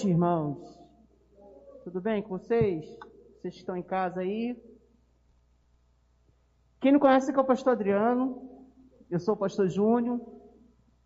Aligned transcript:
noite, 0.00 0.08
irmãos. 0.08 0.78
Tudo 1.84 2.00
bem 2.00 2.22
com 2.22 2.30
vocês? 2.30 2.86
Vocês 3.36 3.54
que 3.54 3.60
estão 3.60 3.76
em 3.76 3.82
casa 3.82 4.20
aí? 4.20 4.56
Quem 6.80 6.92
não 6.92 7.00
conhece 7.00 7.30
que 7.30 7.38
é 7.38 7.42
o 7.42 7.46
pastor 7.46 7.74
Adriano, 7.74 8.42
eu 9.10 9.20
sou 9.20 9.34
o 9.34 9.36
pastor 9.36 9.68
Júnior. 9.68 10.20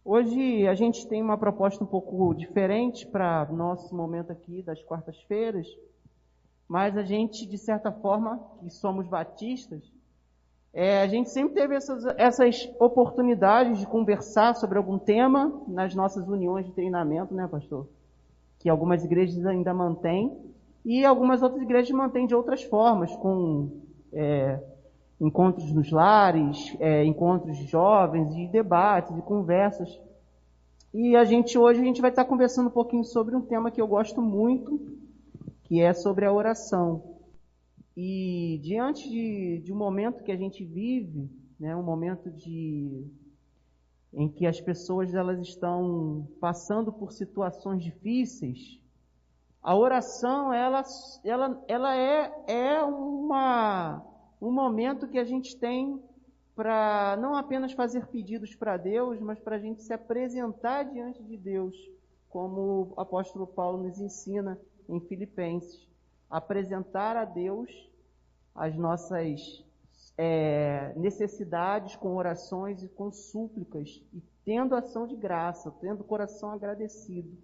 Hoje 0.05 0.67
a 0.69 0.75
gente 0.75 1.09
tem 1.09 1.23
uma 1.23 1.37
proposta 1.37 1.83
um 1.83 1.87
pouco 1.87 2.35
diferente 2.35 3.07
para 3.07 3.47
nosso 3.51 3.95
momento 3.97 4.31
aqui 4.31 4.63
das 4.63 4.81
quartas-feiras, 4.83 5.67
mas 6.69 6.97
a 6.97 7.03
gente, 7.03 7.47
de 7.47 7.59
certa 7.59 7.91
forma, 7.91 8.39
que 8.61 8.71
somos 8.71 9.09
batistas, 9.09 9.83
é, 10.73 11.03
a 11.03 11.09
gente 11.09 11.31
sempre 11.31 11.55
teve 11.55 11.75
essas, 11.75 12.05
essas 12.17 12.71
oportunidades 12.79 13.79
de 13.79 13.87
conversar 13.87 14.55
sobre 14.55 14.79
algum 14.79 14.99
tema 14.99 15.65
nas 15.67 15.95
nossas 15.95 16.29
uniões 16.29 16.67
de 16.67 16.73
treinamento, 16.73 17.35
né, 17.35 17.49
pastor? 17.49 17.89
Que 18.65 18.69
algumas 18.69 19.05
igrejas 19.05 19.47
ainda 19.47 19.73
mantêm 19.73 20.37
e 20.85 21.05
algumas 21.05 21.43
outras 21.43 21.63
igrejas 21.63 21.91
mantêm 21.93 22.27
de 22.27 22.35
outras 22.35 22.63
formas, 22.65 23.15
com 23.17 23.71
é, 24.13 24.61
encontros 25.21 25.73
nos 25.73 25.91
lares, 25.91 26.77
é, 26.79 27.05
encontros 27.05 27.57
de 27.57 27.67
jovens, 27.67 28.35
e 28.35 28.47
debates 28.49 29.17
e 29.17 29.23
conversas. 29.23 29.89
E 30.93 31.17
a 31.17 31.25
gente 31.25 31.57
hoje 31.57 31.81
a 31.81 31.85
gente 31.85 32.01
vai 32.01 32.11
estar 32.11 32.25
conversando 32.25 32.67
um 32.67 32.73
pouquinho 32.73 33.05
sobre 33.05 33.35
um 33.35 33.41
tema 33.41 33.71
que 33.71 33.81
eu 33.81 33.87
gosto 33.87 34.21
muito, 34.21 34.81
que 35.65 35.81
é 35.81 35.93
sobre 35.95 36.27
a 36.27 36.33
oração. 36.33 37.03
E 37.97 38.61
diante 38.63 39.09
de, 39.09 39.63
de 39.65 39.73
um 39.73 39.77
momento 39.77 40.23
que 40.23 40.33
a 40.33 40.37
gente 40.37 40.65
vive, 40.65 41.31
né, 41.59 41.75
um 41.75 41.83
momento 41.83 42.31
de 42.31 43.07
em 44.17 44.29
que 44.29 44.47
as 44.47 44.61
pessoas 44.61 45.15
elas 45.15 45.41
estão 45.41 46.29
passando 46.41 46.93
por 46.93 47.13
situações 47.13 47.83
difíceis, 47.83 48.81
a 49.63 49.75
oração 49.77 50.53
ela, 50.53 50.83
ela, 51.25 51.65
ela 51.67 51.97
é, 51.97 52.33
é 52.47 52.83
uma 52.83 54.03
um 54.41 54.53
momento 54.53 55.09
que 55.09 55.19
a 55.19 55.25
gente 55.25 55.57
tem 55.57 56.03
para 56.55 57.17
não 57.21 57.35
apenas 57.35 57.73
fazer 57.73 58.07
pedidos 58.07 58.55
para 58.55 58.77
Deus, 58.77 59.19
mas 59.21 59.41
para 59.41 59.57
a 59.57 59.59
gente 59.59 59.83
se 59.83 59.93
apresentar 59.93 60.85
diante 60.85 61.23
de 61.23 61.37
Deus, 61.37 61.75
como 62.29 62.93
o 62.95 63.01
apóstolo 63.01 63.47
Paulo 63.47 63.83
nos 63.83 63.99
ensina 63.99 64.59
em 64.89 65.01
Filipenses. 65.01 65.89
Apresentar 66.31 67.17
a 67.17 67.25
Deus 67.25 67.71
as 68.55 68.77
nossas 68.77 69.65
é, 70.17 70.93
necessidades 70.97 71.97
com 71.97 72.17
orações 72.17 72.83
e 72.83 72.89
com 72.89 73.11
súplicas, 73.11 74.03
e 74.13 74.23
tendo 74.45 74.75
ação 74.75 75.07
de 75.07 75.17
graça, 75.17 75.75
tendo 75.81 76.03
o 76.03 76.05
coração 76.05 76.51
agradecido. 76.51 77.37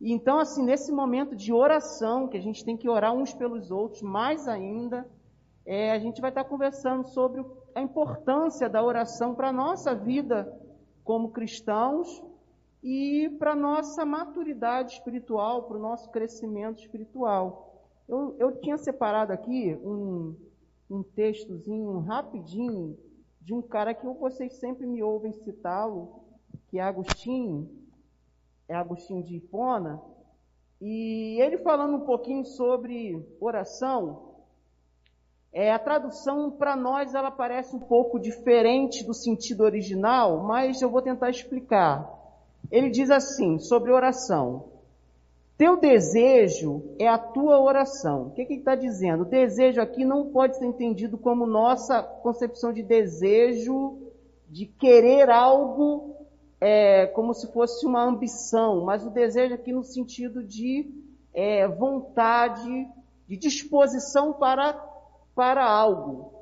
E 0.00 0.12
então, 0.12 0.38
assim, 0.38 0.64
nesse 0.64 0.92
momento 0.92 1.34
de 1.34 1.52
oração, 1.52 2.28
que 2.28 2.36
a 2.36 2.40
gente 2.40 2.64
tem 2.64 2.76
que 2.76 2.88
orar 2.88 3.14
uns 3.14 3.32
pelos 3.32 3.70
outros, 3.70 4.02
mais 4.02 4.46
ainda, 4.46 5.08
é, 5.64 5.92
a 5.92 5.98
gente 5.98 6.20
vai 6.20 6.30
estar 6.30 6.44
conversando 6.44 7.06
sobre 7.08 7.44
a 7.74 7.80
importância 7.80 8.68
da 8.68 8.82
oração 8.82 9.34
para 9.34 9.48
a 9.48 9.52
nossa 9.52 9.94
vida 9.94 10.52
como 11.02 11.30
cristãos 11.30 12.22
e 12.82 13.28
para 13.38 13.52
a 13.52 13.56
nossa 13.56 14.04
maturidade 14.04 14.94
espiritual, 14.94 15.64
para 15.64 15.76
o 15.76 15.80
nosso 15.80 16.10
crescimento 16.10 16.80
espiritual. 16.80 17.84
Eu, 18.08 18.36
eu 18.38 18.56
tinha 18.60 18.76
separado 18.76 19.32
aqui 19.32 19.74
um, 19.82 20.36
um 20.90 21.02
textozinho 21.02 21.98
rapidinho 22.00 22.96
de 23.40 23.54
um 23.54 23.62
cara 23.62 23.94
que 23.94 24.06
vocês 24.06 24.54
sempre 24.54 24.86
me 24.86 25.02
ouvem 25.02 25.32
citá-lo, 25.32 26.20
que 26.68 26.78
é 26.78 26.82
Agostinho, 26.82 27.70
é 28.68 28.74
Agostinho 28.74 29.22
de 29.22 29.36
Hipona, 29.36 30.02
e 30.80 31.40
ele 31.40 31.58
falando 31.58 31.96
um 31.96 32.06
pouquinho 32.06 32.44
sobre 32.44 33.24
oração, 33.40 34.34
é, 35.52 35.72
a 35.72 35.78
tradução 35.78 36.50
para 36.50 36.76
nós 36.76 37.14
ela 37.14 37.30
parece 37.30 37.74
um 37.74 37.80
pouco 37.80 38.18
diferente 38.18 39.02
do 39.02 39.14
sentido 39.14 39.62
original, 39.62 40.42
mas 40.42 40.82
eu 40.82 40.90
vou 40.90 41.00
tentar 41.00 41.30
explicar. 41.30 42.12
Ele 42.70 42.90
diz 42.90 43.10
assim 43.10 43.58
sobre 43.58 43.90
oração: 43.90 44.75
Teu 45.56 45.78
desejo 45.78 46.82
é 46.98 47.08
a 47.08 47.16
tua 47.16 47.58
oração. 47.60 48.26
O 48.26 48.30
que, 48.32 48.44
que 48.44 48.52
ele 48.54 48.60
está 48.60 48.74
dizendo? 48.74 49.22
O 49.22 49.26
desejo 49.26 49.80
aqui 49.80 50.04
não 50.04 50.26
pode 50.26 50.58
ser 50.58 50.66
entendido 50.66 51.16
como 51.16 51.46
nossa 51.46 52.02
concepção 52.02 52.72
de 52.74 52.82
desejo, 52.82 53.98
de 54.48 54.66
querer 54.66 55.30
algo 55.30 56.14
é, 56.60 57.06
como 57.06 57.32
se 57.32 57.50
fosse 57.52 57.86
uma 57.86 58.02
ambição, 58.02 58.84
mas 58.84 59.04
o 59.06 59.10
desejo 59.10 59.54
aqui 59.54 59.72
no 59.72 59.82
sentido 59.82 60.42
de 60.42 60.90
é, 61.32 61.66
vontade, 61.66 62.88
de 63.26 63.36
disposição 63.36 64.32
para 64.32 64.74
para 65.34 65.62
algo. 65.62 66.32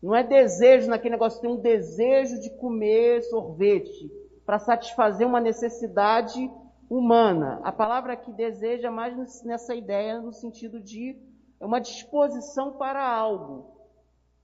Não 0.00 0.14
é 0.14 0.22
desejo 0.22 0.88
naquele 0.88 1.14
negócio, 1.14 1.40
tem 1.40 1.50
um 1.50 1.60
desejo 1.60 2.40
de 2.40 2.50
comer 2.50 3.22
sorvete 3.24 4.08
para 4.46 4.60
satisfazer 4.60 5.26
uma 5.26 5.40
necessidade 5.40 6.48
humana. 6.88 7.60
A 7.62 7.70
palavra 7.70 8.14
aqui 8.14 8.32
deseja 8.32 8.88
é 8.88 8.90
mais 8.90 9.42
nessa 9.42 9.74
ideia 9.74 10.20
no 10.20 10.32
sentido 10.32 10.80
de 10.80 11.20
uma 11.60 11.80
disposição 11.80 12.72
para 12.72 13.06
algo. 13.06 13.76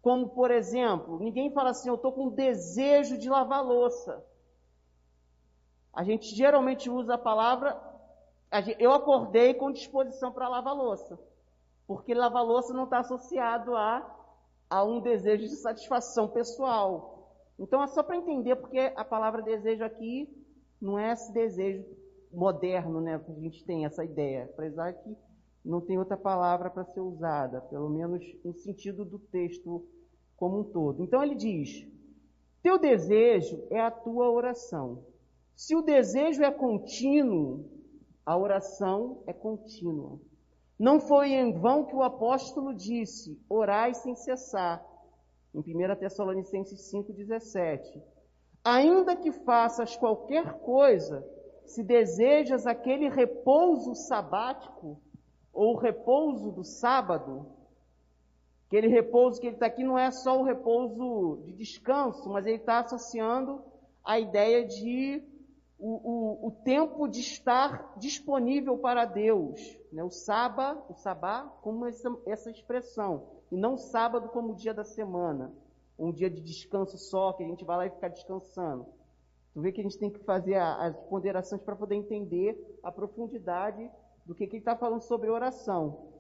Como, 0.03 0.29
por 0.29 0.51
exemplo, 0.51 1.19
ninguém 1.19 1.51
fala 1.53 1.71
assim, 1.71 1.89
eu 1.89 1.95
estou 1.95 2.13
com 2.13 2.29
desejo 2.29 3.17
de 3.17 3.29
lavar 3.29 3.65
louça. 3.65 4.23
A 5.93 6.05
gente 6.05 6.35
geralmente 6.35 6.91
usa 6.91 7.15
a 7.15 7.19
palavra, 7.19 7.81
eu 8.79 8.93
acordei 8.93 9.55
com 9.55 9.73
disposição 9.73 10.31
para 10.31 10.49
lavar 10.49 10.75
louça. 10.75 11.19
Porque 11.87 12.13
lavar 12.13 12.45
louça 12.45 12.75
não 12.75 12.85
está 12.85 12.99
associado 12.99 13.75
a, 13.75 14.05
a 14.69 14.85
um 14.85 15.01
desejo 15.01 15.45
de 15.45 15.57
satisfação 15.57 16.29
pessoal. 16.29 17.31
Então 17.59 17.83
é 17.83 17.87
só 17.87 18.03
para 18.03 18.17
entender, 18.17 18.57
porque 18.57 18.93
a 18.97 19.05
palavra 19.05 19.41
desejo 19.41 19.85
aqui 19.85 20.29
não 20.81 20.99
é 20.99 21.13
esse 21.13 21.33
desejo 21.33 22.04
moderno, 22.35 23.01
né? 23.01 23.15
A 23.15 23.41
gente 23.41 23.65
tem 23.65 23.85
essa 23.85 24.05
ideia. 24.05 24.45
Apesar 24.45 24.93
que 24.93 25.17
não 25.65 25.81
tem 25.81 25.99
outra 25.99 26.17
palavra 26.17 26.69
para 26.69 26.85
ser 26.85 27.01
usada, 27.01 27.61
pelo 27.63 27.89
menos 27.89 28.23
no 28.45 28.53
sentido 28.53 29.05
do 29.05 29.19
texto 29.19 29.87
como 30.37 30.61
um 30.61 30.65
todo. 30.65 31.03
Então 31.03 31.23
ele 31.23 31.35
diz: 31.35 31.87
Teu 32.63 32.79
desejo 32.79 33.67
é 33.71 33.81
a 33.81 33.91
tua 33.91 34.31
oração. 34.31 35.05
Se 35.57 35.75
o 35.75 35.83
desejo 35.83 36.43
é 36.43 36.51
contínuo, 36.51 37.65
a 38.27 38.37
oração 38.37 39.23
é 39.27 39.33
contínua. 39.33 40.21
Não 40.79 40.99
foi 40.99 41.33
em 41.33 41.53
vão 41.53 41.85
que 41.85 41.95
o 41.95 42.03
apóstolo 42.03 42.75
disse: 42.75 43.41
orai 43.49 43.95
sem 43.95 44.15
cessar. 44.15 44.85
Em 45.55 45.61
1 45.61 45.97
Tessalonicenses 45.97 46.93
5,17. 46.93 48.03
Ainda 48.65 49.15
que 49.15 49.31
faças 49.31 49.97
qualquer 49.97 50.59
coisa, 50.61 51.25
se 51.67 51.83
desejas 51.83 52.67
aquele 52.67 53.09
repouso 53.09 53.95
sabático, 53.95 55.01
ou 55.53 55.77
repouso 55.77 56.51
do 56.51 56.65
sábado, 56.65 57.47
aquele 58.67 58.89
repouso 58.89 59.41
que 59.41 59.47
ele 59.47 59.57
está 59.57 59.67
aqui 59.67 59.85
não 59.85 59.99
é 59.99 60.11
só 60.11 60.41
o 60.41 60.45
repouso 60.45 61.43
de 61.45 61.53
descanso, 61.53 62.29
mas 62.29 62.45
ele 62.45 62.57
está 62.57 62.81
associando 62.81 63.63
a 64.05 64.19
ideia 64.19 64.67
de 64.67 65.23
o, 65.79 66.47
o, 66.47 66.49
o 66.49 66.51
tempo 66.65 67.07
de 67.07 67.21
estar 67.21 67.95
disponível 67.99 68.79
para 68.79 69.05
Deus. 69.05 69.61
Né? 69.93 70.03
O 70.03 70.11
sábado, 70.11 70.83
o 70.89 70.95
sabá, 70.95 71.45
como 71.63 71.87
essa, 71.87 72.09
essa 72.27 72.51
expressão. 72.51 73.29
E 73.51 73.57
não 73.57 73.77
sábado 73.77 74.29
como 74.29 74.53
o 74.53 74.57
dia 74.57 74.75
da 74.75 74.85
semana. 74.85 75.53
Um 75.99 76.11
dia 76.11 76.29
de 76.29 76.41
descanso 76.41 76.99
só, 76.99 77.33
que 77.33 77.45
a 77.45 77.47
gente 77.47 77.65
vai 77.65 77.77
lá 77.77 77.87
e 77.87 77.91
fica 77.91 78.09
descansando. 78.09 78.87
Tu 79.55 79.61
vê 79.61 79.71
que 79.71 79.81
a 79.81 79.85
gente 79.85 79.99
tem 79.99 80.11
que 80.11 80.19
fazer 80.25 80.57
as 80.57 80.97
ponderações 81.09 81.63
para 81.63 81.77
poder 81.77 81.95
entender 81.95 82.59
a 82.83 82.91
profundidade 82.91 83.89
do 84.27 84.35
que, 84.35 84.47
que 84.47 84.57
ele 84.57 84.63
está 84.63 84.77
falando 84.77 85.03
sobre 85.03 85.31
oração. 85.31 86.13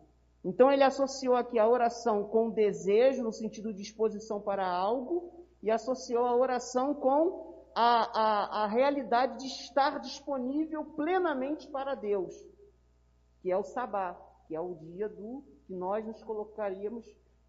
Então 0.44 0.70
ele 0.70 0.84
associou 0.84 1.34
aqui 1.34 1.58
a 1.58 1.69
oração 1.69 2.28
com 2.28 2.50
desejo, 2.50 3.25
no 3.25 3.32
sentido 3.32 3.72
de 3.72 3.82
disposição 3.82 4.40
para 4.40 4.64
algo, 4.64 5.32
e 5.60 5.70
associou 5.70 6.26
a 6.26 6.36
oração 6.36 6.94
com 6.94 7.70
a, 7.75 8.20
a, 8.20 8.64
a 8.64 8.66
realidade 8.69 9.38
de 9.38 9.46
estar 9.46 9.98
disponível 9.98 10.84
plenamente 10.94 11.69
para 11.69 11.96
Deus, 11.96 12.32
que 13.42 13.50
é 13.50 13.56
o 13.56 13.64
sabá, 13.64 14.14
que 14.46 14.54
é 14.54 14.60
o 14.60 14.75
dia 14.76 15.08
do 15.08 15.42
que 15.66 15.75
nós 15.75 16.06
nos 16.06 16.22
colocaríamos 16.22 17.04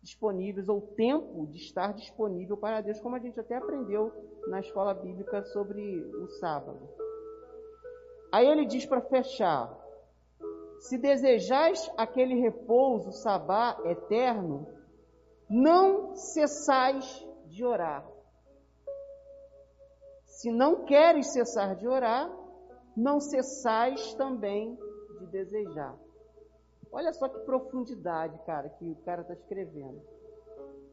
disponíveis, 0.06 0.70
ou 0.70 0.80
tempo 0.80 1.48
de 1.48 1.58
estar 1.58 1.94
disponível 1.94 2.56
para 2.56 2.82
Deus, 2.82 3.00
como 3.02 3.16
a 3.16 3.20
gente 3.20 3.40
até 3.40 3.56
aprendeu 3.56 4.12
na 4.48 4.60
escola 4.60 4.94
bíblica 4.94 5.44
sobre 5.46 5.82
o 6.00 6.28
sábado. 6.40 6.88
Aí 8.32 8.48
ele 8.48 8.66
diz 8.66 8.86
para 8.86 9.02
fechar: 9.02 9.76
se 10.80 10.98
desejais 10.98 11.92
aquele 11.98 12.36
repouso, 12.36 13.12
sabá 13.12 13.78
eterno, 13.86 14.68
não 15.50 16.16
cessais 16.16 17.26
de 17.48 17.66
orar. 17.66 18.08
Se 20.26 20.52
não 20.52 20.86
queres 20.86 21.34
cessar 21.34 21.76
de 21.76 21.88
orar, 21.88 22.30
não 22.96 23.20
cessais 23.20 24.14
também 24.14 24.76
de 24.76 24.86
de 25.20 25.26
desejar. 25.28 25.96
Olha 26.96 27.12
só 27.12 27.28
que 27.28 27.40
profundidade, 27.40 28.40
cara, 28.46 28.70
que 28.70 28.90
o 28.90 28.96
cara 29.04 29.22
está 29.22 29.34
escrevendo. 29.34 30.02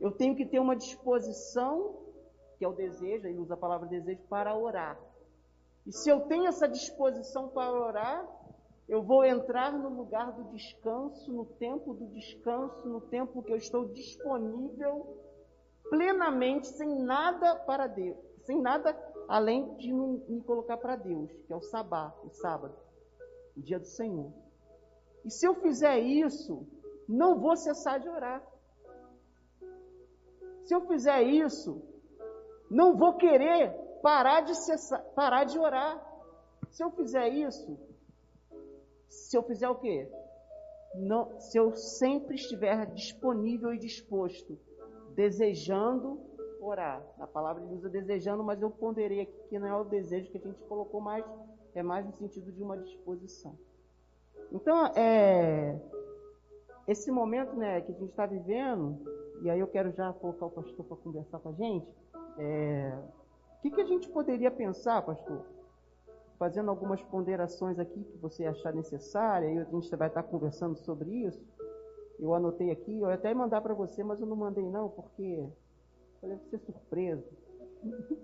Eu 0.01 0.11
tenho 0.11 0.35
que 0.35 0.45
ter 0.45 0.59
uma 0.59 0.75
disposição, 0.75 1.95
que 2.59 2.65
é 2.65 2.69
o 2.69 2.73
desejo, 2.73 3.29
ele 3.29 3.39
usa 3.39 3.55
a 3.55 3.57
palavra 3.57 3.87
desejo, 3.87 4.21
para 4.29 4.53
orar. 4.53 4.99
E 5.87 5.93
se 5.93 6.11
eu 6.11 6.23
tenho 6.23 6.47
essa 6.47 6.67
disposição 6.67 7.51
para 7.51 7.73
orar, 7.73 8.29
eu 8.89 9.01
vou 9.01 9.25
entrar 9.25 9.73
no 9.73 9.91
lugar 9.91 10.33
do 10.33 10.43
descanso, 10.51 11.33
no 11.33 11.45
tempo 11.45 11.95
do 11.95 12.09
descanso, 12.09 12.85
no 12.89 13.01
tempo 13.03 13.41
que 13.41 13.53
eu 13.53 13.57
estou 13.57 13.87
disponível 13.87 15.17
plenamente, 15.89 16.67
sem 16.67 16.99
nada 16.99 17.55
para 17.61 17.87
Deus, 17.87 18.19
sem 18.43 18.61
nada 18.61 18.93
além 19.29 19.77
de 19.77 19.93
me 19.93 20.43
colocar 20.43 20.79
para 20.79 20.97
Deus, 20.97 21.31
que 21.47 21.53
é 21.53 21.57
o 21.57 21.63
sabá, 21.63 22.13
o 22.25 22.31
sábado, 22.31 22.75
o 23.57 23.61
dia 23.61 23.79
do 23.79 23.87
Senhor. 23.87 24.42
E 25.25 25.31
se 25.31 25.47
eu 25.47 25.55
fizer 25.55 25.99
isso, 25.99 26.67
não 27.09 27.39
vou 27.39 27.57
cessar 27.57 28.01
de 28.01 28.09
orar. 28.09 28.43
Se 30.65 30.75
eu 30.75 30.87
fizer 30.87 31.23
isso, 31.23 31.83
não 32.71 32.97
vou 32.97 33.15
querer 33.15 33.73
parar 34.03 34.41
de 34.41 34.55
cessar, 34.55 35.03
parar 35.15 35.45
de 35.45 35.59
orar. 35.59 36.01
Se 36.71 36.83
eu 36.83 36.91
fizer 36.91 37.29
isso, 37.29 37.79
se 39.09 39.37
eu 39.37 39.43
fizer 39.43 39.69
o 39.69 39.75
quê? 39.77 40.11
Não, 40.95 41.39
se 41.41 41.59
eu 41.59 41.75
sempre 41.75 42.35
estiver 42.35 42.87
disponível 42.87 43.73
e 43.73 43.79
disposto, 43.79 44.59
desejando 45.15 46.21
orar. 46.61 47.03
A 47.19 47.27
palavra 47.27 47.63
ele 47.63 47.75
usa 47.75 47.89
desejando, 47.89 48.43
mas 48.43 48.63
eu 48.63 48.71
ponderei 48.71 49.21
aqui 49.21 49.49
que 49.49 49.59
não 49.59 49.67
é 49.67 49.77
o 49.77 49.85
desejo 49.85 50.31
que 50.31 50.39
a 50.39 50.41
gente 50.41 50.63
colocou 50.65 51.01
mais, 51.01 51.25
é 51.75 51.83
mais 51.83 52.07
no 52.07 52.13
sentido 52.13 52.53
de 52.53 52.63
uma 52.63 52.77
disposição. 52.79 53.59
Então, 54.53 54.87
é, 54.95 55.81
esse 56.87 57.11
momento 57.11 57.55
né, 57.57 57.81
que 57.81 57.91
a 57.91 57.95
gente 57.95 58.11
está 58.11 58.27
vivendo, 58.27 59.01
e 59.43 59.49
aí 59.49 59.59
eu 59.59 59.67
quero 59.67 59.91
já 59.93 60.13
colocar 60.13 60.47
o 60.47 60.51
pastor 60.51 60.85
para 60.85 60.97
conversar 60.99 61.39
com 61.39 61.49
a 61.49 61.53
gente, 61.53 61.87
é, 62.39 62.99
o 63.59 63.63
que, 63.63 63.71
que 63.71 63.81
a 63.81 63.87
gente 63.87 64.09
poderia 64.11 64.51
pensar, 64.51 65.01
pastor? 65.03 65.47
Fazendo 66.39 66.71
algumas 66.71 67.03
ponderações 67.03 67.79
aqui 67.79 68.05
que 68.05 68.19
você 68.19 68.45
achar 68.45 68.75
necessária, 68.75 69.49
e 69.49 69.59
a 69.59 69.65
gente 69.65 69.97
vai 69.97 70.09
estar 70.09 70.23
conversando 70.25 70.77
sobre 70.77 71.11
isso. 71.11 71.43
Eu 72.19 72.35
anotei 72.35 72.71
aqui, 72.71 73.01
eu 73.01 73.09
ia 73.09 73.15
até 73.15 73.33
mandar 73.33 73.63
para 73.63 73.75
você, 73.75 74.05
mas 74.05 74.21
eu 74.21 74.27
não 74.27 74.37
mandei 74.37 74.69
não, 74.69 74.89
porque 74.91 75.49
falei 76.21 76.39
ser 76.51 76.59
surpreso. 76.59 77.25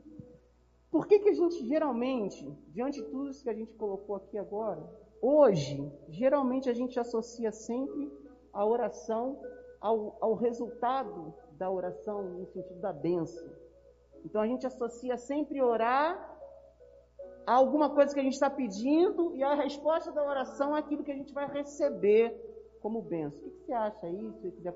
Por 0.90 1.06
que, 1.06 1.18
que 1.18 1.28
a 1.28 1.34
gente 1.34 1.66
geralmente, 1.66 2.50
diante 2.68 3.02
de 3.02 3.08
tudo 3.08 3.30
isso 3.30 3.42
que 3.42 3.50
a 3.50 3.54
gente 3.54 3.72
colocou 3.74 4.16
aqui 4.16 4.38
agora, 4.38 4.82
Hoje, 5.20 5.90
geralmente 6.08 6.70
a 6.70 6.72
gente 6.72 6.98
associa 6.98 7.50
sempre 7.50 8.12
a 8.52 8.64
oração 8.64 9.40
ao, 9.80 10.16
ao 10.20 10.34
resultado 10.34 11.34
da 11.52 11.70
oração 11.70 12.22
no 12.22 12.46
sentido 12.46 12.80
da 12.80 12.92
bênção. 12.92 13.48
Então 14.24 14.40
a 14.40 14.46
gente 14.46 14.66
associa 14.66 15.16
sempre 15.16 15.62
orar 15.62 16.36
a 17.46 17.54
alguma 17.54 17.90
coisa 17.90 18.12
que 18.12 18.20
a 18.20 18.22
gente 18.22 18.34
está 18.34 18.50
pedindo 18.50 19.34
e 19.34 19.42
a 19.42 19.54
resposta 19.54 20.12
da 20.12 20.22
oração 20.22 20.76
é 20.76 20.80
aquilo 20.80 21.02
que 21.02 21.12
a 21.12 21.16
gente 21.16 21.32
vai 21.32 21.50
receber 21.50 22.30
como 22.80 23.02
bênção. 23.02 23.46
O 23.46 23.50
que 23.50 23.64
você 23.64 23.72
acha 23.72 24.06
aí? 24.06 24.32
Se 24.34 24.40
você 24.40 24.50
quiser 24.50 24.74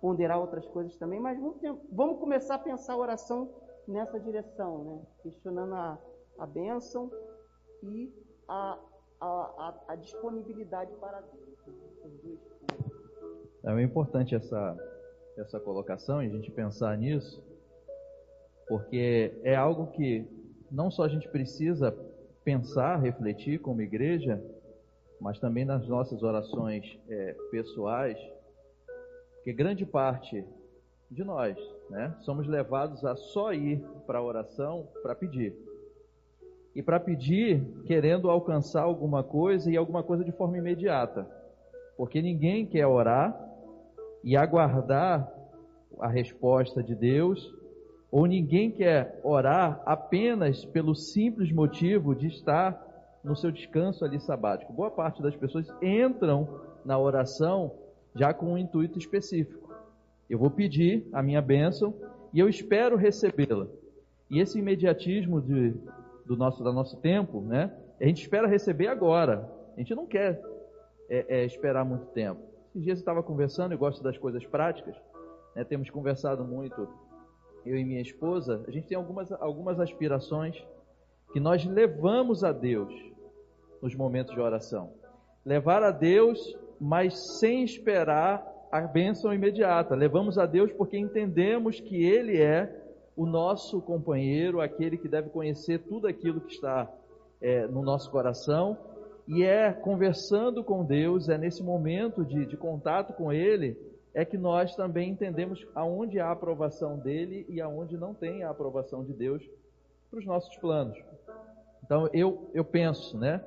ponderar 0.00 0.38
outras 0.40 0.66
coisas 0.68 0.96
também, 0.96 1.20
mas 1.20 1.38
vamos, 1.38 1.58
vamos 1.90 2.18
começar 2.20 2.54
a 2.54 2.58
pensar 2.58 2.94
a 2.94 2.98
oração 2.98 3.52
nessa 3.86 4.18
direção, 4.20 4.84
né? 4.84 5.02
questionando 5.22 5.74
a, 5.74 5.98
a 6.38 6.46
bênção 6.46 7.10
e 7.82 8.12
a, 8.48 8.78
a, 9.20 9.26
a, 9.26 9.92
a 9.92 9.96
disponibilidade 9.96 10.92
para 10.96 11.20
Deus. 11.20 12.38
É 13.64 13.82
importante 13.82 14.34
essa, 14.34 14.76
essa 15.36 15.60
colocação 15.60 16.22
e 16.22 16.26
a 16.26 16.30
gente 16.30 16.50
pensar 16.50 16.96
nisso, 16.96 17.42
porque 18.66 19.38
é 19.42 19.54
algo 19.54 19.88
que 19.88 20.26
não 20.70 20.90
só 20.90 21.04
a 21.04 21.08
gente 21.08 21.28
precisa 21.28 21.92
pensar, 22.44 22.96
refletir 22.96 23.60
como 23.60 23.82
igreja, 23.82 24.42
mas 25.20 25.38
também 25.38 25.64
nas 25.64 25.86
nossas 25.88 26.22
orações 26.22 26.98
é, 27.08 27.34
pessoais, 27.50 28.18
porque 29.36 29.52
grande 29.52 29.84
parte 29.84 30.44
de 31.10 31.24
nós 31.24 31.56
né, 31.90 32.14
somos 32.20 32.46
levados 32.46 33.04
a 33.04 33.16
só 33.16 33.52
ir 33.52 33.80
para 34.06 34.18
a 34.18 34.22
oração 34.22 34.88
para 35.02 35.14
pedir 35.14 35.67
e 36.74 36.82
para 36.82 37.00
pedir 37.00 37.64
querendo 37.86 38.30
alcançar 38.30 38.82
alguma 38.82 39.22
coisa 39.22 39.70
e 39.70 39.76
alguma 39.76 40.02
coisa 40.02 40.24
de 40.24 40.32
forma 40.32 40.58
imediata. 40.58 41.26
Porque 41.96 42.22
ninguém 42.22 42.66
quer 42.66 42.86
orar 42.86 43.36
e 44.22 44.36
aguardar 44.36 45.32
a 46.00 46.08
resposta 46.08 46.82
de 46.82 46.94
Deus, 46.94 47.52
ou 48.10 48.26
ninguém 48.26 48.70
quer 48.70 49.20
orar 49.22 49.82
apenas 49.84 50.64
pelo 50.64 50.94
simples 50.94 51.52
motivo 51.52 52.14
de 52.14 52.28
estar 52.28 52.86
no 53.22 53.36
seu 53.36 53.50
descanso 53.50 54.04
ali 54.04 54.20
sabático. 54.20 54.72
Boa 54.72 54.90
parte 54.90 55.22
das 55.22 55.36
pessoas 55.36 55.66
entram 55.82 56.48
na 56.84 56.98
oração 56.98 57.72
já 58.14 58.32
com 58.32 58.52
um 58.52 58.58
intuito 58.58 58.98
específico. 58.98 59.74
Eu 60.28 60.38
vou 60.38 60.50
pedir 60.50 61.06
a 61.12 61.22
minha 61.22 61.42
bênção 61.42 61.94
e 62.32 62.38
eu 62.38 62.48
espero 62.48 62.96
recebê-la. 62.96 63.66
E 64.30 64.40
esse 64.40 64.58
imediatismo 64.58 65.40
de 65.40 65.74
do 66.28 66.36
nosso, 66.36 66.62
do 66.62 66.72
nosso 66.72 67.00
tempo, 67.00 67.40
né? 67.40 67.74
A 67.98 68.04
gente 68.04 68.20
espera 68.20 68.46
receber 68.46 68.86
agora. 68.86 69.50
A 69.74 69.80
gente 69.80 69.94
não 69.94 70.06
quer 70.06 70.40
é, 71.08 71.40
é, 71.40 71.44
esperar 71.44 71.84
muito 71.84 72.06
tempo. 72.12 72.40
Esses 72.68 72.84
dias 72.84 72.98
eu 72.98 73.02
estava 73.02 73.22
conversando, 73.22 73.72
eu 73.72 73.78
gosto 73.78 74.02
das 74.02 74.18
coisas 74.18 74.44
práticas. 74.46 74.94
Né? 75.56 75.64
Temos 75.64 75.88
conversado 75.88 76.44
muito, 76.44 76.86
eu 77.64 77.76
e 77.76 77.84
minha 77.84 78.02
esposa. 78.02 78.62
A 78.68 78.70
gente 78.70 78.86
tem 78.86 78.96
algumas, 78.96 79.32
algumas 79.32 79.80
aspirações 79.80 80.54
que 81.32 81.40
nós 81.40 81.64
levamos 81.64 82.44
a 82.44 82.52
Deus 82.52 82.92
nos 83.80 83.94
momentos 83.94 84.34
de 84.34 84.40
oração. 84.40 84.92
Levar 85.44 85.82
a 85.82 85.90
Deus, 85.90 86.38
mas 86.78 87.14
sem 87.40 87.64
esperar 87.64 88.46
a 88.70 88.82
bênção 88.82 89.32
imediata. 89.32 89.94
Levamos 89.94 90.36
a 90.36 90.44
Deus 90.44 90.70
porque 90.74 90.98
entendemos 90.98 91.80
que 91.80 92.04
Ele 92.04 92.36
é 92.40 92.77
o 93.18 93.26
nosso 93.26 93.82
companheiro, 93.82 94.60
aquele 94.60 94.96
que 94.96 95.08
deve 95.08 95.28
conhecer 95.28 95.80
tudo 95.80 96.06
aquilo 96.06 96.40
que 96.40 96.52
está 96.52 96.88
é, 97.40 97.66
no 97.66 97.82
nosso 97.82 98.08
coração, 98.12 98.78
e 99.26 99.42
é 99.42 99.72
conversando 99.72 100.62
com 100.62 100.84
Deus, 100.84 101.28
é 101.28 101.36
nesse 101.36 101.60
momento 101.60 102.24
de, 102.24 102.46
de 102.46 102.56
contato 102.56 103.12
com 103.12 103.32
Ele, 103.32 103.76
é 104.14 104.24
que 104.24 104.38
nós 104.38 104.76
também 104.76 105.10
entendemos 105.10 105.66
aonde 105.74 106.20
há 106.20 106.30
aprovação 106.30 106.96
dele 106.96 107.44
e 107.48 107.60
aonde 107.60 107.96
não 107.96 108.14
tem 108.14 108.44
a 108.44 108.50
aprovação 108.50 109.02
de 109.02 109.12
Deus 109.12 109.42
para 110.08 110.20
os 110.20 110.24
nossos 110.24 110.56
planos. 110.58 110.96
Então 111.84 112.08
eu, 112.12 112.48
eu 112.54 112.64
penso, 112.64 113.18
né, 113.18 113.44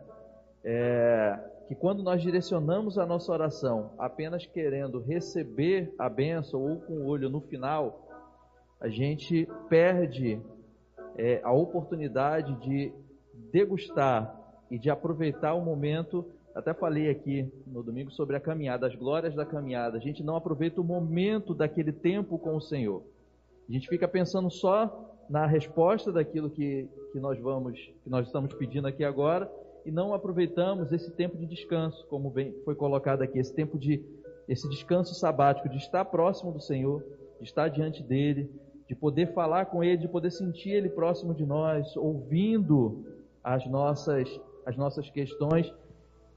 é, 0.65 1.39
que 1.69 1.75
quando 1.75 2.03
nós 2.03 2.21
direcionamos 2.21 2.97
a 2.97 3.05
nossa 3.05 3.31
oração 3.31 3.91
apenas 3.97 4.45
querendo 4.45 4.99
receber 4.99 5.95
a 5.97 6.09
bênção 6.09 6.61
ou 6.61 6.81
com 6.81 6.93
o 6.95 7.05
olho 7.05 7.29
no 7.29 7.39
final, 7.39 8.10
a 8.81 8.89
gente 8.89 9.47
perde 9.69 10.41
é, 11.15 11.39
a 11.43 11.51
oportunidade 11.51 12.55
de 12.55 12.91
degustar 13.51 14.35
e 14.71 14.79
de 14.79 14.89
aproveitar 14.89 15.53
o 15.53 15.63
momento. 15.63 16.25
Até 16.55 16.73
falei 16.73 17.09
aqui 17.09 17.47
no 17.67 17.83
domingo 17.83 18.09
sobre 18.11 18.35
a 18.35 18.39
caminhada, 18.39 18.87
as 18.87 18.95
glórias 18.95 19.35
da 19.35 19.45
caminhada. 19.45 19.97
A 19.97 20.01
gente 20.01 20.23
não 20.23 20.35
aproveita 20.35 20.81
o 20.81 20.83
momento 20.83 21.53
daquele 21.53 21.91
tempo 21.91 22.39
com 22.39 22.55
o 22.55 22.61
Senhor. 22.61 23.03
A 23.69 23.71
gente 23.71 23.87
fica 23.87 24.07
pensando 24.07 24.49
só 24.49 25.15
na 25.29 25.45
resposta 25.45 26.11
daquilo 26.11 26.49
que, 26.49 26.89
que 27.13 27.19
nós 27.19 27.39
vamos, 27.39 27.79
que 28.03 28.09
nós 28.09 28.25
estamos 28.25 28.51
pedindo 28.53 28.87
aqui 28.87 29.03
agora, 29.03 29.49
e 29.85 29.91
não 29.91 30.13
aproveitamos 30.13 30.91
esse 30.91 31.11
tempo 31.11 31.37
de 31.37 31.45
descanso, 31.45 32.05
como 32.07 32.29
bem 32.31 32.53
foi 32.65 32.75
colocado 32.75 33.21
aqui, 33.21 33.39
esse 33.39 33.53
tempo 33.53 33.77
de 33.77 34.03
esse 34.49 34.67
descanso 34.67 35.13
sabático, 35.13 35.69
de 35.69 35.77
estar 35.77 36.03
próximo 36.05 36.51
do 36.51 36.59
Senhor, 36.59 37.05
de 37.39 37.45
estar 37.45 37.69
diante 37.69 38.03
dele, 38.03 38.49
de 38.91 38.95
poder 38.95 39.27
falar 39.27 39.67
com 39.67 39.81
Ele, 39.81 39.95
de 39.95 40.07
poder 40.09 40.31
sentir 40.31 40.71
Ele 40.71 40.89
próximo 40.89 41.33
de 41.33 41.45
nós, 41.45 41.95
ouvindo 41.95 43.05
as 43.41 43.65
nossas, 43.65 44.27
as 44.65 44.75
nossas 44.75 45.09
questões 45.09 45.73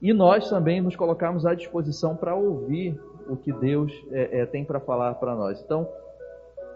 e 0.01 0.13
nós 0.13 0.49
também 0.49 0.79
nos 0.79 0.95
colocarmos 0.95 1.45
à 1.45 1.53
disposição 1.53 2.15
para 2.15 2.33
ouvir 2.33 2.97
o 3.27 3.35
que 3.35 3.51
Deus 3.51 3.91
é, 4.09 4.39
é, 4.39 4.45
tem 4.45 4.63
para 4.63 4.79
falar 4.79 5.15
para 5.15 5.35
nós. 5.35 5.61
Então, 5.61 5.85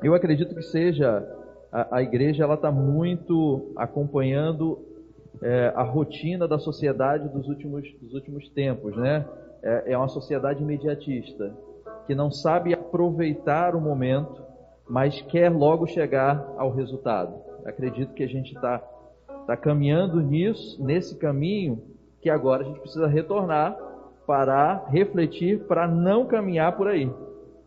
eu 0.04 0.14
acredito 0.14 0.54
que 0.54 0.64
seja 0.64 1.26
a, 1.72 2.00
a 2.00 2.04
igreja 2.04 2.44
ela 2.44 2.56
está 2.56 2.70
muito 2.70 3.72
acompanhando 3.78 4.80
é, 5.42 5.72
a 5.74 5.84
rotina 5.84 6.46
da 6.46 6.60
sociedade 6.60 7.30
dos 7.30 7.48
últimos, 7.48 7.90
dos 8.02 8.14
últimos 8.14 8.50
tempos, 8.50 8.98
né? 8.98 9.26
É, 9.64 9.94
é 9.94 9.98
uma 9.98 10.10
sociedade 10.10 10.62
imediatista 10.62 11.54
que 12.06 12.14
não 12.14 12.30
sabe 12.30 12.74
aproveitar 12.74 13.78
o 13.78 13.80
momento 13.80 14.49
mas 14.90 15.22
quer 15.24 15.50
logo 15.50 15.88
chegar 15.88 16.54
ao 16.58 16.72
resultado. 16.72 17.34
Acredito 17.66 18.14
que 18.14 18.24
a 18.24 18.28
gente 18.28 18.54
está 18.56 18.80
tá 19.46 19.56
caminhando 19.56 20.20
nisso, 20.22 20.84
nesse 20.84 21.18
caminho, 21.18 21.82
que 22.22 22.30
agora 22.30 22.64
a 22.64 22.66
gente 22.66 22.80
precisa 22.80 23.08
retornar 23.08 23.78
parar, 24.30 24.86
refletir 24.92 25.62
para 25.62 25.88
não 25.88 26.28
caminhar 26.28 26.78
por 26.78 26.88
aí. 26.88 27.12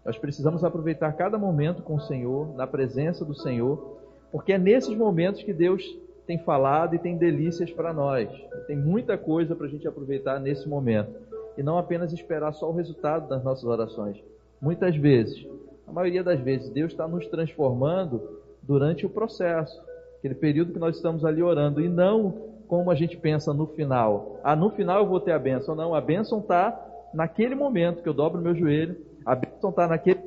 Nós 0.04 0.16
precisamos 0.16 0.62
aproveitar 0.62 1.12
cada 1.14 1.36
momento 1.36 1.82
com 1.82 1.96
o 1.96 2.00
Senhor, 2.00 2.54
na 2.54 2.68
presença 2.68 3.24
do 3.24 3.34
Senhor, 3.34 3.98
porque 4.30 4.52
é 4.52 4.58
nesses 4.58 4.96
momentos 4.96 5.42
que 5.42 5.52
Deus 5.52 5.82
tem 6.24 6.38
falado 6.38 6.94
e 6.94 7.00
tem 7.00 7.16
delícias 7.16 7.72
para 7.72 7.92
nós. 7.92 8.30
Tem 8.68 8.76
muita 8.76 9.18
coisa 9.18 9.56
para 9.56 9.66
a 9.66 9.68
gente 9.68 9.88
aproveitar 9.88 10.38
nesse 10.38 10.68
momento. 10.68 11.10
E 11.58 11.64
não 11.64 11.78
apenas 11.78 12.12
esperar 12.12 12.52
só 12.52 12.70
o 12.70 12.76
resultado 12.76 13.28
das 13.28 13.42
nossas 13.42 13.64
orações. 13.64 14.22
Muitas 14.60 14.94
vezes, 14.94 15.44
a 15.92 15.94
maioria 15.94 16.24
das 16.24 16.40
vezes, 16.40 16.70
Deus 16.70 16.92
está 16.92 17.06
nos 17.06 17.26
transformando 17.26 18.40
durante 18.62 19.04
o 19.04 19.10
processo. 19.10 19.78
Aquele 20.18 20.34
período 20.34 20.72
que 20.72 20.78
nós 20.78 20.96
estamos 20.96 21.22
ali 21.22 21.42
orando. 21.42 21.82
E 21.82 21.88
não 21.88 22.50
como 22.66 22.90
a 22.90 22.94
gente 22.94 23.14
pensa 23.18 23.52
no 23.52 23.66
final. 23.66 24.40
Ah, 24.42 24.56
no 24.56 24.70
final 24.70 25.02
eu 25.02 25.06
vou 25.06 25.20
ter 25.20 25.32
a 25.32 25.38
bênção. 25.38 25.74
Não, 25.74 25.94
a 25.94 26.00
bênção 26.00 26.38
está 26.38 27.10
naquele 27.12 27.54
momento 27.54 28.02
que 28.02 28.08
eu 28.08 28.14
dobro 28.14 28.40
meu 28.40 28.54
joelho. 28.54 28.96
A 29.26 29.34
bênção 29.34 29.68
está 29.68 29.86
naquele 29.86 30.20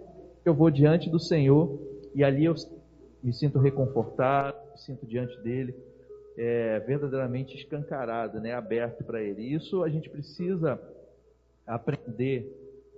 que 0.43 0.47
eu 0.47 0.53
vou 0.53 0.69
diante 0.69 1.09
do 1.09 1.19
Senhor. 1.19 1.79
E 2.13 2.23
ali 2.23 2.45
eu 2.45 2.53
me 3.23 3.33
sinto 3.33 3.57
reconfortado, 3.57 4.55
me 4.71 4.77
sinto 4.77 5.03
diante 5.07 5.35
dele 5.41 5.73
é, 6.37 6.79
verdadeiramente 6.81 7.55
escancarado, 7.55 8.39
né, 8.39 8.53
aberto 8.53 9.03
para 9.03 9.19
Ele. 9.19 9.41
Isso 9.41 9.83
a 9.83 9.89
gente 9.89 10.11
precisa 10.11 10.79
aprender 11.65 12.47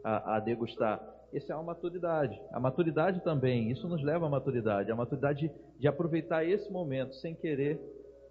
a, 0.03 0.35
a 0.35 0.39
degustar. 0.41 1.16
Essa 1.33 1.53
é 1.53 1.55
uma 1.55 1.65
maturidade. 1.65 2.41
A 2.51 2.59
maturidade 2.59 3.21
também, 3.23 3.69
isso 3.69 3.87
nos 3.87 4.01
leva 4.03 4.27
à 4.27 4.29
maturidade. 4.29 4.91
A 4.91 4.95
maturidade 4.95 5.51
de 5.77 5.87
aproveitar 5.87 6.45
esse 6.45 6.71
momento 6.71 7.15
sem 7.15 7.35
querer 7.35 7.79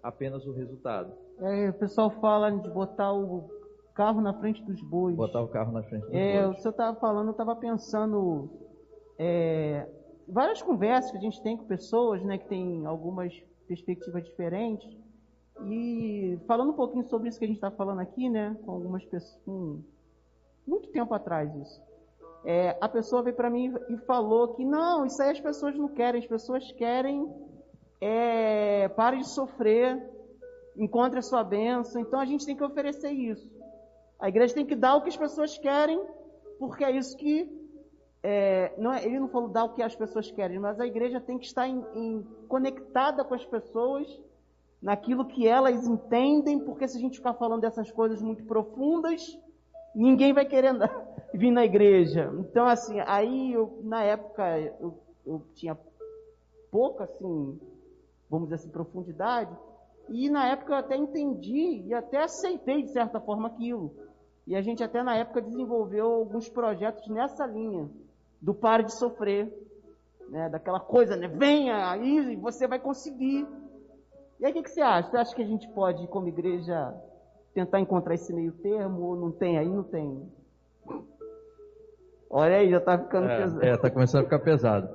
apenas 0.01 0.45
o 0.45 0.53
resultado. 0.53 1.13
É, 1.39 1.69
o 1.69 1.73
pessoal 1.73 2.09
fala 2.09 2.51
de 2.51 2.69
botar 2.69 3.13
o 3.13 3.49
carro 3.93 4.21
na 4.21 4.33
frente 4.33 4.63
dos 4.63 4.81
bois. 4.81 5.15
Botar 5.15 5.41
o 5.41 5.47
carro 5.47 5.71
na 5.71 5.83
frente 5.83 6.05
dos 6.05 6.13
é, 6.13 6.43
bois. 6.43 6.57
O 6.57 6.61
senhor 6.61 6.71
estava 6.71 6.99
falando, 6.99 7.27
eu 7.27 7.31
estava 7.31 7.55
pensando. 7.55 8.49
É, 9.19 9.87
várias 10.27 10.61
conversas 10.61 11.11
que 11.11 11.17
a 11.17 11.21
gente 11.21 11.41
tem 11.41 11.57
com 11.57 11.65
pessoas 11.65 12.23
né, 12.23 12.37
que 12.37 12.47
têm 12.47 12.85
algumas 12.85 13.33
perspectivas 13.67 14.23
diferentes. 14.23 14.87
E 15.65 16.39
falando 16.47 16.71
um 16.71 16.75
pouquinho 16.75 17.03
sobre 17.07 17.29
isso 17.29 17.39
que 17.39 17.45
a 17.45 17.47
gente 17.47 17.57
está 17.57 17.71
falando 17.71 17.99
aqui, 17.99 18.29
né, 18.29 18.55
com 18.63 18.71
algumas 18.71 19.03
pessoas, 19.05 19.41
com 19.43 19.81
muito 20.67 20.89
tempo 20.89 21.13
atrás 21.13 21.53
isso. 21.55 21.81
É, 22.49 22.77
a 22.79 22.87
pessoa 22.87 23.21
veio 23.21 23.35
para 23.35 23.49
mim 23.49 23.75
e 23.89 23.97
falou 23.97 24.53
que 24.53 24.63
não, 24.63 25.05
isso 25.05 25.21
aí 25.21 25.31
as 25.31 25.41
pessoas 25.41 25.75
não 25.75 25.89
querem, 25.89 26.21
as 26.21 26.25
pessoas 26.25 26.71
querem 26.71 27.29
é, 27.99 28.87
pare 28.87 29.17
de 29.17 29.27
sofrer, 29.27 30.01
encontre 30.77 31.19
a 31.19 31.21
sua 31.21 31.43
bênção. 31.43 31.99
Então 31.99 32.17
a 32.17 32.23
gente 32.25 32.45
tem 32.45 32.55
que 32.55 32.63
oferecer 32.63 33.11
isso. 33.11 33.51
A 34.17 34.29
igreja 34.29 34.53
tem 34.53 34.65
que 34.65 34.75
dar 34.77 34.95
o 34.95 35.01
que 35.01 35.09
as 35.09 35.17
pessoas 35.17 35.57
querem, 35.57 36.01
porque 36.57 36.85
é 36.85 36.91
isso 36.91 37.17
que 37.17 37.51
é, 38.23 38.73
não 38.77 38.93
é, 38.93 39.03
ele 39.03 39.19
não 39.19 39.27
falou 39.27 39.49
dar 39.49 39.65
o 39.65 39.73
que 39.73 39.83
as 39.83 39.93
pessoas 39.93 40.31
querem, 40.31 40.57
mas 40.57 40.79
a 40.79 40.87
igreja 40.87 41.19
tem 41.19 41.37
que 41.37 41.47
estar 41.47 41.67
em, 41.67 41.83
em, 41.93 42.23
conectada 42.47 43.25
com 43.25 43.33
as 43.33 43.45
pessoas 43.45 44.07
naquilo 44.81 45.25
que 45.25 45.45
elas 45.45 45.85
entendem, 45.85 46.59
porque 46.59 46.87
se 46.87 46.97
a 46.97 47.01
gente 47.01 47.17
ficar 47.17 47.33
falando 47.33 47.59
dessas 47.59 47.91
coisas 47.91 48.21
muito 48.21 48.45
profundas, 48.45 49.37
ninguém 49.93 50.31
vai 50.31 50.45
querer 50.45 50.69
andar, 50.69 51.06
vir 51.33 51.51
na 51.51 51.65
igreja. 51.65 52.31
Então, 52.39 52.65
assim, 52.65 52.99
aí 53.01 53.53
eu, 53.53 53.79
na 53.83 54.03
época 54.03 54.59
eu, 54.59 54.97
eu 55.25 55.41
tinha 55.53 55.77
pouca, 56.71 57.05
assim, 57.05 57.59
vamos 58.29 58.49
dizer 58.49 58.55
assim, 58.55 58.69
profundidade, 58.69 59.55
e 60.09 60.29
na 60.29 60.47
época 60.47 60.73
eu 60.73 60.77
até 60.77 60.95
entendi 60.95 61.83
e 61.85 61.93
até 61.93 62.23
aceitei 62.23 62.83
de 62.83 62.91
certa 62.91 63.19
forma 63.19 63.47
aquilo. 63.47 63.93
E 64.45 64.55
a 64.55 64.61
gente 64.61 64.81
até 64.83 65.03
na 65.03 65.15
época 65.15 65.41
desenvolveu 65.41 66.05
alguns 66.05 66.47
projetos 66.47 67.07
nessa 67.09 67.45
linha 67.45 67.89
do 68.41 68.53
pare 68.53 68.83
de 68.83 68.93
sofrer, 68.93 69.51
né? 70.29 70.49
daquela 70.49 70.79
coisa, 70.79 71.17
né? 71.17 71.27
Venha 71.27 71.91
aí 71.91 72.33
e 72.33 72.35
você 72.37 72.67
vai 72.67 72.79
conseguir. 72.79 73.45
E 74.39 74.45
aí 74.45 74.51
o 74.51 74.55
que, 74.55 74.63
que 74.63 74.71
você 74.71 74.81
acha? 74.81 75.09
Você 75.09 75.17
acha 75.17 75.35
que 75.35 75.41
a 75.41 75.47
gente 75.47 75.67
pode, 75.69 76.07
como 76.07 76.27
igreja, 76.27 76.93
tentar 77.53 77.81
encontrar 77.81 78.13
esse 78.13 78.31
meio 78.33 78.53
termo 78.53 79.01
ou 79.01 79.15
não 79.15 79.31
tem 79.31 79.57
aí? 79.57 79.67
Não 79.67 79.83
tem. 79.83 80.31
Olha 82.29 82.57
aí, 82.57 82.69
já 82.69 82.77
está 82.77 82.97
ficando 82.97 83.27
é, 83.27 83.37
pesado. 83.37 83.65
É, 83.65 83.73
está 83.73 83.89
começando 83.89 84.21
a 84.21 84.23
ficar 84.25 84.39
pesado. 84.39 84.89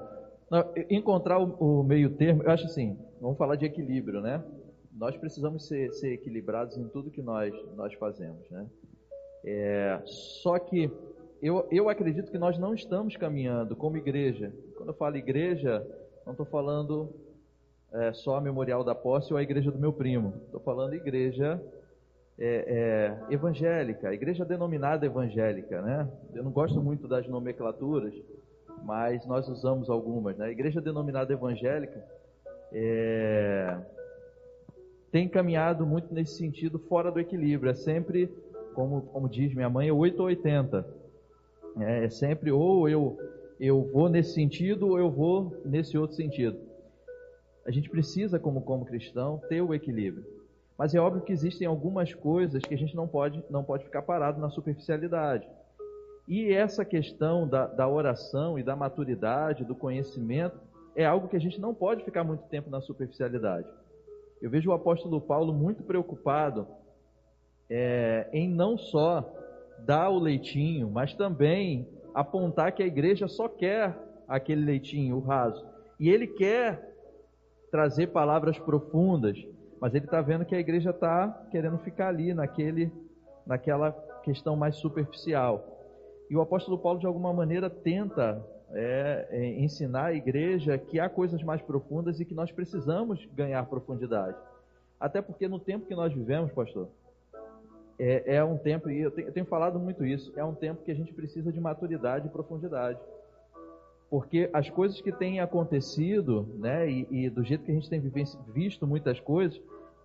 Não, 0.50 0.72
encontrar 0.90 1.38
o, 1.38 1.80
o, 1.80 1.82
meio 1.82 2.10
termo, 2.16 2.42
eu 2.42 2.50
acho 2.50 2.66
assim, 2.66 2.98
vamos 3.20 3.38
falar 3.38 3.56
de 3.56 3.64
equilíbrio, 3.64 4.20
né? 4.20 4.44
Nós 4.92 5.16
precisamos 5.16 5.66
ser, 5.66 5.90
ser 5.94 6.12
equilibrados 6.12 6.76
em 6.76 6.86
tudo 6.88 7.10
que 7.10 7.22
nós, 7.22 7.54
nós 7.74 7.94
fazemos, 7.94 8.48
né? 8.50 8.66
É, 9.44 10.02
só 10.04 10.58
que 10.58 10.90
eu, 11.42 11.66
eu 11.70 11.88
acredito 11.88 12.30
que 12.30 12.38
nós 12.38 12.58
não 12.58 12.74
estamos 12.74 13.16
caminhando 13.16 13.74
como 13.74 13.96
igreja. 13.96 14.52
Quando 14.76 14.90
eu 14.90 14.94
falo 14.94 15.16
igreja, 15.16 15.84
não 16.24 16.32
estou 16.32 16.46
falando 16.46 17.12
é, 17.92 18.12
só 18.12 18.36
a 18.36 18.40
Memorial 18.40 18.84
da 18.84 18.94
Posse 18.94 19.32
ou 19.32 19.38
a 19.38 19.42
igreja 19.42 19.70
do 19.70 19.78
meu 19.78 19.92
primo. 19.92 20.34
Estou 20.44 20.60
falando 20.60 20.94
igreja 20.94 21.60
é, 22.44 23.18
é, 23.28 23.32
evangélica, 23.32 24.12
igreja 24.12 24.44
denominada 24.44 25.06
evangélica, 25.06 25.80
né? 25.80 26.08
Eu 26.34 26.42
não 26.42 26.50
gosto 26.50 26.82
muito 26.82 27.06
das 27.06 27.28
nomenclaturas, 27.28 28.12
mas 28.84 29.25
nós 29.26 29.49
usamos 29.49 29.88
algumas, 29.88 30.37
né? 30.37 30.50
igreja 30.50 30.80
denominada 30.80 31.32
evangélica 31.32 32.02
é, 32.72 33.78
tem 35.11 35.28
caminhado 35.28 35.87
muito 35.87 36.12
nesse 36.12 36.37
sentido 36.37 36.78
fora 36.78 37.12
do 37.12 37.20
equilíbrio. 37.20 37.70
É 37.70 37.75
sempre, 37.75 38.28
como, 38.75 39.02
como 39.02 39.28
diz 39.28 39.54
minha 39.54 39.68
mãe, 39.68 39.90
8 39.90 40.18
ou 40.18 40.26
80. 40.26 40.87
É, 41.80 42.04
é 42.04 42.11
sempre 42.11 42.50
ou 42.50 42.88
eu, 42.88 43.18
eu 43.61 43.82
vou 43.92 44.08
nesse 44.08 44.32
sentido 44.32 44.88
ou 44.88 44.99
eu 44.99 45.11
vou 45.11 45.61
nesse 45.64 45.96
outro 45.99 46.16
sentido. 46.16 46.58
A 47.64 47.70
gente 47.70 47.88
precisa, 47.88 48.38
como, 48.38 48.62
como 48.62 48.84
cristão, 48.84 49.40
ter 49.49 49.61
o 49.61 49.72
equilíbrio. 49.72 50.41
Mas 50.76 50.94
é 50.94 51.00
óbvio 51.00 51.22
que 51.22 51.32
existem 51.32 51.66
algumas 51.66 52.14
coisas 52.14 52.62
que 52.62 52.74
a 52.74 52.78
gente 52.78 52.96
não 52.96 53.06
pode, 53.06 53.42
não 53.50 53.62
pode 53.62 53.84
ficar 53.84 54.02
parado 54.02 54.40
na 54.40 54.50
superficialidade. 54.50 55.46
E 56.26 56.52
essa 56.52 56.84
questão 56.84 57.46
da, 57.46 57.66
da 57.66 57.88
oração 57.88 58.58
e 58.58 58.62
da 58.62 58.76
maturidade, 58.76 59.64
do 59.64 59.74
conhecimento, 59.74 60.58
é 60.94 61.04
algo 61.04 61.28
que 61.28 61.36
a 61.36 61.40
gente 61.40 61.60
não 61.60 61.74
pode 61.74 62.04
ficar 62.04 62.24
muito 62.24 62.44
tempo 62.44 62.70
na 62.70 62.80
superficialidade. 62.80 63.66
Eu 64.40 64.50
vejo 64.50 64.70
o 64.70 64.72
apóstolo 64.72 65.20
Paulo 65.20 65.52
muito 65.52 65.82
preocupado 65.82 66.66
é, 67.70 68.28
em 68.32 68.48
não 68.48 68.76
só 68.76 69.24
dar 69.80 70.10
o 70.10 70.18
leitinho, 70.18 70.90
mas 70.90 71.14
também 71.14 71.88
apontar 72.14 72.72
que 72.72 72.82
a 72.82 72.86
igreja 72.86 73.26
só 73.28 73.48
quer 73.48 73.96
aquele 74.28 74.64
leitinho, 74.64 75.16
o 75.16 75.20
raso. 75.20 75.64
E 75.98 76.08
ele 76.08 76.26
quer 76.26 76.92
trazer 77.70 78.08
palavras 78.08 78.58
profundas, 78.58 79.38
mas 79.82 79.96
ele 79.96 80.04
está 80.04 80.20
vendo 80.20 80.44
que 80.44 80.54
a 80.54 80.60
igreja 80.60 80.90
está 80.90 81.28
querendo 81.50 81.76
ficar 81.78 82.06
ali 82.06 82.32
naquele, 82.32 82.92
naquela 83.44 83.90
questão 84.22 84.54
mais 84.54 84.76
superficial. 84.76 85.76
E 86.30 86.36
o 86.36 86.40
apóstolo 86.40 86.78
Paulo, 86.78 87.00
de 87.00 87.06
alguma 87.06 87.32
maneira, 87.32 87.68
tenta 87.68 88.40
é, 88.70 89.26
é, 89.28 89.60
ensinar 89.60 90.04
a 90.04 90.14
igreja 90.14 90.78
que 90.78 91.00
há 91.00 91.08
coisas 91.08 91.42
mais 91.42 91.60
profundas 91.62 92.20
e 92.20 92.24
que 92.24 92.32
nós 92.32 92.52
precisamos 92.52 93.28
ganhar 93.34 93.66
profundidade. 93.66 94.36
Até 95.00 95.20
porque 95.20 95.48
no 95.48 95.58
tempo 95.58 95.84
que 95.84 95.96
nós 95.96 96.14
vivemos, 96.14 96.52
pastor, 96.52 96.88
é, 97.98 98.36
é 98.36 98.44
um 98.44 98.56
tempo, 98.56 98.88
e 98.88 99.00
eu 99.00 99.10
tenho, 99.10 99.26
eu 99.26 99.32
tenho, 99.32 99.46
falado 99.46 99.80
muito 99.80 100.06
isso, 100.06 100.32
é 100.36 100.44
um 100.44 100.54
tempo 100.54 100.84
que 100.84 100.92
a 100.92 100.94
gente 100.94 101.12
precisa 101.12 101.50
de 101.50 101.58
maturidade 101.58 102.28
e 102.28 102.30
profundidade. 102.30 103.00
Porque 104.12 104.50
as 104.52 104.69
coisas 104.69 105.00
que 105.00 105.11
têm 105.11 105.40
acontecido, 105.40 106.47
né, 106.59 106.87
e, 106.87 107.07
e 107.11 107.31
do 107.31 107.42
jeito 107.42 107.64
que 107.64 107.71
a 107.71 107.75
gente 107.75 107.88
tem 107.88 107.99
visto 107.99 108.87
muitas 108.87 109.19
coisas, 109.19 109.59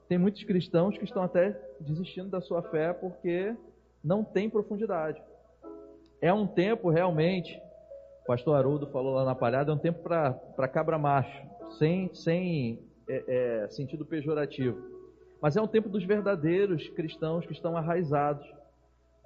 tem 0.07 0.17
muitos 0.17 0.41
cristãos 0.45 0.97
que 0.97 1.03
estão 1.03 1.23
até 1.23 1.59
desistindo 1.81 2.29
da 2.29 2.39
sua 2.39 2.61
fé 2.61 2.93
porque 2.93 3.53
não 4.01 4.23
tem 4.23 4.49
profundidade. 4.49 5.21
É 6.21 6.31
um 6.31 6.47
tempo 6.47 6.89
realmente, 6.89 7.61
o 8.23 8.27
pastor 8.27 8.55
Haroldo 8.55 8.87
falou 8.87 9.13
lá 9.13 9.25
na 9.25 9.35
palhada, 9.35 9.73
é 9.73 9.75
um 9.75 9.77
tempo 9.77 9.99
para 10.01 10.67
cabra 10.69 10.97
macho, 10.97 11.45
sem, 11.77 12.09
sem 12.13 12.79
é, 13.09 13.23
é, 13.27 13.67
sentido 13.67 14.05
pejorativo. 14.05 14.81
Mas 15.41 15.57
é 15.57 15.61
um 15.61 15.67
tempo 15.67 15.89
dos 15.89 16.05
verdadeiros 16.05 16.87
cristãos 16.91 17.45
que 17.45 17.51
estão 17.51 17.75
arraizados, 17.75 18.49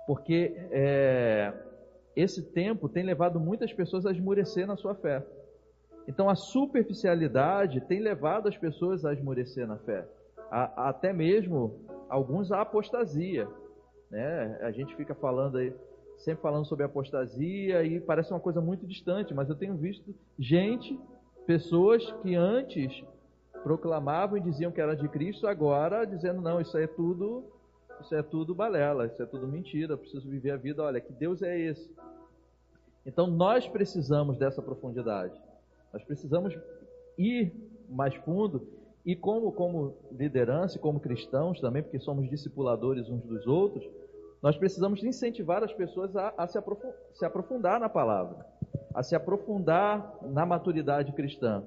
porque 0.07 0.55
é, 0.71 1.53
esse 2.15 2.41
tempo 2.51 2.89
tem 2.89 3.03
levado 3.03 3.39
muitas 3.39 3.71
pessoas 3.73 4.05
a 4.05 4.11
esmurecer 4.11 4.67
na 4.67 4.75
sua 4.75 4.95
fé. 4.95 5.25
Então 6.07 6.29
a 6.29 6.35
superficialidade 6.35 7.81
tem 7.81 7.99
levado 7.99 8.47
as 8.47 8.57
pessoas 8.57 9.05
a 9.05 9.13
esmurecer 9.13 9.67
na 9.67 9.77
fé, 9.77 10.07
a, 10.49 10.83
a, 10.83 10.89
até 10.89 11.13
mesmo 11.13 11.79
alguns 12.09 12.51
a 12.51 12.61
apostasia. 12.61 13.47
Né? 14.09 14.59
A 14.61 14.71
gente 14.71 14.95
fica 14.95 15.15
falando 15.15 15.57
aí, 15.57 15.73
sempre 16.17 16.41
falando 16.41 16.65
sobre 16.65 16.83
apostasia 16.83 17.83
e 17.83 17.99
parece 17.99 18.31
uma 18.31 18.39
coisa 18.39 18.59
muito 18.59 18.85
distante, 18.85 19.33
mas 19.33 19.49
eu 19.49 19.55
tenho 19.55 19.75
visto 19.75 20.13
gente, 20.37 20.99
pessoas 21.45 22.11
que 22.21 22.35
antes 22.35 23.03
proclamavam 23.63 24.37
e 24.37 24.41
diziam 24.41 24.71
que 24.71 24.81
era 24.81 24.95
de 24.95 25.07
Cristo, 25.07 25.47
agora 25.47 26.05
dizendo 26.05 26.41
não, 26.41 26.59
isso 26.59 26.75
aí 26.75 26.83
é 26.83 26.87
tudo 26.87 27.45
isso 28.01 28.15
é 28.15 28.21
tudo 28.21 28.53
balela, 28.53 29.05
isso 29.05 29.21
é 29.21 29.25
tudo 29.25 29.47
mentira, 29.47 29.93
eu 29.93 29.97
preciso 29.97 30.29
viver 30.29 30.51
a 30.51 30.57
vida, 30.57 30.83
olha, 30.83 30.99
que 30.99 31.13
Deus 31.13 31.41
é 31.41 31.57
esse. 31.59 31.89
Então 33.05 33.27
nós 33.27 33.67
precisamos 33.67 34.37
dessa 34.37 34.61
profundidade. 34.61 35.33
Nós 35.93 36.03
precisamos 36.03 36.57
ir 37.17 37.53
mais 37.89 38.15
fundo 38.15 38.67
e 39.05 39.15
como 39.15 39.51
como 39.51 39.95
liderança 40.11 40.77
como 40.79 40.99
cristãos 40.99 41.59
também, 41.59 41.81
porque 41.81 41.99
somos 41.99 42.29
discipuladores 42.29 43.09
uns 43.09 43.23
dos 43.23 43.47
outros, 43.47 43.87
nós 44.41 44.57
precisamos 44.57 45.03
incentivar 45.03 45.63
as 45.63 45.73
pessoas 45.73 46.15
a, 46.15 46.33
a 46.37 46.47
se, 46.47 46.57
aprofundar, 46.57 46.97
se 47.13 47.25
aprofundar 47.25 47.79
na 47.79 47.89
palavra, 47.89 48.45
a 48.93 49.03
se 49.03 49.15
aprofundar 49.15 50.17
na 50.21 50.45
maturidade 50.45 51.11
cristã. 51.11 51.63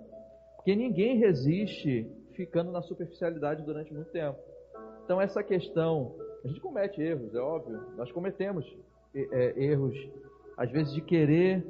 Porque 0.56 0.74
ninguém 0.74 1.18
resiste 1.18 2.10
ficando 2.34 2.72
na 2.72 2.82
superficialidade 2.82 3.62
durante 3.62 3.92
muito 3.92 4.10
tempo. 4.10 4.38
Então, 5.04 5.20
essa 5.20 5.42
questão, 5.42 6.14
a 6.44 6.48
gente 6.48 6.60
comete 6.60 7.00
erros, 7.00 7.34
é 7.34 7.40
óbvio, 7.40 7.80
nós 7.96 8.12
cometemos 8.12 8.66
é, 9.14 9.54
erros, 9.56 9.96
às 10.56 10.70
vezes, 10.70 10.92
de 10.92 11.00
querer, 11.00 11.64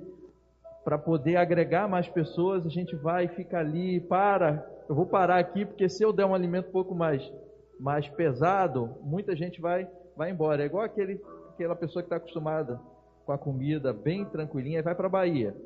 para 0.84 0.98
poder 0.98 1.36
agregar 1.36 1.88
mais 1.88 2.08
pessoas, 2.08 2.66
a 2.66 2.68
gente 2.68 2.94
vai 2.94 3.24
e 3.24 3.28
fica 3.28 3.58
ali, 3.58 4.00
para, 4.00 4.66
eu 4.88 4.94
vou 4.94 5.06
parar 5.06 5.38
aqui, 5.38 5.64
porque 5.64 5.88
se 5.88 6.02
eu 6.02 6.12
der 6.12 6.26
um 6.26 6.34
alimento 6.34 6.68
um 6.68 6.72
pouco 6.72 6.94
mais, 6.94 7.32
mais 7.80 8.08
pesado, 8.08 8.96
muita 9.00 9.34
gente 9.34 9.60
vai, 9.60 9.88
vai 10.16 10.30
embora. 10.30 10.62
É 10.62 10.66
igual 10.66 10.84
aquele, 10.84 11.20
aquela 11.54 11.74
pessoa 11.74 12.02
que 12.02 12.06
está 12.06 12.16
acostumada 12.16 12.78
com 13.24 13.32
a 13.32 13.38
comida 13.38 13.92
bem 13.92 14.24
tranquilinha 14.26 14.80
e 14.80 14.82
vai 14.82 14.94
para 14.94 15.06
a 15.06 15.10
Bahia. 15.10 15.56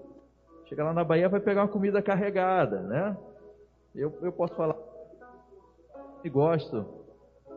Chega 0.66 0.84
lá 0.84 0.92
na 0.92 1.02
Bahia, 1.02 1.28
vai 1.28 1.40
pegar 1.40 1.62
uma 1.62 1.68
comida 1.68 2.00
carregada, 2.00 2.80
né? 2.82 3.16
Eu, 3.94 4.16
eu 4.22 4.30
posso 4.30 4.54
falar 4.54 4.76
e 6.22 6.28
gosto 6.28 6.84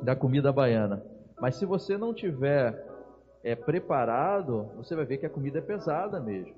da 0.01 0.15
comida 0.15 0.51
baiana, 0.51 1.03
mas 1.41 1.55
se 1.55 1.65
você 1.65 1.97
não 1.97 2.13
tiver 2.13 2.85
é, 3.43 3.55
preparado, 3.55 4.69
você 4.75 4.95
vai 4.95 5.05
ver 5.05 5.17
que 5.17 5.25
a 5.25 5.29
comida 5.29 5.57
é 5.57 5.61
pesada 5.61 6.19
mesmo. 6.19 6.53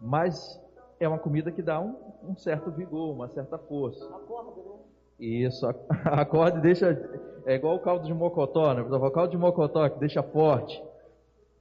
Mas 0.00 0.58
é 0.98 1.06
uma 1.06 1.18
comida 1.18 1.52
que 1.52 1.60
dá 1.60 1.78
um, 1.78 1.94
um 2.22 2.34
certo 2.34 2.70
vigor, 2.70 3.14
uma 3.14 3.28
certa 3.28 3.58
força. 3.58 4.02
Acorda, 4.06 4.62
né? 4.62 4.76
Isso, 5.20 5.66
acorda 6.06 6.58
e 6.58 6.62
deixa. 6.62 6.98
É 7.44 7.56
igual 7.56 7.76
o 7.76 7.80
caldo 7.80 8.06
de 8.06 8.14
mocotó, 8.14 8.72
né? 8.72 8.80
O 8.80 9.10
caldo 9.10 9.32
de 9.32 9.36
mocotó 9.36 9.86
que 9.90 10.00
deixa 10.00 10.22
forte. 10.22 10.82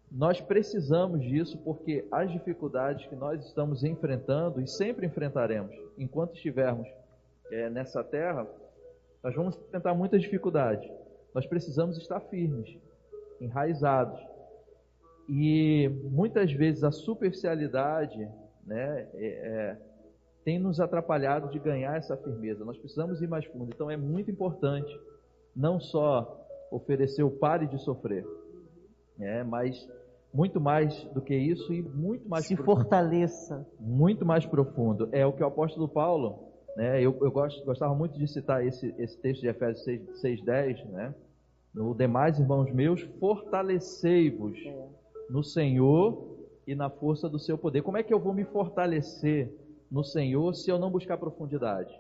Nós 0.10 0.40
precisamos 0.40 1.22
disso 1.22 1.58
porque 1.58 2.08
as 2.10 2.32
dificuldades 2.32 3.06
que 3.08 3.16
nós 3.18 3.46
estamos 3.46 3.84
enfrentando 3.84 4.62
e 4.62 4.68
sempre 4.68 5.06
enfrentaremos 5.08 5.76
enquanto 5.98 6.36
estivermos 6.36 6.88
é, 7.52 7.70
nessa 7.70 8.02
terra, 8.02 8.48
nós 9.22 9.36
vamos 9.36 9.58
enfrentar 9.58 9.94
muitas 9.94 10.22
dificuldades. 10.22 10.90
Nós 11.34 11.48
precisamos 11.48 11.98
estar 11.98 12.20
firmes, 12.22 12.78
enraizados. 13.42 14.20
E 15.28 15.90
muitas 16.04 16.52
vezes 16.52 16.84
a 16.84 16.92
superficialidade 16.92 18.30
né, 18.66 19.08
é, 19.16 19.26
é, 19.26 19.78
tem 20.44 20.60
nos 20.60 20.80
atrapalhado 20.80 21.50
de 21.50 21.60
ganhar 21.60 21.98
essa 21.98 22.16
firmeza. 22.18 22.64
Nós 22.64 22.78
precisamos 22.78 23.22
ir 23.22 23.28
mais 23.28 23.46
fundo. 23.46 23.72
Então 23.74 23.90
é 23.90 23.98
muito 23.98 24.30
importante 24.30 24.94
não 25.56 25.80
só 25.80 26.40
oferecer 26.72 27.24
o 27.24 27.32
pare 27.32 27.68
de 27.68 27.78
sofrer, 27.80 28.26
né, 29.18 29.44
mas 29.44 29.88
muito 30.34 30.60
mais 30.60 31.04
do 31.14 31.22
que 31.22 31.36
isso 31.36 31.72
e 31.72 31.82
muito 31.82 32.28
mais 32.28 32.46
se 32.46 32.56
profundo, 32.56 32.82
fortaleça. 32.82 33.68
Muito 33.80 34.26
mais 34.26 34.46
profundo. 34.46 35.08
É 35.12 35.26
o 35.26 35.32
que 35.32 35.44
o 35.44 35.48
apóstolo 35.48 35.88
Paulo 35.88 36.54
né? 36.76 37.00
Eu, 37.02 37.18
eu 37.22 37.32
gosto, 37.32 37.64
gostava 37.64 37.94
muito 37.94 38.18
de 38.18 38.28
citar 38.28 38.66
esse, 38.66 38.94
esse 38.98 39.18
texto 39.20 39.42
de 39.42 39.48
Efésios 39.48 39.86
6,10, 40.22 40.86
né? 40.90 41.14
No 41.74 41.96
demais, 41.96 42.40
irmãos 42.40 42.72
meus, 42.72 43.02
fortalecei-vos 43.20 44.58
é. 44.64 44.88
no 45.30 45.44
Senhor 45.44 46.38
e 46.68 46.76
na 46.76 46.90
força 46.90 47.28
do 47.28 47.40
seu 47.40 47.58
poder. 47.58 47.82
Como 47.82 47.98
é 47.98 48.04
que 48.04 48.14
eu 48.14 48.20
vou 48.20 48.34
me 48.34 48.46
fortalecer 48.46 49.52
no 49.90 50.04
Senhor 50.04 50.54
se 50.54 50.70
eu 50.70 50.78
não 50.78 50.92
buscar 50.92 51.18
profundidade? 51.18 51.94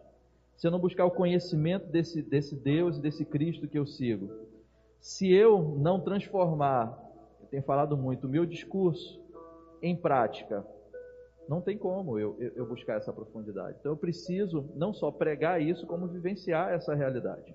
Se 0.56 0.68
eu 0.68 0.72
não 0.72 0.80
buscar 0.80 1.06
o 1.06 1.12
conhecimento 1.12 1.88
desse, 1.88 2.22
desse 2.22 2.56
Deus 2.56 2.98
e 2.98 3.02
desse 3.02 3.26
Cristo 3.26 3.68
que 3.68 3.78
eu 3.78 3.86
sigo? 3.86 4.30
Se 5.02 5.34
eu 5.34 5.76
não 5.80 6.00
transformar, 6.00 6.98
eu 7.42 7.48
tenho 7.48 7.64
falado 7.64 7.98
muito, 7.98 8.28
o 8.28 8.30
meu 8.30 8.46
discurso 8.46 9.20
em 9.82 9.96
prática, 9.96 10.66
não 11.50 11.60
tem 11.60 11.78
como 11.78 12.18
eu, 12.18 12.38
eu, 12.40 12.52
eu, 12.56 12.66
buscar 12.66 12.98
essa 12.98 13.12
profundidade. 13.12 13.76
Então 13.80 13.92
eu 13.92 13.98
preciso 13.98 14.70
não 14.76 14.94
só 14.94 15.12
pregar 15.12 15.62
isso, 15.62 15.86
como 15.86 16.08
vivenciar 16.08 16.72
essa 16.72 16.94
realidade. 16.96 17.54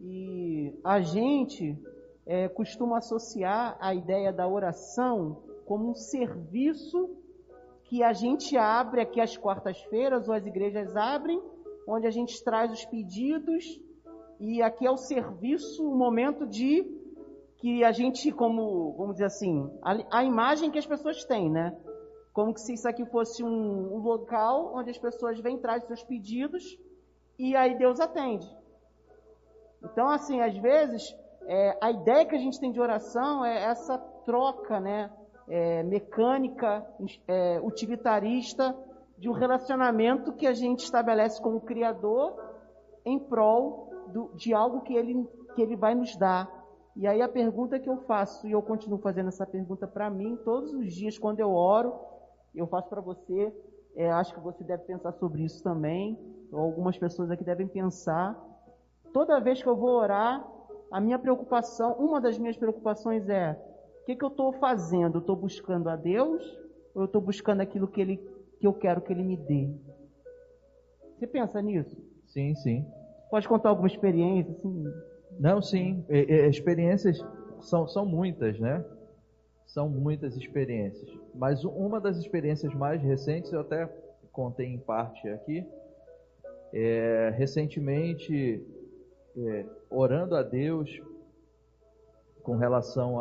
E 0.00 0.78
a 0.82 1.00
gente 1.00 1.78
é, 2.26 2.48
costuma 2.48 2.98
associar 2.98 3.76
a 3.80 3.94
ideia 3.94 4.32
da 4.32 4.46
oração 4.48 5.42
como 5.64 5.90
um 5.90 5.94
serviço 5.94 7.10
que 7.84 8.02
a 8.02 8.12
gente 8.12 8.56
abre 8.56 9.00
aqui 9.00 9.20
às 9.20 9.36
quartas-feiras, 9.36 10.28
ou 10.28 10.34
as 10.34 10.46
igrejas 10.46 10.96
abrem, 10.96 11.40
onde 11.86 12.06
a 12.06 12.10
gente 12.10 12.42
traz 12.42 12.72
os 12.72 12.84
pedidos, 12.84 13.80
e 14.40 14.62
aqui 14.62 14.86
é 14.86 14.90
o 14.90 14.96
serviço, 14.96 15.86
o 15.86 15.94
momento 15.94 16.46
de 16.46 16.84
que 17.58 17.84
a 17.84 17.92
gente, 17.92 18.32
como, 18.32 18.92
vamos 18.92 19.14
dizer 19.14 19.26
assim, 19.26 19.70
a, 19.82 20.18
a 20.18 20.24
imagem 20.24 20.70
que 20.70 20.78
as 20.78 20.86
pessoas 20.86 21.24
têm, 21.24 21.50
né? 21.50 21.76
Como 22.32 22.56
se 22.58 22.74
isso 22.74 22.88
aqui 22.88 23.06
fosse 23.06 23.44
um, 23.44 23.94
um 23.94 23.98
local 23.98 24.72
onde 24.74 24.90
as 24.90 24.98
pessoas 24.98 25.38
vêm, 25.40 25.56
trazem 25.58 25.86
seus 25.86 26.02
pedidos 26.02 26.78
e 27.38 27.54
aí 27.54 27.78
Deus 27.78 28.00
atende. 28.00 28.46
Então, 29.84 30.08
assim, 30.08 30.40
às 30.40 30.56
vezes, 30.56 31.16
é, 31.46 31.78
a 31.80 31.90
ideia 31.90 32.24
que 32.26 32.34
a 32.34 32.38
gente 32.38 32.58
tem 32.58 32.72
de 32.72 32.80
oração 32.80 33.44
é 33.44 33.64
essa 33.64 33.98
troca, 34.24 34.80
né? 34.80 35.10
É, 35.46 35.82
mecânica, 35.82 36.86
é, 37.28 37.60
utilitarista, 37.60 38.74
de 39.18 39.28
um 39.28 39.32
relacionamento 39.32 40.32
que 40.32 40.46
a 40.46 40.54
gente 40.54 40.84
estabelece 40.84 41.40
com 41.40 41.54
o 41.54 41.60
Criador 41.60 42.34
em 43.04 43.18
prol 43.18 43.90
do, 44.08 44.30
de 44.34 44.54
algo 44.54 44.80
que 44.80 44.94
ele, 44.94 45.28
que 45.54 45.62
ele 45.62 45.76
vai 45.76 45.94
nos 45.94 46.16
dar. 46.16 46.50
E 46.96 47.06
aí 47.06 47.20
a 47.20 47.28
pergunta 47.28 47.78
que 47.78 47.88
eu 47.88 47.98
faço, 48.02 48.46
e 48.46 48.52
eu 48.52 48.62
continuo 48.62 48.98
fazendo 48.98 49.28
essa 49.28 49.46
pergunta 49.46 49.86
para 49.86 50.08
mim 50.08 50.36
todos 50.44 50.72
os 50.72 50.92
dias 50.94 51.18
quando 51.18 51.40
eu 51.40 51.52
oro, 51.52 51.94
eu 52.54 52.66
faço 52.66 52.88
para 52.88 53.00
você, 53.00 53.52
é, 53.96 54.10
acho 54.10 54.32
que 54.32 54.40
você 54.40 54.62
deve 54.64 54.84
pensar 54.84 55.12
sobre 55.12 55.42
isso 55.42 55.62
também, 55.62 56.18
ou 56.52 56.60
algumas 56.60 56.96
pessoas 56.96 57.30
aqui 57.30 57.44
devem 57.44 57.66
pensar. 57.66 58.40
Toda 59.14 59.38
vez 59.38 59.62
que 59.62 59.68
eu 59.68 59.76
vou 59.76 59.90
orar, 59.90 60.44
a 60.90 61.00
minha 61.00 61.20
preocupação, 61.20 61.92
uma 61.92 62.20
das 62.20 62.36
minhas 62.36 62.56
preocupações 62.56 63.28
é: 63.28 63.52
o 64.02 64.04
que, 64.04 64.16
que 64.16 64.24
eu 64.24 64.28
estou 64.28 64.52
fazendo? 64.54 65.18
Eu 65.18 65.20
estou 65.20 65.36
buscando 65.36 65.88
a 65.88 65.94
Deus 65.94 66.42
ou 66.92 67.02
eu 67.02 67.06
estou 67.06 67.20
buscando 67.20 67.60
aquilo 67.60 67.86
que, 67.86 68.00
ele, 68.00 68.16
que 68.58 68.66
eu 68.66 68.74
quero 68.74 69.00
que 69.00 69.12
Ele 69.12 69.22
me 69.22 69.36
dê? 69.36 69.68
Você 71.16 71.28
pensa 71.28 71.62
nisso? 71.62 71.96
Sim, 72.26 72.56
sim. 72.56 72.84
Pode 73.30 73.46
contar 73.46 73.68
alguma 73.68 73.86
experiência? 73.86 74.52
Assim? 74.52 74.84
Não, 75.38 75.62
sim. 75.62 76.04
É, 76.08 76.18
é, 76.18 76.48
experiências 76.48 77.24
são, 77.60 77.86
são 77.86 78.04
muitas, 78.04 78.58
né? 78.58 78.84
São 79.64 79.88
muitas 79.88 80.36
experiências. 80.36 81.08
Mas 81.36 81.62
uma 81.62 82.00
das 82.00 82.16
experiências 82.16 82.74
mais 82.74 83.00
recentes, 83.00 83.52
eu 83.52 83.60
até 83.60 83.86
contei 84.32 84.66
em 84.66 84.78
parte 84.78 85.28
aqui, 85.28 85.64
é, 86.72 87.32
recentemente, 87.36 88.60
é, 89.36 89.66
orando 89.90 90.36
a 90.36 90.42
Deus 90.42 90.90
com 92.42 92.56
relação 92.56 93.20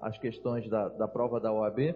às 0.00 0.18
questões 0.18 0.68
da, 0.68 0.88
da 0.88 1.06
prova 1.06 1.38
da 1.38 1.52
OAB, 1.52 1.94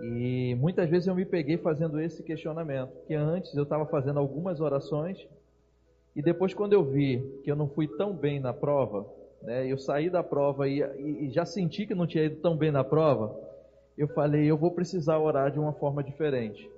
e 0.00 0.54
muitas 0.56 0.88
vezes 0.88 1.08
eu 1.08 1.14
me 1.14 1.24
peguei 1.24 1.58
fazendo 1.58 2.00
esse 2.00 2.22
questionamento, 2.22 2.92
que 3.06 3.14
antes 3.14 3.54
eu 3.54 3.64
estava 3.64 3.86
fazendo 3.86 4.18
algumas 4.18 4.60
orações, 4.60 5.26
e 6.14 6.22
depois 6.22 6.54
quando 6.54 6.74
eu 6.74 6.84
vi 6.84 7.40
que 7.42 7.50
eu 7.50 7.56
não 7.56 7.68
fui 7.68 7.88
tão 7.88 8.14
bem 8.14 8.38
na 8.38 8.52
prova, 8.52 9.06
né, 9.42 9.66
eu 9.66 9.76
saí 9.78 10.08
da 10.08 10.22
prova 10.22 10.68
e, 10.68 10.80
e, 10.80 11.26
e 11.26 11.30
já 11.30 11.44
senti 11.44 11.86
que 11.86 11.94
não 11.94 12.06
tinha 12.06 12.24
ido 12.24 12.40
tão 12.40 12.56
bem 12.56 12.70
na 12.70 12.84
prova, 12.84 13.36
eu 13.96 14.08
falei, 14.08 14.44
eu 14.44 14.56
vou 14.56 14.70
precisar 14.70 15.18
orar 15.18 15.50
de 15.50 15.58
uma 15.58 15.72
forma 15.72 16.04
diferente. 16.04 16.70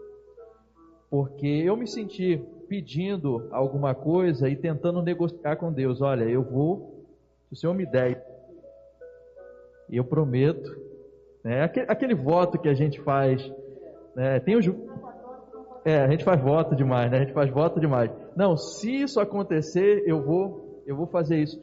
Porque 1.10 1.46
eu 1.46 1.76
me 1.76 1.86
senti 1.86 2.40
pedindo 2.68 3.48
alguma 3.50 3.94
coisa 3.94 4.48
e 4.48 4.54
tentando 4.54 5.02
negociar 5.02 5.56
com 5.56 5.72
Deus. 5.72 6.02
Olha, 6.02 6.24
eu 6.24 6.42
vou, 6.42 7.04
se 7.48 7.54
o 7.54 7.56
Senhor 7.56 7.74
me 7.74 7.86
der, 7.86 8.24
eu 9.90 10.04
prometo, 10.04 10.70
né, 11.42 11.62
aquele, 11.62 11.86
aquele, 11.88 12.14
voto 12.14 12.58
que 12.58 12.68
a 12.68 12.74
gente 12.74 13.00
faz, 13.00 13.42
né, 14.14 14.38
tem 14.40 14.56
o 14.56 14.60
é, 15.84 16.02
a 16.02 16.08
gente 16.10 16.24
faz 16.24 16.38
voto 16.42 16.76
demais, 16.76 17.10
né? 17.10 17.18
A 17.18 17.20
gente 17.20 17.32
faz 17.32 17.50
voto 17.50 17.80
demais. 17.80 18.10
Não, 18.36 18.56
se 18.58 18.94
isso 18.94 19.20
acontecer, 19.20 20.02
eu 20.06 20.22
vou, 20.22 20.82
eu 20.86 20.94
vou 20.94 21.06
fazer 21.06 21.38
isso. 21.38 21.58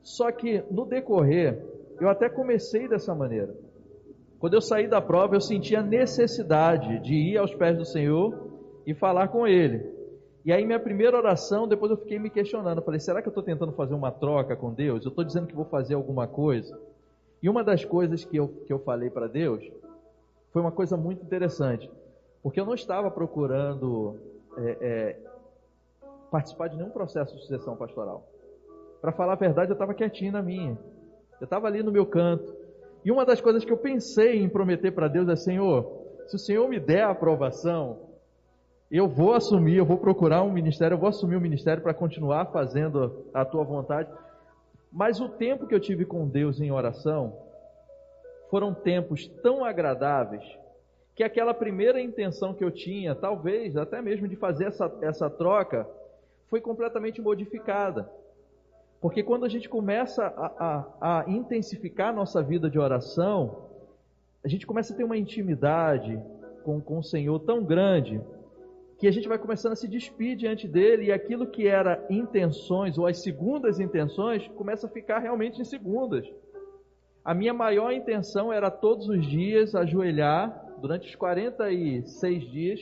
Só 0.00 0.30
que 0.30 0.62
no 0.70 0.84
decorrer, 0.84 1.60
eu 2.00 2.08
até 2.08 2.28
comecei 2.28 2.86
dessa 2.86 3.14
maneira. 3.14 3.52
Quando 4.38 4.54
eu 4.54 4.60
saí 4.60 4.86
da 4.86 5.00
prova, 5.00 5.34
eu 5.34 5.40
senti 5.40 5.74
a 5.74 5.82
necessidade 5.82 7.00
de 7.00 7.14
ir 7.14 7.38
aos 7.38 7.52
pés 7.54 7.76
do 7.76 7.84
Senhor 7.84 8.53
e 8.86 8.94
falar 8.94 9.28
com 9.28 9.46
Ele. 9.46 9.84
E 10.44 10.52
aí 10.52 10.64
minha 10.66 10.78
primeira 10.78 11.16
oração, 11.16 11.66
depois 11.66 11.90
eu 11.90 11.96
fiquei 11.96 12.18
me 12.18 12.28
questionando, 12.28 12.82
falei, 12.82 13.00
será 13.00 13.22
que 13.22 13.28
eu 13.28 13.30
estou 13.30 13.42
tentando 13.42 13.72
fazer 13.72 13.94
uma 13.94 14.10
troca 14.10 14.54
com 14.54 14.72
Deus? 14.72 15.04
Eu 15.04 15.08
estou 15.08 15.24
dizendo 15.24 15.46
que 15.46 15.54
vou 15.54 15.64
fazer 15.64 15.94
alguma 15.94 16.26
coisa? 16.26 16.78
E 17.42 17.48
uma 17.48 17.64
das 17.64 17.84
coisas 17.84 18.24
que 18.24 18.36
eu, 18.36 18.48
que 18.48 18.72
eu 18.72 18.78
falei 18.78 19.08
para 19.08 19.26
Deus 19.26 19.64
foi 20.52 20.60
uma 20.60 20.72
coisa 20.72 20.96
muito 20.96 21.24
interessante, 21.24 21.90
porque 22.42 22.60
eu 22.60 22.66
não 22.66 22.74
estava 22.74 23.10
procurando 23.10 24.16
é, 24.56 24.76
é, 24.80 25.16
participar 26.30 26.68
de 26.68 26.76
nenhum 26.76 26.90
processo 26.90 27.34
de 27.34 27.40
sucessão 27.40 27.76
pastoral. 27.76 28.28
Para 29.00 29.12
falar 29.12 29.32
a 29.34 29.36
verdade, 29.36 29.70
eu 29.70 29.74
estava 29.74 29.94
quietinho 29.94 30.32
na 30.32 30.42
minha. 30.42 30.78
Eu 31.40 31.44
estava 31.44 31.66
ali 31.66 31.82
no 31.82 31.92
meu 31.92 32.06
canto. 32.06 32.54
E 33.04 33.10
uma 33.10 33.24
das 33.24 33.40
coisas 33.40 33.64
que 33.64 33.72
eu 33.72 33.76
pensei 33.76 34.42
em 34.42 34.48
prometer 34.48 34.92
para 34.92 35.08
Deus 35.08 35.28
é: 35.28 35.36
Senhor, 35.36 36.04
se 36.26 36.36
o 36.36 36.38
Senhor 36.38 36.68
me 36.68 36.80
der 36.80 37.02
a 37.02 37.10
aprovação, 37.10 37.98
eu 38.96 39.08
vou 39.08 39.34
assumir, 39.34 39.76
eu 39.76 39.84
vou 39.84 39.98
procurar 39.98 40.44
um 40.44 40.52
ministério, 40.52 40.94
eu 40.94 40.98
vou 40.98 41.08
assumir 41.08 41.34
o 41.34 41.38
um 41.38 41.42
ministério 41.42 41.82
para 41.82 41.92
continuar 41.92 42.46
fazendo 42.52 43.24
a 43.34 43.44
tua 43.44 43.64
vontade. 43.64 44.08
Mas 44.92 45.20
o 45.20 45.28
tempo 45.28 45.66
que 45.66 45.74
eu 45.74 45.80
tive 45.80 46.04
com 46.04 46.28
Deus 46.28 46.60
em 46.60 46.70
oração 46.70 47.36
foram 48.48 48.72
tempos 48.72 49.26
tão 49.42 49.64
agradáveis 49.64 50.44
que 51.12 51.24
aquela 51.24 51.52
primeira 51.52 52.00
intenção 52.00 52.54
que 52.54 52.62
eu 52.62 52.70
tinha, 52.70 53.16
talvez 53.16 53.76
até 53.76 54.00
mesmo 54.00 54.28
de 54.28 54.36
fazer 54.36 54.66
essa, 54.66 54.96
essa 55.02 55.28
troca, 55.28 55.88
foi 56.48 56.60
completamente 56.60 57.20
modificada. 57.20 58.08
Porque 59.00 59.24
quando 59.24 59.44
a 59.44 59.48
gente 59.48 59.68
começa 59.68 60.24
a, 60.24 60.86
a, 61.00 61.20
a 61.20 61.30
intensificar 61.30 62.14
nossa 62.14 62.40
vida 62.40 62.70
de 62.70 62.78
oração, 62.78 63.70
a 64.44 64.46
gente 64.46 64.64
começa 64.64 64.94
a 64.94 64.96
ter 64.96 65.02
uma 65.02 65.18
intimidade 65.18 66.16
com, 66.62 66.80
com 66.80 66.98
o 66.98 67.02
Senhor 67.02 67.40
tão 67.40 67.64
grande 67.64 68.20
que 69.04 69.08
a 69.08 69.12
gente 69.12 69.28
vai 69.28 69.36
começando 69.36 69.72
a 69.72 69.76
se 69.76 69.86
despir 69.86 70.34
diante 70.34 70.66
dele 70.66 71.04
e 71.04 71.12
aquilo 71.12 71.46
que 71.46 71.66
era 71.68 72.02
intenções 72.08 72.96
ou 72.96 73.06
as 73.06 73.18
segundas 73.18 73.78
intenções 73.78 74.48
começa 74.56 74.86
a 74.86 74.90
ficar 74.90 75.18
realmente 75.18 75.60
em 75.60 75.64
segundas. 75.64 76.26
A 77.22 77.34
minha 77.34 77.52
maior 77.52 77.92
intenção 77.92 78.50
era 78.50 78.70
todos 78.70 79.06
os 79.10 79.26
dias 79.26 79.74
ajoelhar 79.74 80.78
durante 80.80 81.06
os 81.06 81.14
46 81.16 82.50
dias 82.50 82.80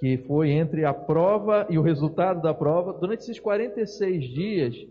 que 0.00 0.16
foi 0.16 0.48
entre 0.48 0.86
a 0.86 0.94
prova 0.94 1.66
e 1.68 1.76
o 1.76 1.82
resultado 1.82 2.40
da 2.40 2.54
prova, 2.54 2.94
durante 2.94 3.20
esses 3.20 3.38
46 3.38 4.24
dias, 4.24 4.86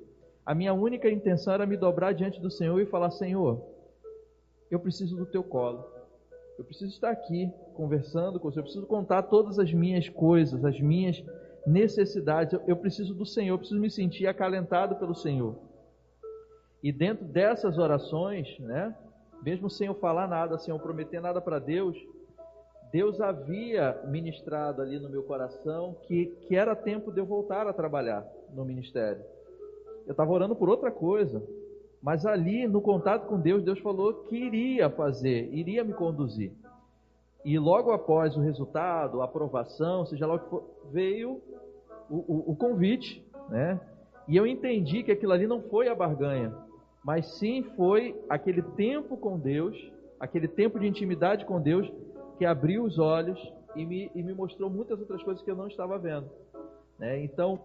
a 0.45 0.53
minha 0.53 0.71
única 0.71 1.09
intenção 1.09 1.55
era 1.55 1.65
me 1.65 1.77
dobrar 1.77 2.13
diante 2.13 2.39
do 2.39 2.51
Senhor 2.51 2.79
e 2.79 2.85
falar: 2.85 3.09
Senhor, 3.09 3.59
eu 4.69 4.79
preciso 4.79 5.17
do 5.17 5.25
teu 5.25 5.43
colo. 5.43 5.83
Eu 6.61 6.65
preciso 6.65 6.91
estar 6.91 7.09
aqui 7.09 7.51
conversando 7.73 8.39
com 8.39 8.51
você. 8.51 8.59
Eu 8.59 8.63
preciso 8.63 8.85
contar 8.85 9.23
todas 9.23 9.57
as 9.57 9.73
minhas 9.73 10.07
coisas, 10.07 10.63
as 10.63 10.79
minhas 10.79 11.23
necessidades. 11.65 12.53
Eu, 12.53 12.61
eu 12.67 12.77
preciso 12.77 13.15
do 13.15 13.25
Senhor. 13.25 13.55
Eu 13.55 13.57
preciso 13.57 13.79
me 13.79 13.89
sentir 13.89 14.27
acalentado 14.27 14.95
pelo 14.97 15.15
Senhor. 15.15 15.55
E 16.83 16.91
dentro 16.91 17.25
dessas 17.25 17.79
orações, 17.79 18.59
né, 18.59 18.95
mesmo 19.41 19.71
sem 19.71 19.87
eu 19.87 19.95
falar 19.95 20.27
nada, 20.27 20.59
sem 20.59 20.71
eu 20.71 20.79
prometer 20.79 21.19
nada 21.19 21.41
para 21.41 21.57
Deus, 21.57 21.97
Deus 22.91 23.19
havia 23.19 23.99
ministrado 24.05 24.83
ali 24.83 24.99
no 24.99 25.09
meu 25.09 25.23
coração 25.23 25.97
que, 26.03 26.27
que 26.47 26.55
era 26.55 26.75
tempo 26.75 27.11
de 27.11 27.19
eu 27.19 27.25
voltar 27.25 27.65
a 27.65 27.73
trabalhar 27.73 28.23
no 28.53 28.63
ministério 28.63 29.23
eu 30.05 30.11
estava 30.11 30.31
orando 30.31 30.55
por 30.55 30.69
outra 30.69 30.91
coisa. 30.91 31.41
Mas 32.01 32.25
ali, 32.25 32.67
no 32.67 32.81
contato 32.81 33.27
com 33.27 33.39
Deus, 33.39 33.63
Deus 33.63 33.79
falou 33.79 34.13
que 34.25 34.35
iria 34.35 34.89
fazer, 34.89 35.53
iria 35.53 35.83
me 35.83 35.93
conduzir. 35.93 36.51
E 37.45 37.57
logo 37.59 37.91
após 37.91 38.35
o 38.35 38.41
resultado, 38.41 39.21
a 39.21 39.25
aprovação, 39.25 40.05
seja 40.05 40.25
lá 40.25 40.35
o 40.35 40.39
que 40.39 40.49
for, 40.49 40.63
veio 40.91 41.41
o, 42.09 42.15
o, 42.17 42.51
o 42.51 42.55
convite, 42.55 43.25
né? 43.49 43.79
E 44.27 44.37
eu 44.37 44.45
entendi 44.45 45.03
que 45.03 45.11
aquilo 45.11 45.33
ali 45.33 45.47
não 45.47 45.61
foi 45.61 45.89
a 45.89 45.95
barganha, 45.95 46.55
mas 47.03 47.37
sim 47.39 47.63
foi 47.75 48.19
aquele 48.29 48.61
tempo 48.61 49.17
com 49.17 49.37
Deus, 49.37 49.75
aquele 50.19 50.47
tempo 50.47 50.79
de 50.79 50.87
intimidade 50.87 51.45
com 51.45 51.59
Deus, 51.59 51.91
que 52.37 52.45
abriu 52.45 52.83
os 52.83 52.99
olhos 52.99 53.39
e 53.75 53.85
me, 53.85 54.11
e 54.13 54.23
me 54.23 54.33
mostrou 54.33 54.69
muitas 54.69 54.99
outras 54.99 55.21
coisas 55.23 55.43
que 55.43 55.49
eu 55.49 55.55
não 55.55 55.67
estava 55.67 55.97
vendo. 55.97 56.29
Né? 56.97 57.23
Então, 57.23 57.59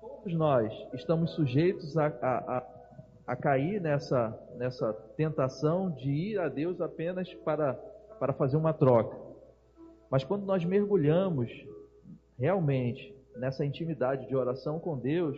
todos 0.00 0.34
nós 0.34 0.72
estamos 0.94 1.34
sujeitos 1.34 1.96
a, 1.96 2.06
a, 2.06 2.56
a, 2.58 2.75
a, 3.26 3.34
cair 3.34 3.80
nessa, 3.80 4.38
nessa 4.56 4.92
tentação 5.16 5.90
de 5.90 6.10
ir 6.10 6.38
a 6.38 6.48
Deus 6.48 6.80
apenas 6.80 7.32
para, 7.34 7.74
para 8.18 8.32
fazer 8.32 8.56
uma 8.56 8.72
troca. 8.72 9.16
Mas 10.10 10.24
quando 10.24 10.44
nós 10.44 10.64
mergulhamos 10.64 11.50
realmente 12.38 13.14
nessa 13.36 13.64
intimidade 13.64 14.26
de 14.28 14.36
oração 14.36 14.78
com 14.78 14.96
Deus, 14.96 15.36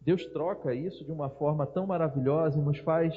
Deus 0.00 0.24
troca 0.26 0.74
isso 0.74 1.04
de 1.04 1.12
uma 1.12 1.28
forma 1.28 1.66
tão 1.66 1.86
maravilhosa 1.86 2.58
e 2.58 2.62
nos 2.62 2.78
faz 2.78 3.14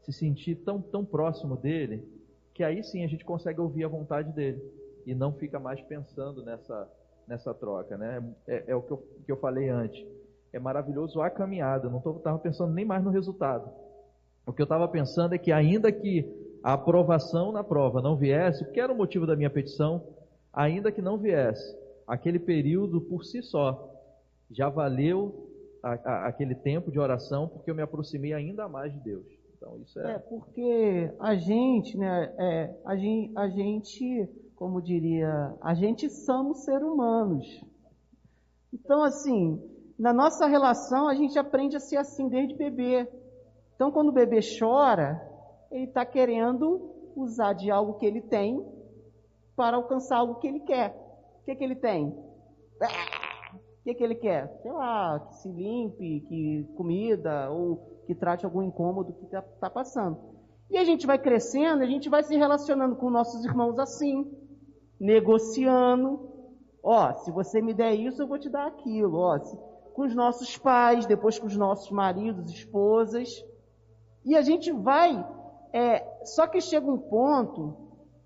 se 0.00 0.12
sentir 0.12 0.56
tão, 0.56 0.80
tão 0.80 1.04
próximo 1.04 1.56
dele, 1.56 2.02
que 2.54 2.64
aí 2.64 2.82
sim 2.82 3.04
a 3.04 3.06
gente 3.06 3.24
consegue 3.24 3.60
ouvir 3.60 3.84
a 3.84 3.88
vontade 3.88 4.32
dele 4.32 4.62
e 5.06 5.14
não 5.14 5.32
fica 5.32 5.58
mais 5.60 5.80
pensando 5.82 6.42
nessa, 6.42 6.90
nessa 7.28 7.54
troca. 7.54 7.96
Né? 7.96 8.22
É, 8.46 8.64
é 8.68 8.76
o 8.76 8.82
que 8.82 8.90
eu, 8.92 8.96
que 9.26 9.32
eu 9.32 9.36
falei 9.36 9.68
antes 9.68 10.04
é 10.52 10.58
maravilhoso 10.58 11.20
a 11.20 11.30
caminhada. 11.30 11.88
Não 11.88 11.98
estava 11.98 12.38
pensando 12.38 12.72
nem 12.72 12.84
mais 12.84 13.02
no 13.02 13.10
resultado. 13.10 13.70
O 14.46 14.52
que 14.52 14.60
eu 14.60 14.64
estava 14.64 14.86
pensando 14.88 15.34
é 15.34 15.38
que, 15.38 15.52
ainda 15.52 15.90
que 15.90 16.28
a 16.62 16.74
aprovação 16.74 17.52
na 17.52 17.64
prova 17.64 18.00
não 18.00 18.16
viesse, 18.16 18.70
que 18.72 18.80
era 18.80 18.92
o 18.92 18.96
motivo 18.96 19.26
da 19.26 19.36
minha 19.36 19.50
petição, 19.50 20.02
ainda 20.52 20.92
que 20.92 21.00
não 21.00 21.16
viesse, 21.16 21.76
aquele 22.06 22.38
período 22.38 23.00
por 23.00 23.24
si 23.24 23.42
só 23.42 23.88
já 24.50 24.68
valeu 24.68 25.48
a, 25.82 25.92
a, 25.92 26.28
aquele 26.28 26.54
tempo 26.54 26.90
de 26.90 26.98
oração, 26.98 27.48
porque 27.48 27.70
eu 27.70 27.74
me 27.74 27.82
aproximei 27.82 28.32
ainda 28.32 28.68
mais 28.68 28.92
de 28.92 29.00
Deus. 29.00 29.26
Então, 29.56 29.78
isso 29.78 29.98
é. 30.00 30.14
É, 30.14 30.18
porque 30.18 31.10
a 31.20 31.34
gente, 31.36 31.96
né, 31.96 32.34
é, 32.38 32.76
a 32.84 32.96
gente, 32.96 33.32
a 33.36 33.48
gente, 33.48 34.28
como 34.56 34.82
diria, 34.82 35.54
a 35.60 35.74
gente 35.74 36.10
somos 36.10 36.64
seres 36.64 36.82
humanos. 36.82 37.64
Então, 38.72 39.02
assim, 39.02 39.60
na 40.02 40.12
nossa 40.12 40.48
relação, 40.48 41.06
a 41.06 41.14
gente 41.14 41.38
aprende 41.38 41.76
a 41.76 41.80
ser 41.80 41.96
assim 41.96 42.28
desde 42.28 42.56
bebê. 42.56 43.08
Então, 43.76 43.92
quando 43.92 44.08
o 44.08 44.12
bebê 44.12 44.40
chora, 44.58 45.24
ele 45.70 45.84
está 45.84 46.04
querendo 46.04 47.12
usar 47.14 47.52
de 47.52 47.70
algo 47.70 47.94
que 47.94 48.04
ele 48.04 48.20
tem 48.20 48.66
para 49.54 49.76
alcançar 49.76 50.16
algo 50.16 50.40
que 50.40 50.48
ele 50.48 50.58
quer. 50.58 50.90
O 51.40 51.44
que, 51.44 51.54
que 51.54 51.62
ele 51.62 51.76
tem? 51.76 52.08
O 52.08 53.84
que, 53.84 53.94
que 53.94 54.02
ele 54.02 54.16
quer? 54.16 54.48
Sei 54.60 54.72
lá, 54.72 55.20
que 55.20 55.36
se 55.36 55.48
limpe, 55.48 56.26
que 56.28 56.68
comida, 56.76 57.48
ou 57.52 58.02
que 58.04 58.14
trate 58.16 58.44
algum 58.44 58.62
incômodo 58.64 59.12
que 59.12 59.26
está 59.26 59.40
tá 59.40 59.70
passando. 59.70 60.18
E 60.68 60.78
a 60.78 60.84
gente 60.84 61.06
vai 61.06 61.16
crescendo, 61.16 61.80
a 61.80 61.86
gente 61.86 62.08
vai 62.08 62.24
se 62.24 62.36
relacionando 62.36 62.96
com 62.96 63.08
nossos 63.08 63.44
irmãos 63.44 63.78
assim, 63.78 64.28
negociando. 64.98 66.28
Ó, 66.82 67.12
se 67.12 67.30
você 67.30 67.62
me 67.62 67.72
der 67.72 67.94
isso, 67.94 68.20
eu 68.20 68.26
vou 68.26 68.40
te 68.40 68.50
dar 68.50 68.66
aquilo. 68.66 69.16
Ó, 69.16 69.38
se 69.38 69.71
com 69.94 70.02
os 70.02 70.14
nossos 70.14 70.56
pais, 70.56 71.06
depois 71.06 71.38
com 71.38 71.46
os 71.46 71.56
nossos 71.56 71.90
maridos, 71.90 72.50
esposas. 72.50 73.44
E 74.24 74.36
a 74.36 74.42
gente 74.42 74.72
vai. 74.72 75.24
É, 75.72 76.24
só 76.24 76.46
que 76.46 76.60
chega 76.60 76.90
um 76.90 76.98
ponto 76.98 77.76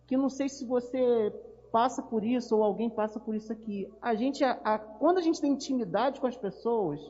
que 0.07 0.17
não 0.17 0.29
sei 0.29 0.49
se 0.49 0.65
você 0.65 1.33
passa 1.73 2.03
por 2.03 2.25
isso 2.25 2.57
ou 2.57 2.63
alguém 2.63 2.89
passa 2.89 3.21
por 3.21 3.35
isso 3.35 3.53
aqui. 3.53 3.93
A 4.01 4.15
gente, 4.15 4.43
a, 4.45 4.53
a, 4.65 4.79
quando 4.79 5.19
a 5.19 5.23
gente 5.23 5.41
tem 5.41 5.53
intimidade 5.53 6.21
com 6.21 6.27
as 6.27 6.37
pessoas, 6.37 7.01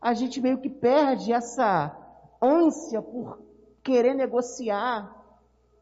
a 0.00 0.14
gente 0.14 0.40
meio 0.40 0.58
que 0.58 0.68
perde 0.68 1.32
essa 1.32 1.96
ânsia 2.40 3.00
por 3.00 3.40
querer 3.82 4.14
negociar 4.14 5.22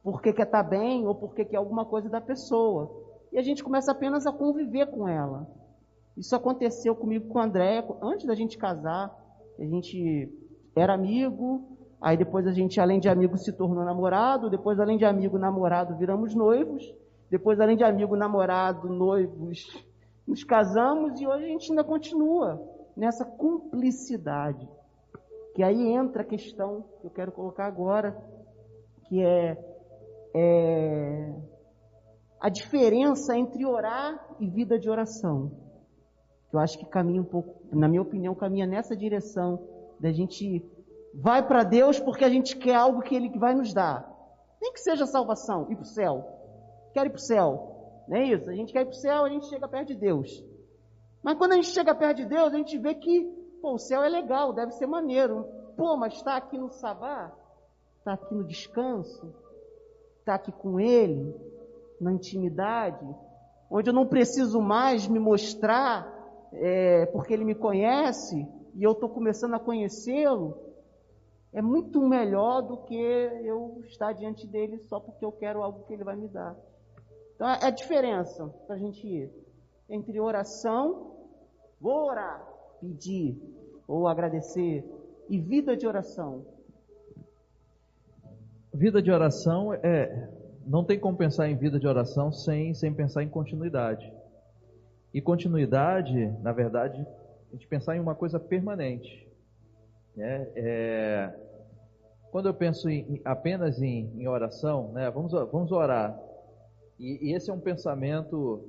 porque 0.03 0.33
quer 0.33 0.45
estar 0.45 0.63
bem 0.63 1.07
ou 1.07 1.15
porque 1.15 1.45
quer 1.45 1.57
alguma 1.57 1.85
coisa 1.85 2.09
da 2.09 2.21
pessoa. 2.21 2.91
E 3.33 3.39
a 3.39 3.43
gente 3.43 3.63
começa 3.63 3.93
apenas 3.93 4.27
a 4.27 4.33
conviver 4.33 4.87
com 4.87 5.07
ela. 5.07 5.47
Isso 6.21 6.37
aconteceu 6.37 6.95
comigo 6.95 7.29
com 7.29 7.39
o 7.39 7.43
André, 7.43 7.83
antes 8.03 8.27
da 8.27 8.35
gente 8.35 8.59
casar. 8.59 9.11
A 9.59 9.65
gente 9.65 10.31
era 10.77 10.93
amigo, 10.93 11.79
aí 11.99 12.15
depois 12.15 12.47
a 12.47 12.53
gente, 12.53 12.79
além 12.79 13.01
de 13.01 13.09
amigo, 13.09 13.39
se 13.39 13.51
tornou 13.51 13.83
namorado, 13.87 14.51
depois, 14.51 14.79
além 14.79 14.99
de 14.99 15.07
amigo, 15.07 15.39
namorado, 15.39 15.97
viramos 15.97 16.35
noivos, 16.35 16.85
depois, 17.31 17.59
além 17.59 17.75
de 17.75 17.85
amigo, 17.85 18.17
namorado, 18.17 18.87
noivos, 18.91 19.65
nos 20.29 20.45
casamos 20.45 21.19
e 21.19 21.27
hoje 21.27 21.45
a 21.45 21.49
gente 21.49 21.71
ainda 21.71 21.85
continua 21.85 22.61
nessa 22.95 23.25
cumplicidade. 23.25 24.69
Que 25.55 25.63
aí 25.63 25.89
entra 25.89 26.21
a 26.21 26.27
questão 26.27 26.85
que 27.01 27.07
eu 27.07 27.11
quero 27.11 27.33
colocar 27.33 27.65
agora, 27.65 28.15
que 29.09 29.23
é, 29.23 29.57
é 30.37 31.35
a 32.39 32.51
diferença 32.51 33.35
entre 33.39 33.65
orar 33.65 34.37
e 34.39 34.47
vida 34.47 34.79
de 34.79 34.91
oração 34.91 35.70
que 36.51 36.57
eu 36.57 36.61
acho 36.61 36.79
que 36.79 36.85
caminha 36.85 37.23
um 37.23 37.25
pouco, 37.25 37.63
na 37.73 37.89
minha 37.89 38.03
opinião, 38.03 38.35
caminha 38.35 38.67
nessa 38.67 38.97
direção 38.97 39.63
da 40.01 40.11
gente 40.11 40.65
vai 41.15 41.47
para 41.47 41.63
Deus 41.63 42.01
porque 42.01 42.25
a 42.25 42.29
gente 42.29 42.57
quer 42.57 42.75
algo 42.75 43.03
que 43.03 43.15
Ele 43.15 43.31
vai 43.39 43.55
nos 43.55 43.73
dar. 43.73 44.11
Nem 44.61 44.73
que 44.73 44.81
seja 44.81 45.07
salvação, 45.07 45.71
ir 45.71 45.77
para 45.77 45.83
o 45.83 45.87
céu. 45.87 46.27
Quero 46.93 47.07
ir 47.07 47.11
para 47.11 47.19
o 47.19 47.23
céu. 47.23 48.05
Não 48.09 48.17
é 48.17 48.25
isso? 48.25 48.51
A 48.51 48.55
gente 48.55 48.73
quer 48.73 48.83
ir 48.83 48.87
para 48.87 48.93
o 48.93 48.97
céu, 48.97 49.25
a 49.25 49.29
gente 49.29 49.47
chega 49.47 49.69
perto 49.69 49.89
de 49.89 49.95
Deus. 49.95 50.45
Mas 51.23 51.39
quando 51.39 51.53
a 51.53 51.57
gente 51.57 51.69
chega 51.69 51.95
perto 51.95 52.19
de 52.19 52.27
Deus, 52.27 52.53
a 52.53 52.57
gente 52.57 52.77
vê 52.79 52.95
que 52.95 53.25
pô, 53.63 53.75
o 53.75 53.79
céu 53.79 54.03
é 54.03 54.09
legal, 54.09 54.53
deve 54.53 54.73
ser 54.73 54.87
maneiro. 54.87 55.47
Pô, 55.77 55.97
mas 55.97 56.15
está 56.15 56.37
aqui 56.37 56.59
no 56.59 56.71
sabá, 56.71 57.33
está 57.99 58.15
aqui 58.15 58.35
no 58.35 58.45
descanso, 58.45 59.33
está 60.19 60.35
aqui 60.35 60.51
com 60.51 60.81
Ele, 60.81 61.35
na 62.01 62.13
intimidade, 62.13 63.07
onde 63.71 63.89
eu 63.89 63.95
não 63.95 64.07
preciso 64.07 64.61
mais 64.61 65.07
me 65.07 65.19
mostrar 65.19 66.20
é, 66.53 67.07
porque 67.07 67.33
Ele 67.33 67.45
me 67.45 67.55
conhece 67.55 68.47
e 68.75 68.83
eu 68.83 68.93
estou 68.93 69.09
começando 69.09 69.55
a 69.55 69.59
conhecê-lo. 69.59 70.57
É 71.53 71.61
muito 71.61 72.01
melhor 72.01 72.63
do 72.63 72.77
que 72.79 72.95
eu 72.95 73.83
estar 73.87 74.13
diante 74.13 74.47
dele 74.47 74.79
só 74.89 75.01
porque 75.01 75.25
eu 75.25 75.33
quero 75.33 75.63
algo 75.63 75.85
que 75.85 75.93
ele 75.93 76.05
vai 76.05 76.15
me 76.15 76.29
dar. 76.29 76.57
Então 77.35 77.49
é 77.49 77.59
a 77.65 77.71
diferença 77.71 78.47
para 78.67 78.77
a 78.77 78.79
gente 78.79 79.05
ir 79.07 79.31
entre 79.89 80.21
oração, 80.21 81.17
vou 81.81 82.07
orar, 82.07 82.47
pedir 82.81 83.37
ou 83.89 84.07
agradecer, 84.07 84.85
e 85.29 85.39
vida 85.39 85.77
de 85.77 85.87
oração. 85.87 86.45
Vida 88.73 89.03
de 89.03 89.11
oração 89.11 89.75
é. 89.75 90.31
Não 90.67 90.85
tem 90.85 91.01
como 91.01 91.17
pensar 91.17 91.49
em 91.49 91.57
vida 91.57 91.81
de 91.81 91.89
oração 91.89 92.31
sem, 92.31 92.75
sem 92.75 92.95
pensar 92.95 93.25
em 93.25 93.29
continuidade. 93.29 94.13
E 95.13 95.21
continuidade, 95.21 96.27
na 96.41 96.53
verdade, 96.53 97.05
a 97.51 97.53
gente 97.53 97.67
pensar 97.67 97.97
em 97.97 98.01
uma 98.01 98.15
coisa 98.15 98.39
permanente. 98.39 99.29
Né? 100.17 100.49
É, 100.55 101.35
quando 102.31 102.47
eu 102.47 102.55
penso 102.55 102.89
em, 102.89 103.21
apenas 103.25 103.83
em, 103.83 104.11
em, 104.17 104.29
oração, 104.29 104.93
né? 104.93 105.11
vamos, 105.11 105.33
vamos 105.33 105.73
orar. 105.73 106.17
E, 106.99 107.29
e 107.29 107.35
esse 107.35 107.51
é 107.51 107.53
um 107.53 107.61
pensamento 107.61 108.69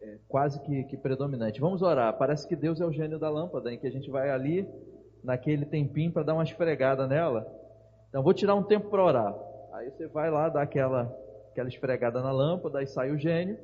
é, 0.00 0.18
quase 0.26 0.58
que, 0.60 0.84
que, 0.84 0.96
predominante. 0.96 1.60
Vamos 1.60 1.82
orar. 1.82 2.16
Parece 2.16 2.48
que 2.48 2.56
Deus 2.56 2.80
é 2.80 2.86
o 2.86 2.92
gênio 2.92 3.18
da 3.18 3.28
lâmpada, 3.28 3.72
em 3.72 3.78
que 3.78 3.86
a 3.86 3.90
gente 3.90 4.10
vai 4.10 4.30
ali, 4.30 4.66
naquele 5.22 5.66
tempinho, 5.66 6.12
para 6.12 6.22
dar 6.22 6.34
uma 6.34 6.44
esfregada 6.44 7.06
nela. 7.06 7.46
Então, 8.08 8.22
vou 8.22 8.32
tirar 8.32 8.54
um 8.54 8.62
tempo 8.62 8.88
para 8.88 9.04
orar. 9.04 9.34
Aí 9.74 9.90
você 9.90 10.06
vai 10.06 10.30
lá, 10.30 10.48
dá 10.48 10.62
aquela, 10.62 11.14
aquela 11.50 11.68
esfregada 11.68 12.22
na 12.22 12.32
lâmpada, 12.32 12.78
aí 12.78 12.86
sai 12.86 13.10
o 13.10 13.18
gênio. 13.18 13.58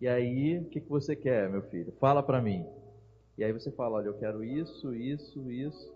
E 0.00 0.08
aí, 0.08 0.58
o 0.58 0.64
que, 0.64 0.80
que 0.80 0.88
você 0.88 1.14
quer, 1.14 1.48
meu 1.50 1.62
filho? 1.62 1.92
Fala 2.00 2.22
para 2.22 2.40
mim. 2.40 2.64
E 3.36 3.44
aí 3.44 3.52
você 3.52 3.70
fala, 3.70 3.96
olha, 3.96 4.06
eu 4.06 4.18
quero 4.18 4.42
isso, 4.42 4.94
isso, 4.94 5.50
isso. 5.50 5.94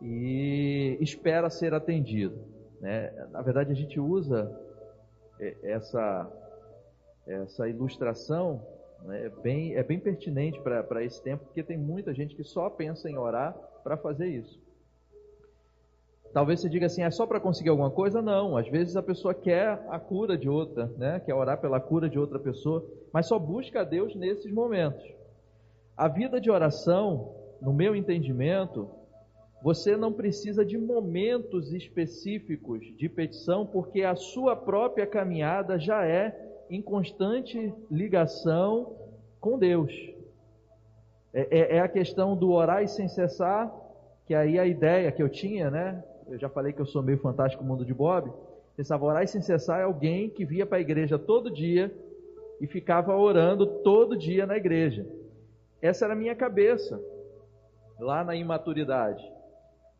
E 0.00 0.96
espera 1.00 1.50
ser 1.50 1.74
atendido. 1.74 2.38
Né? 2.80 3.10
Na 3.30 3.42
verdade, 3.42 3.70
a 3.70 3.74
gente 3.74 4.00
usa 4.00 4.50
é, 5.38 5.54
essa, 5.62 6.30
essa 7.26 7.68
ilustração 7.68 8.64
né? 9.02 9.26
é, 9.26 9.28
bem, 9.28 9.74
é 9.74 9.82
bem 9.82 10.00
pertinente 10.00 10.58
para 10.60 11.04
esse 11.04 11.22
tempo, 11.22 11.44
porque 11.44 11.62
tem 11.62 11.76
muita 11.76 12.14
gente 12.14 12.34
que 12.34 12.44
só 12.44 12.70
pensa 12.70 13.08
em 13.10 13.18
orar 13.18 13.54
para 13.82 13.96
fazer 13.96 14.28
isso. 14.28 14.60
Talvez 16.32 16.60
você 16.60 16.68
diga 16.68 16.86
assim, 16.86 17.02
é 17.02 17.10
só 17.10 17.26
para 17.26 17.40
conseguir 17.40 17.70
alguma 17.70 17.90
coisa? 17.90 18.22
Não, 18.22 18.56
às 18.56 18.68
vezes 18.68 18.96
a 18.96 19.02
pessoa 19.02 19.34
quer 19.34 19.84
a 19.88 19.98
cura 19.98 20.38
de 20.38 20.48
outra, 20.48 20.86
né? 20.96 21.20
quer 21.20 21.34
orar 21.34 21.60
pela 21.60 21.80
cura 21.80 22.08
de 22.08 22.18
outra 22.18 22.38
pessoa, 22.38 22.86
mas 23.12 23.26
só 23.26 23.38
busca 23.38 23.80
a 23.80 23.84
Deus 23.84 24.14
nesses 24.14 24.52
momentos. 24.52 25.04
A 25.96 26.08
vida 26.08 26.40
de 26.40 26.50
oração, 26.50 27.34
no 27.60 27.72
meu 27.72 27.94
entendimento, 27.94 28.88
você 29.62 29.96
não 29.96 30.12
precisa 30.12 30.64
de 30.64 30.78
momentos 30.78 31.72
específicos 31.72 32.80
de 32.96 33.08
petição, 33.08 33.66
porque 33.66 34.02
a 34.02 34.16
sua 34.16 34.56
própria 34.56 35.06
caminhada 35.06 35.78
já 35.78 36.06
é 36.06 36.34
em 36.70 36.80
constante 36.80 37.72
ligação 37.90 38.96
com 39.38 39.58
Deus. 39.58 39.92
É, 41.32 41.58
é, 41.58 41.76
é 41.76 41.80
a 41.80 41.88
questão 41.88 42.36
do 42.36 42.52
orar 42.52 42.82
e 42.82 42.88
sem 42.88 43.08
cessar, 43.08 43.70
que 44.26 44.34
aí 44.34 44.58
a 44.58 44.66
ideia 44.66 45.12
que 45.12 45.22
eu 45.22 45.28
tinha, 45.28 45.70
né? 45.70 46.02
eu 46.28 46.38
já 46.38 46.48
falei 46.48 46.72
que 46.72 46.80
eu 46.80 46.86
sou 46.86 47.02
meio 47.02 47.18
fantástico 47.18 47.64
mundo 47.64 47.84
de 47.84 47.92
Bob, 47.92 48.32
pensava 48.76 49.04
orar 49.04 49.24
e 49.24 49.26
sem 49.26 49.42
cessar 49.42 49.80
é 49.80 49.82
alguém 49.82 50.30
que 50.30 50.44
via 50.44 50.64
para 50.64 50.78
a 50.78 50.80
igreja 50.80 51.18
todo 51.18 51.50
dia 51.50 51.92
e 52.60 52.66
ficava 52.66 53.16
orando 53.16 53.66
todo 53.82 54.16
dia 54.16 54.46
na 54.46 54.56
igreja. 54.56 55.06
Essa 55.80 56.04
era 56.04 56.12
a 56.12 56.16
minha 56.16 56.34
cabeça, 56.34 57.00
lá 57.98 58.22
na 58.22 58.36
imaturidade. 58.36 59.24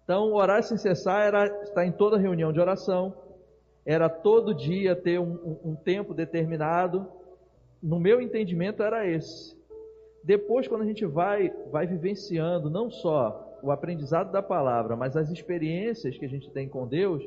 Então, 0.04 0.32
orar 0.34 0.62
sem 0.62 0.76
cessar 0.76 1.26
era 1.26 1.46
estar 1.62 1.86
em 1.86 1.92
toda 1.92 2.18
reunião 2.18 2.52
de 2.52 2.60
oração, 2.60 3.14
era 3.86 4.08
todo 4.08 4.54
dia 4.54 4.94
ter 4.94 5.18
um, 5.18 5.32
um, 5.32 5.70
um 5.70 5.74
tempo 5.74 6.12
determinado. 6.12 7.06
No 7.82 7.98
meu 7.98 8.20
entendimento 8.20 8.82
era 8.82 9.06
esse. 9.06 9.58
Depois, 10.22 10.68
quando 10.68 10.82
a 10.82 10.86
gente 10.86 11.06
vai, 11.06 11.50
vai 11.70 11.86
vivenciando 11.86 12.68
não 12.68 12.90
só 12.90 13.58
o 13.62 13.70
aprendizado 13.70 14.30
da 14.30 14.42
palavra, 14.42 14.96
mas 14.96 15.16
as 15.16 15.30
experiências 15.30 16.16
que 16.18 16.24
a 16.24 16.28
gente 16.28 16.50
tem 16.50 16.68
com 16.68 16.86
Deus, 16.86 17.26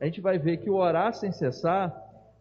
a 0.00 0.06
gente 0.06 0.20
vai 0.20 0.38
ver 0.38 0.58
que 0.58 0.70
o 0.70 0.76
orar 0.76 1.12
sem 1.12 1.32
cessar 1.32 1.94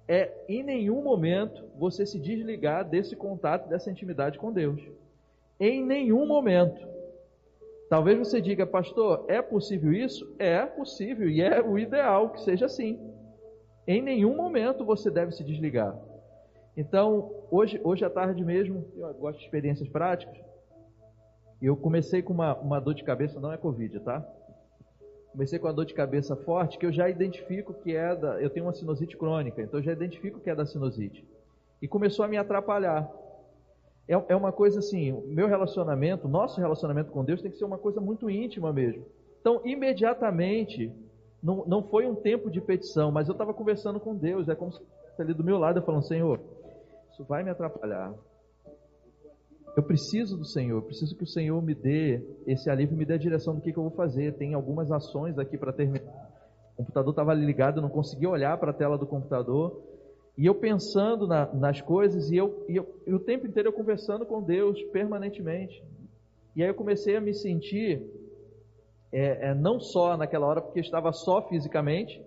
é 0.10 0.34
em 0.50 0.63
nenhum 0.63 1.04
momento 1.04 1.63
você 1.78 2.04
se 2.04 2.17
desligar 2.17 2.84
desse 2.84 3.15
contato, 3.15 3.69
dessa 3.69 3.91
intimidade 3.91 4.39
com 4.39 4.52
Deus. 4.52 4.82
Em 5.60 5.86
nenhum 5.86 6.26
momento. 6.26 6.84
Talvez 7.88 8.17
você 8.17 8.41
diga, 8.41 8.65
pastor, 8.65 9.26
é 9.28 9.39
possível 9.39 9.93
isso? 9.93 10.36
É 10.39 10.65
possível 10.65 11.30
e 11.30 11.41
é 11.41 11.62
o 11.62 11.78
ideal 11.78 12.32
que 12.32 12.41
seja 12.41 12.65
assim. 12.65 13.00
Em 13.88 14.02
nenhum 14.02 14.36
momento 14.36 14.84
você 14.84 15.12
deve 15.12 15.32
se 15.32 15.43
desligar. 15.43 15.95
Então, 16.76 17.32
hoje, 17.52 17.80
hoje 17.84 18.04
à 18.04 18.10
tarde 18.10 18.43
mesmo, 18.43 18.86
eu 18.98 19.13
gosto 19.13 19.38
de 19.38 19.45
experiências 19.45 19.88
práticas. 19.89 20.38
Eu 21.62 21.78
comecei 21.78 22.24
com 22.24 22.34
uma, 22.34 22.56
uma 22.56 22.80
dor 22.80 22.95
de 22.95 23.04
cabeça, 23.04 23.39
não 23.39 23.54
é 23.54 23.58
Covid, 23.58 24.00
tá? 24.00 24.28
Comecei 25.39 25.58
com 25.58 25.67
uma 25.67 25.73
dor 25.73 25.86
de 25.86 25.93
cabeça 25.93 26.36
forte 26.36 26.78
que 26.78 26.86
eu 26.86 26.91
já 26.91 27.10
identifico 27.10 27.73
que 27.73 27.95
é 27.95 28.13
da. 28.13 28.41
Eu 28.41 28.49
tenho 28.49 28.65
uma 28.65 28.73
sinusite 28.73 29.15
crônica, 29.15 29.62
então 29.62 29.80
eu 29.80 29.84
já 29.86 29.93
identifico 29.93 30.38
que 30.38 30.49
é 30.49 30.54
da 30.54 30.65
sinusite. 30.65 31.25
E 31.82 31.88
começou 31.88 32.25
a 32.25 32.28
me 32.28 32.36
atrapalhar. 32.36 33.10
É, 34.06 34.21
é 34.28 34.36
uma 34.36 34.52
coisa 34.52 34.80
assim, 34.80 35.13
meu 35.28 35.47
relacionamento, 35.47 36.28
nosso 36.28 36.60
relacionamento 36.60 37.10
com 37.10 37.23
Deus 37.23 37.41
tem 37.41 37.49
que 37.49 37.56
ser 37.56 37.63
uma 37.63 37.78
coisa 37.78 38.02
muito 38.02 38.30
íntima 38.30 38.73
mesmo. 38.73 39.06
Então, 39.39 39.62
imediatamente, 39.63 40.91
não, 41.41 41.63
não 41.65 41.84
foi 41.84 42.06
um 42.06 42.15
tempo 42.15 42.52
de 42.52 42.60
petição, 42.60 43.10
mas 43.10 43.30
eu 43.30 43.32
estava 43.32 43.54
conversando 43.54 43.97
com 43.97 44.13
Deus. 44.13 44.49
É 44.49 44.56
como 44.56 44.73
se 44.73 44.82
ali 45.17 45.34
do 45.34 45.41
meu 45.41 45.58
lado, 45.58 45.80
eu 45.80 45.84
falando, 45.84 46.04
Senhor, 46.04 46.41
isso 47.13 47.23
vai 47.23 47.43
me 47.43 47.49
atrapalhar. 47.49 48.13
Eu 49.75 49.84
preciso 49.84 50.38
do 50.38 50.45
Senhor, 50.45 50.82
preciso 50.82 51.15
que 51.15 51.23
o 51.23 51.27
Senhor 51.27 51.62
me 51.62 51.73
dê 51.73 52.21
esse 52.45 52.69
alívio, 52.69 52.97
me 52.97 53.05
dê 53.05 53.13
a 53.13 53.17
direção 53.17 53.55
do 53.55 53.62
que, 53.62 53.71
que 53.71 53.77
eu 53.77 53.84
vou 53.84 53.91
fazer. 53.91 54.34
Tem 54.34 54.53
algumas 54.53 54.91
ações 54.91 55.38
aqui 55.38 55.58
para 55.58 55.71
terminar. 55.71 56.29
O 56.73 56.77
computador 56.77 57.12
estava 57.12 57.34
ligado, 57.34 57.77
eu 57.77 57.82
não 57.82 57.89
conseguia 57.89 58.29
olhar 58.29 58.58
para 58.58 58.71
a 58.71 58.73
tela 58.73 58.97
do 58.97 59.05
computador. 59.05 59.82
E 60.38 60.45
eu 60.45 60.55
pensando 60.55 61.27
na, 61.27 61.53
nas 61.53 61.82
coisas, 61.82 62.32
e, 62.32 62.38
eu, 62.38 62.65
e, 62.69 62.77
eu, 62.77 63.01
e 63.05 63.13
o 63.13 63.19
tempo 63.19 63.45
inteiro 63.45 63.69
eu 63.69 63.73
conversando 63.73 64.25
com 64.25 64.41
Deus 64.41 64.82
permanentemente. 64.84 65.84
E 66.55 66.63
aí 66.63 66.69
eu 66.69 66.73
comecei 66.73 67.15
a 67.15 67.21
me 67.21 67.34
sentir, 67.34 68.01
é, 69.12 69.49
é, 69.49 69.53
não 69.53 69.79
só 69.79 70.15
naquela 70.15 70.47
hora, 70.47 70.62
porque 70.62 70.79
estava 70.79 71.12
só 71.12 71.41
fisicamente, 71.47 72.23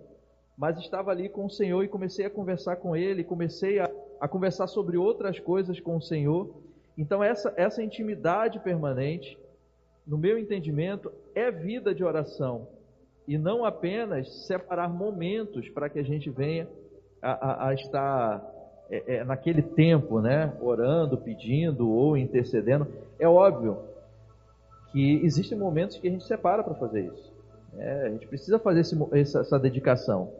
mas 0.57 0.77
estava 0.77 1.11
ali 1.11 1.27
com 1.27 1.45
o 1.45 1.49
Senhor 1.49 1.83
e 1.83 1.87
comecei 1.87 2.25
a 2.25 2.29
conversar 2.29 2.75
com 2.75 2.95
Ele, 2.95 3.23
comecei 3.23 3.79
a, 3.79 3.89
a 4.21 4.27
conversar 4.27 4.67
sobre 4.67 4.97
outras 4.97 5.39
coisas 5.39 5.79
com 5.79 5.97
o 5.97 6.01
Senhor. 6.01 6.62
Então, 6.97 7.23
essa, 7.23 7.53
essa 7.55 7.81
intimidade 7.81 8.59
permanente, 8.59 9.37
no 10.05 10.17
meu 10.17 10.37
entendimento, 10.37 11.11
é 11.33 11.49
vida 11.49 11.93
de 11.93 12.03
oração. 12.03 12.67
E 13.27 13.37
não 13.37 13.65
apenas 13.65 14.45
separar 14.45 14.89
momentos 14.89 15.69
para 15.69 15.89
que 15.89 15.97
a 15.97 16.03
gente 16.03 16.29
venha 16.29 16.67
a, 17.21 17.31
a, 17.31 17.69
a 17.69 17.73
estar 17.73 18.53
é, 18.89 19.15
é, 19.15 19.23
naquele 19.23 19.61
tempo, 19.61 20.19
né? 20.21 20.53
Orando, 20.61 21.17
pedindo 21.17 21.89
ou 21.89 22.17
intercedendo. 22.17 22.87
É 23.17 23.27
óbvio 23.27 23.79
que 24.91 25.21
existem 25.23 25.57
momentos 25.57 25.97
que 25.97 26.07
a 26.07 26.11
gente 26.11 26.25
separa 26.25 26.63
para 26.63 26.75
fazer 26.75 27.05
isso. 27.05 27.33
É, 27.77 28.07
a 28.07 28.09
gente 28.09 28.27
precisa 28.27 28.59
fazer 28.59 28.81
esse, 28.81 28.95
essa, 29.13 29.39
essa 29.39 29.59
dedicação. 29.59 30.31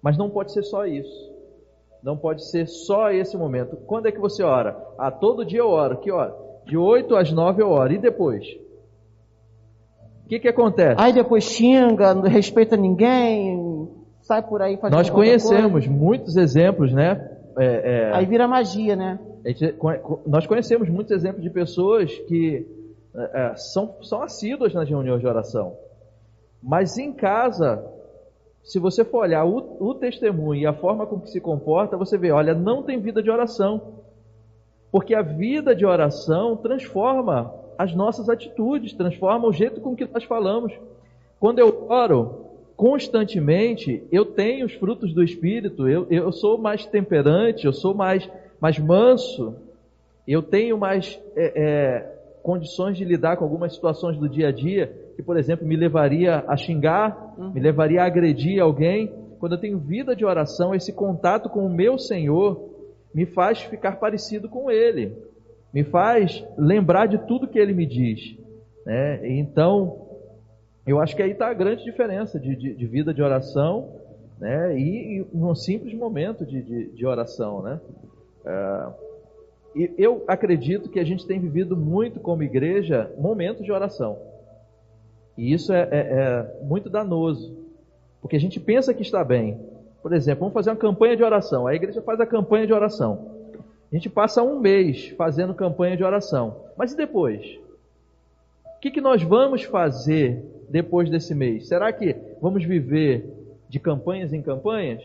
Mas 0.00 0.16
não 0.16 0.30
pode 0.30 0.52
ser 0.52 0.62
só 0.62 0.86
isso. 0.86 1.37
Não 2.02 2.16
pode 2.16 2.48
ser 2.48 2.66
só 2.66 3.10
esse 3.10 3.36
momento. 3.36 3.76
Quando 3.86 4.06
é 4.06 4.12
que 4.12 4.20
você 4.20 4.42
ora? 4.42 4.76
Ah, 4.98 5.10
todo 5.10 5.44
dia 5.44 5.60
eu 5.60 5.68
oro. 5.68 5.98
Que 5.98 6.10
hora? 6.10 6.34
De 6.64 6.76
8 6.76 7.16
às 7.16 7.32
9 7.32 7.62
eu 7.62 7.70
oro. 7.70 7.92
E 7.92 7.98
depois? 7.98 8.44
O 10.24 10.28
que, 10.28 10.38
que 10.38 10.48
acontece? 10.48 11.00
Aí 11.00 11.12
depois 11.12 11.44
xinga, 11.44 12.14
não 12.14 12.22
respeita 12.22 12.76
ninguém, 12.76 13.88
sai 14.20 14.42
por 14.42 14.60
aí 14.60 14.76
fazendo 14.76 14.98
Nós 14.98 15.08
conhecemos 15.08 15.86
muitos 15.86 16.36
exemplos, 16.36 16.92
né? 16.92 17.30
É, 17.56 18.10
é... 18.10 18.14
Aí 18.14 18.26
vira 18.26 18.46
magia, 18.46 18.94
né? 18.94 19.18
Gente, 19.44 19.74
nós 20.26 20.46
conhecemos 20.46 20.88
muitos 20.90 21.12
exemplos 21.12 21.42
de 21.42 21.48
pessoas 21.48 22.12
que 22.28 22.66
é, 23.14 23.52
é, 23.52 23.56
são, 23.56 23.96
são 24.02 24.22
assíduas 24.22 24.74
nas 24.74 24.88
reuniões 24.88 25.20
de 25.20 25.26
oração. 25.26 25.76
Mas 26.62 26.98
em 26.98 27.12
casa 27.12 27.84
se 28.62 28.78
você 28.78 29.04
for 29.04 29.20
olhar 29.20 29.44
o, 29.44 29.76
o, 29.80 29.94
testemunho 29.94 30.62
e 30.62 30.66
a 30.66 30.74
forma 30.74 31.06
com 31.06 31.18
que 31.18 31.30
se 31.30 31.40
comporta, 31.40 31.96
você 31.96 32.18
vê, 32.18 32.30
olha, 32.30 32.54
não 32.54 32.82
tem 32.82 33.00
vida 33.00 33.22
de 33.22 33.30
oração. 33.30 33.94
Porque 34.90 35.14
a 35.14 35.22
vida 35.22 35.74
de 35.74 35.86
oração 35.86 36.56
transforma 36.56 37.52
as 37.78 37.94
nossas 37.94 38.28
atitudes, 38.28 38.92
transforma 38.92 39.46
o 39.46 39.52
jeito 39.52 39.80
com 39.80 39.94
que 39.94 40.06
nós 40.06 40.24
falamos. 40.24 40.72
Quando 41.38 41.60
eu 41.60 41.86
oro 41.88 42.46
constantemente, 42.76 44.06
eu 44.12 44.24
tenho 44.24 44.66
os 44.66 44.72
frutos 44.74 45.12
do 45.12 45.22
Espírito, 45.22 45.88
eu, 45.88 46.06
eu 46.10 46.30
sou 46.30 46.58
mais 46.58 46.86
temperante, 46.86 47.66
eu 47.66 47.72
sou 47.72 47.94
mais, 47.94 48.28
mais 48.60 48.78
manso, 48.78 49.54
eu 50.26 50.42
tenho 50.42 50.76
mais 50.76 51.20
é, 51.34 51.52
é, 51.56 52.18
condições 52.42 52.96
de 52.96 53.04
lidar 53.04 53.36
com 53.36 53.44
algumas 53.44 53.74
situações 53.74 54.16
do 54.16 54.28
dia 54.28 54.48
a 54.48 54.52
dia, 54.52 54.94
que, 55.18 55.22
por 55.24 55.36
exemplo, 55.36 55.66
me 55.66 55.74
levaria 55.74 56.44
a 56.46 56.56
xingar, 56.56 57.34
uhum. 57.36 57.50
me 57.50 57.58
levaria 57.58 58.02
a 58.02 58.06
agredir 58.06 58.62
alguém. 58.62 59.12
Quando 59.40 59.56
eu 59.56 59.60
tenho 59.60 59.76
vida 59.76 60.14
de 60.14 60.24
oração, 60.24 60.72
esse 60.72 60.92
contato 60.92 61.50
com 61.50 61.66
o 61.66 61.68
meu 61.68 61.98
Senhor 61.98 62.70
me 63.12 63.26
faz 63.26 63.60
ficar 63.62 63.98
parecido 63.98 64.48
com 64.48 64.70
Ele, 64.70 65.12
me 65.74 65.82
faz 65.82 66.46
lembrar 66.56 67.06
de 67.06 67.18
tudo 67.26 67.48
que 67.48 67.58
Ele 67.58 67.74
me 67.74 67.84
diz. 67.84 68.38
Né? 68.86 69.38
Então, 69.40 70.06
eu 70.86 71.00
acho 71.00 71.16
que 71.16 71.22
aí 71.24 71.32
está 71.32 71.48
a 71.48 71.54
grande 71.54 71.82
diferença 71.82 72.38
de, 72.38 72.54
de, 72.54 72.74
de, 72.76 72.86
vida 72.86 73.12
de 73.12 73.20
oração 73.20 73.96
né? 74.38 74.78
e, 74.78 75.18
e 75.18 75.26
um 75.34 75.52
simples 75.52 75.94
momento 75.94 76.46
de, 76.46 76.92
de, 76.92 77.04
oração. 77.04 77.60
Né? 77.60 77.80
E 79.74 79.92
eu 79.98 80.22
acredito 80.28 80.88
que 80.88 81.00
a 81.00 81.04
gente 81.04 81.26
tem 81.26 81.40
vivido 81.40 81.76
muito 81.76 82.20
como 82.20 82.44
igreja 82.44 83.12
momentos 83.18 83.64
de 83.64 83.72
oração. 83.72 84.37
E 85.38 85.52
isso 85.52 85.72
é, 85.72 85.88
é, 85.92 85.98
é 85.98 86.64
muito 86.64 86.90
danoso, 86.90 87.56
porque 88.20 88.34
a 88.34 88.40
gente 88.40 88.58
pensa 88.58 88.92
que 88.92 89.02
está 89.02 89.22
bem. 89.22 89.56
Por 90.02 90.12
exemplo, 90.12 90.40
vamos 90.40 90.54
fazer 90.54 90.70
uma 90.70 90.76
campanha 90.76 91.16
de 91.16 91.22
oração. 91.22 91.64
A 91.64 91.74
igreja 91.76 92.02
faz 92.02 92.20
a 92.20 92.26
campanha 92.26 92.66
de 92.66 92.72
oração. 92.72 93.36
A 93.90 93.94
gente 93.94 94.10
passa 94.10 94.42
um 94.42 94.58
mês 94.58 95.14
fazendo 95.16 95.54
campanha 95.54 95.96
de 95.96 96.02
oração. 96.02 96.64
Mas 96.76 96.92
e 96.92 96.96
depois? 96.96 97.46
O 98.76 98.80
que, 98.80 98.90
que 98.90 99.00
nós 99.00 99.22
vamos 99.22 99.62
fazer 99.62 100.44
depois 100.68 101.08
desse 101.08 101.36
mês? 101.36 101.68
Será 101.68 101.92
que 101.92 102.16
vamos 102.40 102.64
viver 102.64 103.32
de 103.68 103.78
campanhas 103.78 104.32
em 104.32 104.42
campanhas? 104.42 105.02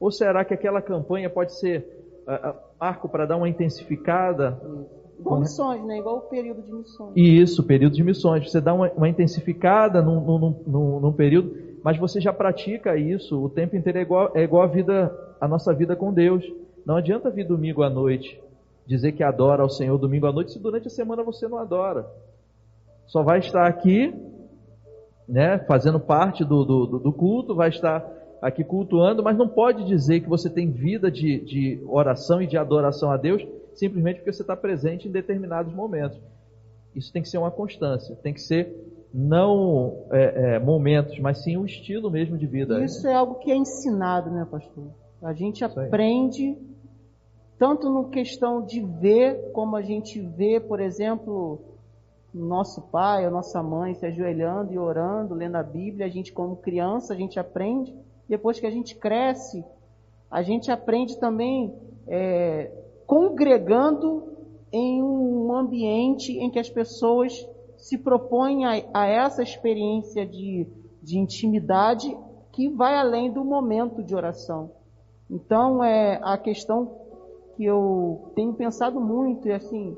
Ou 0.00 0.10
será 0.10 0.42
que 0.42 0.54
aquela 0.54 0.80
campanha 0.80 1.28
pode 1.28 1.52
ser 1.52 1.86
uh, 2.26 2.48
uh, 2.48 2.54
arco 2.80 3.10
para 3.10 3.26
dar 3.26 3.36
uma 3.36 3.48
intensificada? 3.48 4.58
Igual 5.18 5.40
missões, 5.40 5.84
né? 5.84 5.98
Igual 5.98 6.18
o 6.18 6.20
período 6.22 6.62
de 6.62 6.72
missões. 6.72 7.12
Isso, 7.16 7.62
período 7.62 7.94
de 7.94 8.02
missões. 8.02 8.50
Você 8.50 8.60
dá 8.60 8.74
uma, 8.74 8.90
uma 8.92 9.08
intensificada 9.08 10.02
num, 10.02 10.20
num, 10.20 10.62
num, 10.66 11.00
num, 11.00 11.12
período, 11.12 11.56
mas 11.82 11.98
você 11.98 12.20
já 12.20 12.32
pratica 12.32 12.96
isso 12.96 13.42
o 13.42 13.48
tempo 13.48 13.76
inteiro. 13.76 13.98
É 13.98 14.02
igual, 14.02 14.32
é 14.34 14.42
igual 14.42 14.62
a 14.62 14.66
vida, 14.66 15.36
a 15.40 15.48
nossa 15.48 15.72
vida 15.72 15.94
com 15.96 16.12
Deus. 16.12 16.44
Não 16.84 16.96
adianta 16.96 17.30
vir 17.30 17.46
domingo 17.46 17.82
à 17.82 17.90
noite 17.90 18.40
dizer 18.86 19.12
que 19.12 19.22
adora 19.22 19.62
ao 19.62 19.70
Senhor 19.70 19.96
domingo 19.98 20.26
à 20.26 20.32
noite 20.32 20.52
se 20.52 20.58
durante 20.58 20.88
a 20.88 20.90
semana 20.90 21.22
você 21.22 21.48
não 21.48 21.58
adora. 21.58 22.06
Só 23.06 23.22
vai 23.22 23.38
estar 23.38 23.66
aqui, 23.66 24.14
né, 25.28 25.58
fazendo 25.66 25.98
parte 25.98 26.44
do, 26.44 26.64
do, 26.64 26.98
do 26.98 27.12
culto, 27.12 27.54
vai 27.54 27.68
estar 27.68 28.06
aqui 28.42 28.62
cultuando, 28.62 29.22
mas 29.22 29.38
não 29.38 29.48
pode 29.48 29.84
dizer 29.84 30.20
que 30.20 30.28
você 30.28 30.50
tem 30.50 30.70
vida 30.70 31.10
de, 31.10 31.40
de 31.40 31.82
oração 31.86 32.42
e 32.42 32.46
de 32.46 32.58
adoração 32.58 33.10
a 33.10 33.16
Deus 33.16 33.46
simplesmente 33.74 34.16
porque 34.16 34.32
você 34.32 34.42
está 34.42 34.56
presente 34.56 35.08
em 35.08 35.10
determinados 35.10 35.72
momentos. 35.72 36.20
Isso 36.94 37.12
tem 37.12 37.22
que 37.22 37.28
ser 37.28 37.38
uma 37.38 37.50
constância, 37.50 38.14
tem 38.16 38.32
que 38.32 38.40
ser 38.40 38.74
não 39.12 40.06
é, 40.10 40.56
é, 40.56 40.58
momentos, 40.58 41.18
mas 41.20 41.42
sim 41.42 41.56
o 41.56 41.64
estilo 41.64 42.10
mesmo 42.10 42.36
de 42.36 42.46
vida. 42.46 42.84
Isso 42.84 43.06
é 43.06 43.14
algo 43.14 43.36
que 43.36 43.50
é 43.50 43.56
ensinado, 43.56 44.30
né, 44.30 44.46
pastor? 44.50 44.88
A 45.22 45.32
gente 45.32 45.64
aprende 45.64 46.58
tanto 47.58 47.88
no 47.88 48.10
questão 48.10 48.64
de 48.64 48.80
ver, 48.80 49.52
como 49.52 49.76
a 49.76 49.82
gente 49.82 50.20
vê, 50.20 50.58
por 50.58 50.80
exemplo, 50.80 51.60
nosso 52.34 52.82
pai, 52.82 53.24
a 53.24 53.30
nossa 53.30 53.62
mãe 53.62 53.94
se 53.94 54.04
ajoelhando 54.04 54.72
e 54.72 54.78
orando, 54.78 55.34
lendo 55.34 55.56
a 55.56 55.62
Bíblia, 55.62 56.06
a 56.06 56.10
gente 56.10 56.32
como 56.32 56.56
criança, 56.56 57.14
a 57.14 57.16
gente 57.16 57.38
aprende. 57.38 57.94
Depois 58.28 58.58
que 58.58 58.66
a 58.66 58.70
gente 58.70 58.96
cresce, 58.96 59.64
a 60.28 60.42
gente 60.42 60.70
aprende 60.72 61.18
também 61.18 61.72
é, 62.08 62.70
congregando 63.06 64.34
em 64.72 65.02
um 65.02 65.54
ambiente 65.54 66.32
em 66.32 66.50
que 66.50 66.58
as 66.58 66.68
pessoas 66.68 67.48
se 67.76 67.98
propõem 67.98 68.64
a, 68.64 68.72
a 68.92 69.06
essa 69.06 69.42
experiência 69.42 70.26
de, 70.26 70.66
de 71.02 71.18
intimidade 71.18 72.16
que 72.52 72.68
vai 72.68 72.96
além 72.96 73.32
do 73.32 73.44
momento 73.44 74.02
de 74.02 74.14
oração. 74.14 74.70
Então, 75.30 75.82
é 75.82 76.20
a 76.22 76.38
questão 76.38 76.98
que 77.56 77.64
eu 77.64 78.32
tenho 78.34 78.52
pensado 78.54 79.00
muito, 79.00 79.48
e 79.48 79.52
assim, 79.52 79.96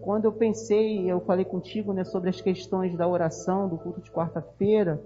quando 0.00 0.24
eu 0.24 0.32
pensei, 0.32 1.10
eu 1.10 1.20
falei 1.20 1.44
contigo 1.44 1.92
né, 1.92 2.04
sobre 2.04 2.30
as 2.30 2.40
questões 2.40 2.96
da 2.96 3.06
oração, 3.06 3.68
do 3.68 3.76
culto 3.78 4.00
de 4.00 4.10
quarta-feira, 4.10 5.02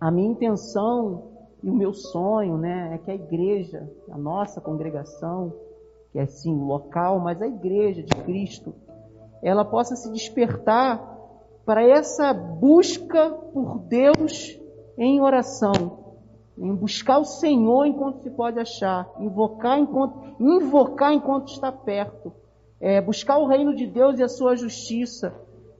a 0.00 0.10
minha 0.10 0.30
intenção 0.30 1.24
e 1.62 1.68
o 1.68 1.74
meu 1.74 1.92
sonho 1.92 2.56
né, 2.56 2.94
é 2.94 2.98
que 2.98 3.10
a 3.10 3.14
igreja, 3.14 3.90
a 4.10 4.16
nossa 4.16 4.60
congregação, 4.60 5.52
que 6.12 6.18
é 6.18 6.26
sim 6.26 6.52
o 6.52 6.64
local, 6.64 7.20
mas 7.20 7.40
a 7.40 7.46
igreja 7.46 8.02
de 8.02 8.14
Cristo, 8.22 8.74
ela 9.42 9.64
possa 9.64 9.96
se 9.96 10.10
despertar 10.10 11.18
para 11.64 11.82
essa 11.82 12.32
busca 12.32 13.30
por 13.30 13.78
Deus 13.80 14.58
em 14.98 15.20
oração, 15.20 15.72
em 16.58 16.74
buscar 16.74 17.18
o 17.18 17.24
Senhor 17.24 17.86
enquanto 17.86 18.22
se 18.22 18.30
pode 18.30 18.58
achar, 18.58 19.08
invocar 19.18 19.78
enquanto, 19.78 20.34
invocar 20.38 21.12
enquanto 21.12 21.52
está 21.52 21.70
perto, 21.70 22.32
é, 22.80 23.00
buscar 23.00 23.38
o 23.38 23.46
reino 23.46 23.74
de 23.74 23.86
Deus 23.86 24.18
e 24.18 24.22
a 24.22 24.28
sua 24.28 24.56
justiça, 24.56 25.34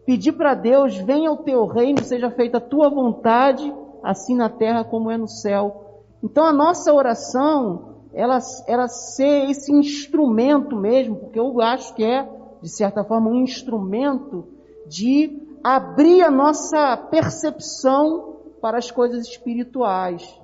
pedir 0.06 0.32
para 0.32 0.54
Deus, 0.54 0.96
venha 0.96 1.30
o 1.32 1.38
teu 1.38 1.66
reino, 1.66 2.02
seja 2.02 2.30
feita 2.30 2.58
a 2.58 2.62
tua 2.62 2.88
vontade, 2.88 3.74
assim 4.02 4.34
na 4.34 4.48
terra 4.48 4.84
como 4.84 5.10
é 5.10 5.16
no 5.16 5.28
céu. 5.28 6.04
Então 6.22 6.44
a 6.44 6.52
nossa 6.52 6.92
oração 6.92 7.89
ela, 8.12 8.38
ela 8.66 8.88
ser 8.88 9.50
esse 9.50 9.72
instrumento 9.72 10.76
mesmo, 10.76 11.16
porque 11.16 11.38
eu 11.38 11.60
acho 11.60 11.94
que 11.94 12.04
é, 12.04 12.28
de 12.60 12.68
certa 12.68 13.04
forma, 13.04 13.30
um 13.30 13.42
instrumento 13.42 14.48
de 14.86 15.38
abrir 15.62 16.22
a 16.22 16.30
nossa 16.30 16.96
percepção 16.96 18.36
para 18.60 18.78
as 18.78 18.90
coisas 18.90 19.26
espirituais. 19.26 20.38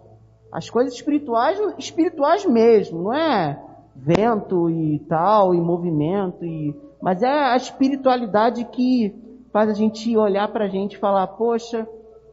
As 0.52 0.70
coisas 0.70 0.94
espirituais, 0.94 1.58
espirituais 1.78 2.46
mesmo, 2.46 3.02
não 3.04 3.14
é 3.14 3.62
vento 3.94 4.70
e 4.70 4.98
tal, 5.08 5.54
e 5.54 5.60
movimento, 5.60 6.44
e, 6.44 6.74
mas 7.00 7.22
é 7.22 7.28
a 7.28 7.56
espiritualidade 7.56 8.64
que 8.66 9.14
faz 9.52 9.70
a 9.70 9.74
gente 9.74 10.16
olhar 10.16 10.48
para 10.52 10.66
a 10.66 10.68
gente 10.68 10.94
e 10.94 10.98
falar, 10.98 11.26
poxa, 11.28 11.88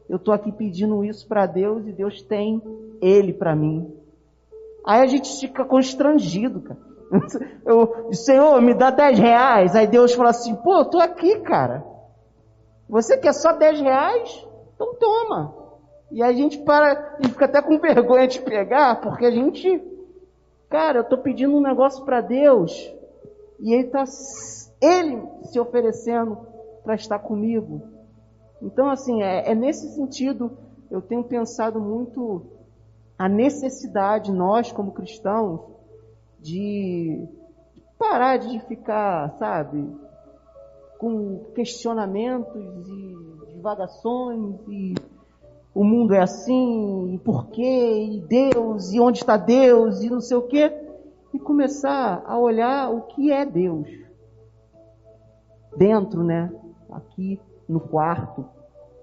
eu 0.09 0.17
estou 0.17 0.33
aqui 0.33 0.51
pedindo 0.51 1.03
isso 1.03 1.27
para 1.27 1.45
Deus 1.45 1.87
e 1.87 1.91
Deus 1.91 2.21
tem 2.21 2.61
Ele 3.01 3.33
para 3.33 3.55
mim. 3.55 4.02
Aí 4.85 5.01
a 5.01 5.05
gente 5.05 5.39
fica 5.39 5.63
constrangido, 5.63 6.61
cara. 6.61 6.79
Eu, 7.65 8.13
Senhor, 8.13 8.61
me 8.61 8.73
dá 8.73 8.89
10 8.89 9.19
reais. 9.19 9.75
Aí 9.75 9.87
Deus 9.87 10.13
fala 10.13 10.29
assim, 10.29 10.55
pô, 10.55 10.79
eu 10.79 10.85
tô 10.85 10.99
aqui, 10.99 11.39
cara. 11.39 11.85
Você 12.89 13.17
quer 13.17 13.33
só 13.33 13.53
10 13.53 13.81
reais? 13.81 14.47
Então 14.75 14.95
toma. 14.95 15.55
E 16.11 16.21
a 16.21 16.31
gente 16.33 16.59
para, 16.59 17.17
e 17.21 17.27
fica 17.27 17.45
até 17.45 17.61
com 17.61 17.79
vergonha 17.79 18.27
de 18.27 18.39
pegar, 18.41 19.01
porque 19.01 19.25
a 19.25 19.31
gente, 19.31 19.81
cara, 20.69 20.99
eu 20.99 21.03
tô 21.03 21.17
pedindo 21.17 21.55
um 21.55 21.61
negócio 21.61 22.03
para 22.03 22.21
Deus. 22.21 22.71
E 23.59 23.73
ele 23.73 23.85
tá, 23.85 24.03
ele 24.81 25.23
se 25.43 25.59
oferecendo 25.59 26.37
para 26.83 26.95
estar 26.95 27.19
comigo. 27.19 27.81
Então, 28.61 28.89
assim, 28.89 29.23
é, 29.23 29.51
é 29.51 29.55
nesse 29.55 29.95
sentido, 29.95 30.51
eu 30.91 31.01
tenho 31.01 31.23
pensado 31.23 31.79
muito 31.79 32.52
a 33.23 33.29
necessidade, 33.29 34.33
nós 34.33 34.69
como 34.73 34.91
cristãos, 34.91 35.61
de 36.41 37.25
parar 37.97 38.35
de 38.35 38.59
ficar, 38.65 39.29
sabe, 39.39 39.89
com 40.99 41.39
questionamentos 41.55 42.53
e 42.89 43.53
divagações 43.53 44.59
e 44.67 44.93
o 45.73 45.85
mundo 45.85 46.13
é 46.13 46.19
assim, 46.19 47.13
e 47.13 47.17
por 47.17 47.47
quê, 47.47 48.09
e 48.11 48.19
Deus, 48.19 48.91
e 48.91 48.99
onde 48.99 49.19
está 49.19 49.37
Deus, 49.37 50.01
e 50.01 50.09
não 50.09 50.19
sei 50.19 50.35
o 50.35 50.41
quê, 50.41 50.69
e 51.33 51.39
começar 51.39 52.25
a 52.27 52.37
olhar 52.37 52.91
o 52.91 53.03
que 53.03 53.31
é 53.31 53.45
Deus. 53.45 53.87
Dentro, 55.77 56.25
né? 56.25 56.53
Aqui 56.91 57.39
no 57.69 57.79
quarto 57.79 58.45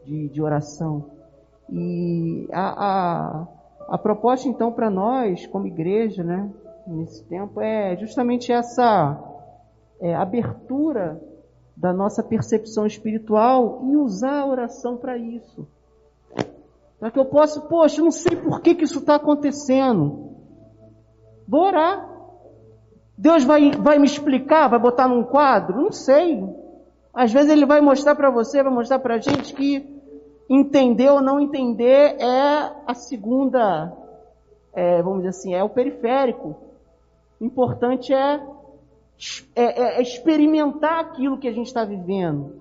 de, 0.04 0.28
de 0.28 0.42
oração. 0.42 1.10
E 1.70 2.46
a, 2.52 3.44
a 3.44 3.59
a 3.90 3.98
proposta, 3.98 4.48
então, 4.48 4.70
para 4.70 4.88
nós, 4.88 5.48
como 5.48 5.66
igreja, 5.66 6.22
né, 6.22 6.48
nesse 6.86 7.24
tempo, 7.24 7.60
é 7.60 7.96
justamente 7.96 8.52
essa 8.52 9.18
é, 10.00 10.14
abertura 10.14 11.20
da 11.76 11.92
nossa 11.92 12.22
percepção 12.22 12.86
espiritual 12.86 13.82
e 13.84 13.96
usar 13.96 14.42
a 14.42 14.46
oração 14.46 14.96
para 14.96 15.18
isso. 15.18 15.66
Para 17.00 17.10
que 17.10 17.18
eu 17.18 17.24
possa, 17.24 17.60
poxa, 17.62 18.00
eu 18.00 18.04
não 18.04 18.12
sei 18.12 18.36
por 18.36 18.60
que, 18.60 18.76
que 18.76 18.84
isso 18.84 19.00
está 19.00 19.16
acontecendo. 19.16 20.36
Vou 21.48 21.62
orar. 21.62 22.08
Deus 23.18 23.42
vai, 23.42 23.72
vai 23.72 23.98
me 23.98 24.06
explicar, 24.06 24.68
vai 24.68 24.78
botar 24.78 25.08
num 25.08 25.24
quadro? 25.24 25.82
Não 25.82 25.90
sei. 25.90 26.44
Às 27.12 27.32
vezes 27.32 27.50
ele 27.50 27.66
vai 27.66 27.80
mostrar 27.80 28.14
para 28.14 28.30
você, 28.30 28.62
vai 28.62 28.72
mostrar 28.72 29.00
para 29.00 29.16
a 29.16 29.18
gente 29.18 29.52
que 29.52 29.99
entender 30.50 31.08
ou 31.08 31.20
não 31.20 31.38
entender 31.38 32.16
é 32.20 32.72
a 32.84 32.92
segunda, 32.92 33.96
é, 34.74 35.00
vamos 35.00 35.18
dizer 35.18 35.28
assim, 35.28 35.54
é 35.54 35.62
o 35.62 35.68
periférico. 35.68 36.56
O 37.40 37.44
importante 37.44 38.12
é, 38.12 38.44
é, 39.54 39.98
é 39.98 40.02
experimentar 40.02 40.98
aquilo 40.98 41.38
que 41.38 41.46
a 41.46 41.52
gente 41.52 41.68
está 41.68 41.84
vivendo. 41.84 42.58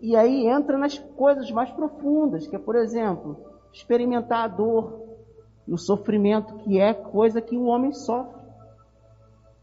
E 0.00 0.16
aí 0.16 0.48
entra 0.48 0.78
nas 0.78 0.98
coisas 0.98 1.50
mais 1.50 1.70
profundas, 1.70 2.46
que 2.46 2.56
é, 2.56 2.58
por 2.58 2.74
exemplo, 2.74 3.36
experimentar 3.72 4.44
a 4.44 4.48
dor 4.48 5.02
e 5.68 5.72
o 5.72 5.78
sofrimento, 5.78 6.56
que 6.64 6.80
é 6.80 6.94
coisa 6.94 7.42
que 7.42 7.56
o 7.56 7.64
homem 7.64 7.92
sofre. 7.92 8.40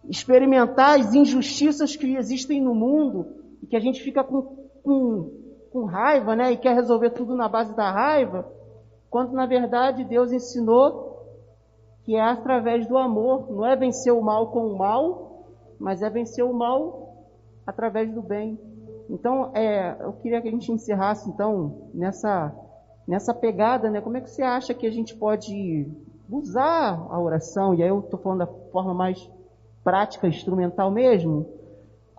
Experimentar 0.08 1.00
as 1.00 1.14
injustiças 1.14 1.96
que 1.96 2.16
existem 2.16 2.62
no 2.62 2.74
mundo 2.74 3.26
e 3.62 3.66
que 3.66 3.76
a 3.76 3.80
gente 3.80 4.02
fica 4.02 4.24
com, 4.24 4.42
com, 4.84 5.39
com 5.72 5.86
raiva, 5.86 6.36
né? 6.36 6.52
E 6.52 6.58
quer 6.58 6.74
resolver 6.76 7.12
tudo 7.12 7.36
na 7.36 7.48
base 7.48 7.76
da 7.76 7.92
raiva, 7.92 8.46
quando 9.10 9.34
na 9.34 9.46
verdade 9.46 10.04
Deus 10.04 10.32
ensinou 10.32 11.10
que 12.04 12.16
é 12.16 12.22
através 12.22 12.88
do 12.88 12.98
amor, 12.98 13.52
não 13.52 13.66
é 13.66 13.76
vencer 13.76 14.14
o 14.14 14.22
mal 14.22 14.48
com 14.48 14.68
o 14.68 14.78
mal, 14.78 15.46
mas 15.80 16.02
é 16.02 16.10
vencer 16.10 16.44
o 16.44 16.54
mal 16.54 17.28
através 17.66 18.12
do 18.12 18.22
bem. 18.22 18.60
Então, 19.10 19.52
é, 19.56 19.96
eu 20.02 20.14
queria 20.14 20.42
que 20.42 20.48
a 20.48 20.52
gente 20.52 20.72
encerrasse 20.72 21.30
então 21.30 21.90
nessa 21.94 22.54
nessa 23.08 23.34
pegada, 23.34 23.90
né? 23.90 24.02
Como 24.02 24.18
é 24.18 24.22
que 24.22 24.30
você 24.30 24.44
acha 24.44 24.72
que 24.72 24.86
a 24.86 24.92
gente 24.92 25.16
pode 25.16 25.88
usar 26.30 27.08
a 27.10 27.20
oração? 27.20 27.74
E 27.74 27.82
aí 27.82 27.90
eu 27.90 28.00
estou 28.02 28.20
falando 28.20 28.40
da 28.40 28.48
forma 28.72 28.94
mais 28.94 29.28
prática, 29.84 30.28
instrumental 30.28 30.92
mesmo, 30.92 31.48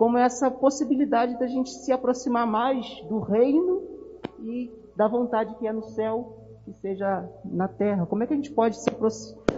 como 0.01 0.17
essa 0.17 0.51
possibilidade 0.51 1.39
da 1.39 1.47
gente 1.47 1.69
se 1.69 1.93
aproximar 1.93 2.47
mais 2.47 2.87
do 3.07 3.21
reino 3.21 3.83
e 4.43 4.71
da 4.97 5.07
vontade 5.07 5.55
que 5.57 5.67
é 5.67 5.73
no 5.75 5.83
céu, 5.83 6.39
que 6.65 6.73
seja 6.73 7.29
na 7.45 7.69
terra. 7.69 8.07
Como 8.07 8.23
é 8.23 8.27
que 8.27 8.33
a 8.33 8.37
gente 8.37 8.51
pode 8.51 8.79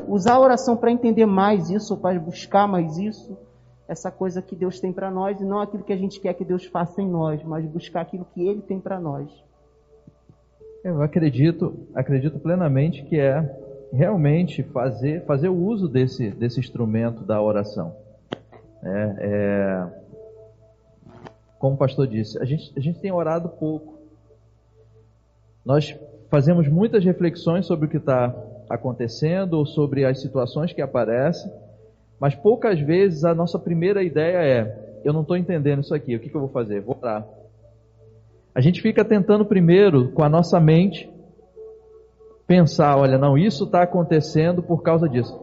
usar 0.08 0.32
a 0.32 0.40
oração 0.40 0.76
para 0.76 0.90
entender 0.90 1.26
mais 1.26 1.70
isso, 1.70 1.96
para 1.96 2.18
buscar 2.18 2.66
mais 2.66 2.98
isso, 2.98 3.38
essa 3.86 4.10
coisa 4.10 4.42
que 4.42 4.56
Deus 4.56 4.80
tem 4.80 4.92
para 4.92 5.12
nós 5.12 5.40
e 5.40 5.44
não 5.44 5.60
aquilo 5.60 5.84
que 5.84 5.92
a 5.92 5.96
gente 5.96 6.18
quer 6.18 6.34
que 6.34 6.44
Deus 6.44 6.66
faça 6.66 7.00
em 7.00 7.08
nós, 7.08 7.40
mas 7.44 7.64
buscar 7.64 8.00
aquilo 8.00 8.26
que 8.34 8.44
Ele 8.44 8.62
tem 8.62 8.80
para 8.80 8.98
nós. 8.98 9.30
Eu 10.82 11.02
acredito, 11.02 11.86
acredito 11.94 12.40
plenamente 12.40 13.04
que 13.04 13.16
é 13.16 13.48
realmente 13.92 14.64
fazer, 14.64 15.24
fazer 15.24 15.50
o 15.50 15.56
uso 15.56 15.88
desse, 15.88 16.30
desse 16.30 16.58
instrumento 16.58 17.22
da 17.22 17.40
oração. 17.40 17.94
É, 18.82 19.16
é, 19.20 20.01
como 21.62 21.76
o 21.76 21.78
pastor 21.78 22.08
disse, 22.08 22.42
a 22.42 22.44
gente, 22.44 22.72
a 22.76 22.80
gente 22.80 22.98
tem 22.98 23.12
orado 23.12 23.48
pouco. 23.48 24.00
Nós 25.64 25.96
fazemos 26.28 26.66
muitas 26.66 27.04
reflexões 27.04 27.66
sobre 27.66 27.86
o 27.86 27.88
que 27.88 27.98
está 27.98 28.34
acontecendo 28.68 29.52
ou 29.52 29.64
sobre 29.64 30.04
as 30.04 30.20
situações 30.20 30.72
que 30.72 30.82
aparecem, 30.82 31.52
mas 32.18 32.34
poucas 32.34 32.80
vezes 32.80 33.24
a 33.24 33.32
nossa 33.32 33.60
primeira 33.60 34.02
ideia 34.02 34.38
é: 34.38 35.00
eu 35.04 35.12
não 35.12 35.20
estou 35.20 35.36
entendendo 35.36 35.82
isso 35.82 35.94
aqui, 35.94 36.16
o 36.16 36.18
que, 36.18 36.28
que 36.28 36.34
eu 36.34 36.40
vou 36.40 36.50
fazer? 36.50 36.80
Vou 36.80 36.98
orar. 37.00 37.24
A 38.52 38.60
gente 38.60 38.82
fica 38.82 39.04
tentando 39.04 39.44
primeiro, 39.44 40.10
com 40.10 40.24
a 40.24 40.28
nossa 40.28 40.58
mente, 40.58 41.08
pensar: 42.44 42.96
olha, 42.96 43.16
não, 43.16 43.38
isso 43.38 43.66
está 43.66 43.82
acontecendo 43.82 44.64
por 44.64 44.82
causa 44.82 45.08
disso 45.08 45.41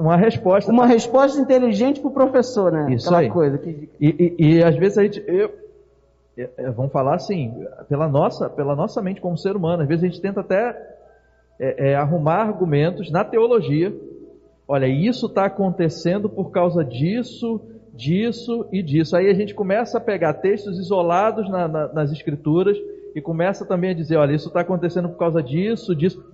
uma 0.00 0.16
resposta. 0.16 0.72
Uma 0.72 0.86
resposta 0.86 1.40
inteligente 1.40 2.00
para 2.00 2.08
o 2.08 2.12
professor, 2.12 2.72
né? 2.72 2.94
Isso 2.94 3.06
Aquela 3.06 3.20
aí. 3.20 3.30
Coisa 3.30 3.58
que... 3.58 3.88
e, 4.00 4.36
e, 4.38 4.56
e 4.56 4.64
às 4.64 4.76
vezes 4.76 4.98
a 4.98 5.02
gente. 5.02 5.22
Eu, 5.26 5.52
vamos 6.74 6.92
falar 6.92 7.14
assim, 7.14 7.54
pela 7.88 8.08
nossa, 8.08 8.48
pela 8.48 8.74
nossa 8.74 9.02
mente 9.02 9.20
como 9.20 9.36
ser 9.36 9.56
humano, 9.56 9.82
às 9.82 9.88
vezes 9.88 10.04
a 10.04 10.06
gente 10.06 10.20
tenta 10.20 10.40
até 10.40 10.96
é, 11.58 11.90
é, 11.90 11.94
arrumar 11.94 12.42
argumentos 12.42 13.10
na 13.10 13.24
teologia. 13.24 13.94
Olha, 14.66 14.86
isso 14.86 15.26
está 15.26 15.46
acontecendo 15.46 16.28
por 16.28 16.50
causa 16.50 16.84
disso, 16.84 17.60
disso 17.92 18.66
e 18.72 18.82
disso. 18.82 19.16
Aí 19.16 19.28
a 19.28 19.34
gente 19.34 19.54
começa 19.54 19.98
a 19.98 20.00
pegar 20.00 20.34
textos 20.34 20.78
isolados 20.78 21.50
na, 21.50 21.68
na, 21.68 21.92
nas 21.92 22.12
escrituras 22.12 22.78
e 23.14 23.20
começa 23.20 23.66
também 23.66 23.90
a 23.90 23.94
dizer, 23.94 24.16
olha, 24.16 24.32
isso 24.32 24.48
está 24.48 24.60
acontecendo 24.60 25.08
por 25.08 25.18
causa 25.18 25.42
disso, 25.42 25.94
disso. 25.94 26.24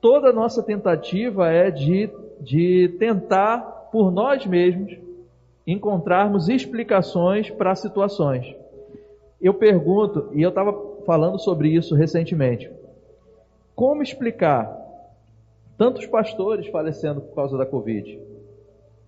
Toda 0.00 0.28
a 0.28 0.32
nossa 0.32 0.62
tentativa 0.62 1.50
é 1.50 1.70
de 1.70 2.08
de 2.40 2.94
tentar, 2.98 3.88
por 3.90 4.10
nós 4.10 4.44
mesmos, 4.46 4.96
encontrarmos 5.66 6.48
explicações 6.48 7.50
para 7.50 7.74
situações. 7.74 8.54
Eu 9.40 9.54
pergunto, 9.54 10.30
e 10.32 10.42
eu 10.42 10.50
estava 10.50 10.72
falando 11.04 11.38
sobre 11.38 11.68
isso 11.68 11.94
recentemente, 11.94 12.70
como 13.74 14.02
explicar 14.02 14.74
tantos 15.76 16.06
pastores 16.06 16.66
falecendo 16.68 17.20
por 17.20 17.34
causa 17.34 17.58
da 17.58 17.66
Covid? 17.66 18.18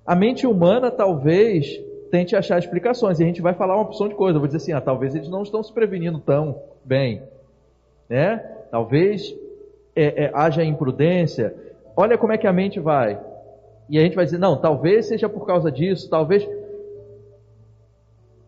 A 0.05 0.14
mente 0.14 0.47
humana 0.47 0.91
talvez 0.91 1.81
tente 2.11 2.35
achar 2.35 2.59
explicações, 2.59 3.20
e 3.20 3.22
a 3.22 3.26
gente 3.26 3.43
vai 3.43 3.55
falar 3.55 3.76
uma 3.76 3.85
opção 3.85 4.09
de 4.09 4.14
coisa. 4.14 4.37
Eu 4.37 4.41
vou 4.41 4.47
dizer 4.47 4.59
assim, 4.59 4.72
ah, 4.72 4.81
talvez 4.81 5.14
eles 5.14 5.29
não 5.29 5.43
estão 5.43 5.62
se 5.62 5.72
prevenindo 5.72 6.18
tão 6.18 6.62
bem, 6.85 7.22
né? 8.09 8.39
Talvez 8.70 9.35
é, 9.95 10.24
é, 10.24 10.31
haja 10.35 10.64
imprudência, 10.64 11.55
Olha 12.01 12.17
como 12.17 12.33
é 12.33 12.39
que 12.39 12.47
a 12.47 12.53
mente 12.53 12.79
vai. 12.79 13.21
E 13.91 13.99
a 13.99 14.03
gente 14.03 14.15
vai 14.15 14.25
dizer, 14.25 14.39
não, 14.39 14.57
talvez 14.57 15.07
seja 15.07 15.29
por 15.29 15.45
causa 15.45 15.69
disso, 15.69 16.09
talvez. 16.09 16.49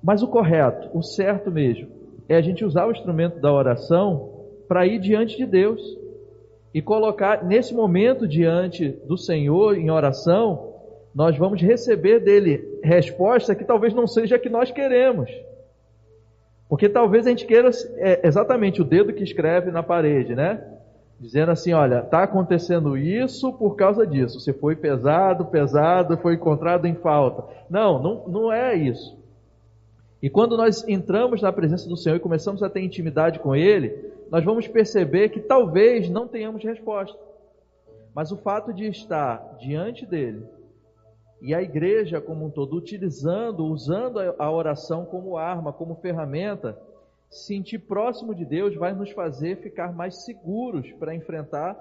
Mas 0.01 0.23
o 0.23 0.29
correto, 0.29 0.89
o 0.97 1.03
certo 1.03 1.51
mesmo, 1.51 1.89
é 2.29 2.37
a 2.37 2.41
gente 2.41 2.65
usar 2.65 2.87
o 2.87 2.93
instrumento 2.93 3.41
da 3.41 3.53
oração 3.53 4.47
para 4.69 4.87
ir 4.87 5.01
diante 5.01 5.37
de 5.37 5.47
Deus 5.47 5.83
e 6.73 6.81
colocar 6.81 7.45
nesse 7.45 7.75
momento 7.75 8.29
diante 8.29 8.91
do 9.05 9.19
Senhor 9.19 9.77
em 9.77 9.91
oração, 9.91 10.77
nós 11.13 11.37
vamos 11.37 11.61
receber 11.61 12.21
dele 12.21 12.79
resposta 12.85 13.53
que 13.53 13.65
talvez 13.65 13.93
não 13.93 14.07
seja 14.07 14.37
a 14.37 14.39
que 14.39 14.49
nós 14.49 14.71
queremos. 14.71 15.29
Porque 16.69 16.89
talvez 16.89 17.27
a 17.27 17.31
gente 17.31 17.47
queira 17.47 17.71
é, 17.97 18.25
exatamente 18.29 18.81
o 18.81 18.85
dedo 18.85 19.13
que 19.13 19.25
escreve 19.25 19.73
na 19.73 19.83
parede, 19.83 20.37
né? 20.37 20.63
Dizendo 21.21 21.53
assim: 21.53 21.73
olha, 21.73 22.01
está 22.01 22.23
acontecendo 22.23 22.97
isso 22.97 23.53
por 23.53 23.77
causa 23.77 24.07
disso. 24.07 24.41
Você 24.41 24.53
foi 24.53 24.75
pesado, 24.75 25.45
pesado, 25.45 26.16
foi 26.16 26.35
encontrado 26.35 26.87
em 26.87 26.95
falta. 26.95 27.45
Não, 27.68 28.03
não, 28.03 28.29
não 28.29 28.53
é 28.53 28.75
isso. 28.75 29.21
E 30.23 30.31
quando 30.31 30.57
nós 30.57 30.87
entramos 30.89 31.43
na 31.43 31.53
presença 31.53 31.89
do 31.89 31.97
Senhor 31.97 32.16
e 32.16 32.21
começamos 32.21 32.62
a 32.62 32.71
ter 32.71 32.81
intimidade 32.81 33.39
com 33.39 33.55
Ele, 33.55 34.11
nós 34.31 34.45
vamos 34.45 34.66
perceber 34.66 35.29
que 35.29 35.41
talvez 35.41 36.09
não 36.09 36.27
tenhamos 36.27 36.62
resposta. 36.62 37.18
Mas 38.14 38.33
o 38.33 38.37
fato 38.37 38.73
de 38.73 38.87
estar 38.87 39.57
diante 39.59 40.05
dele 40.05 40.43
e 41.41 41.55
a 41.55 41.62
igreja 41.62 42.21
como 42.21 42.47
um 42.47 42.51
todo 42.51 42.77
utilizando, 42.77 43.64
usando 43.64 44.18
a 44.39 44.51
oração 44.51 45.07
como 45.07 45.39
arma, 45.39 45.73
como 45.73 45.95
ferramenta, 45.97 46.79
sentir 47.31 47.78
próximo 47.78 48.35
de 48.35 48.45
Deus 48.45 48.74
vai 48.74 48.93
nos 48.93 49.11
fazer 49.12 49.57
ficar 49.59 49.95
mais 49.95 50.24
seguros 50.24 50.91
para 50.95 51.14
enfrentar 51.14 51.74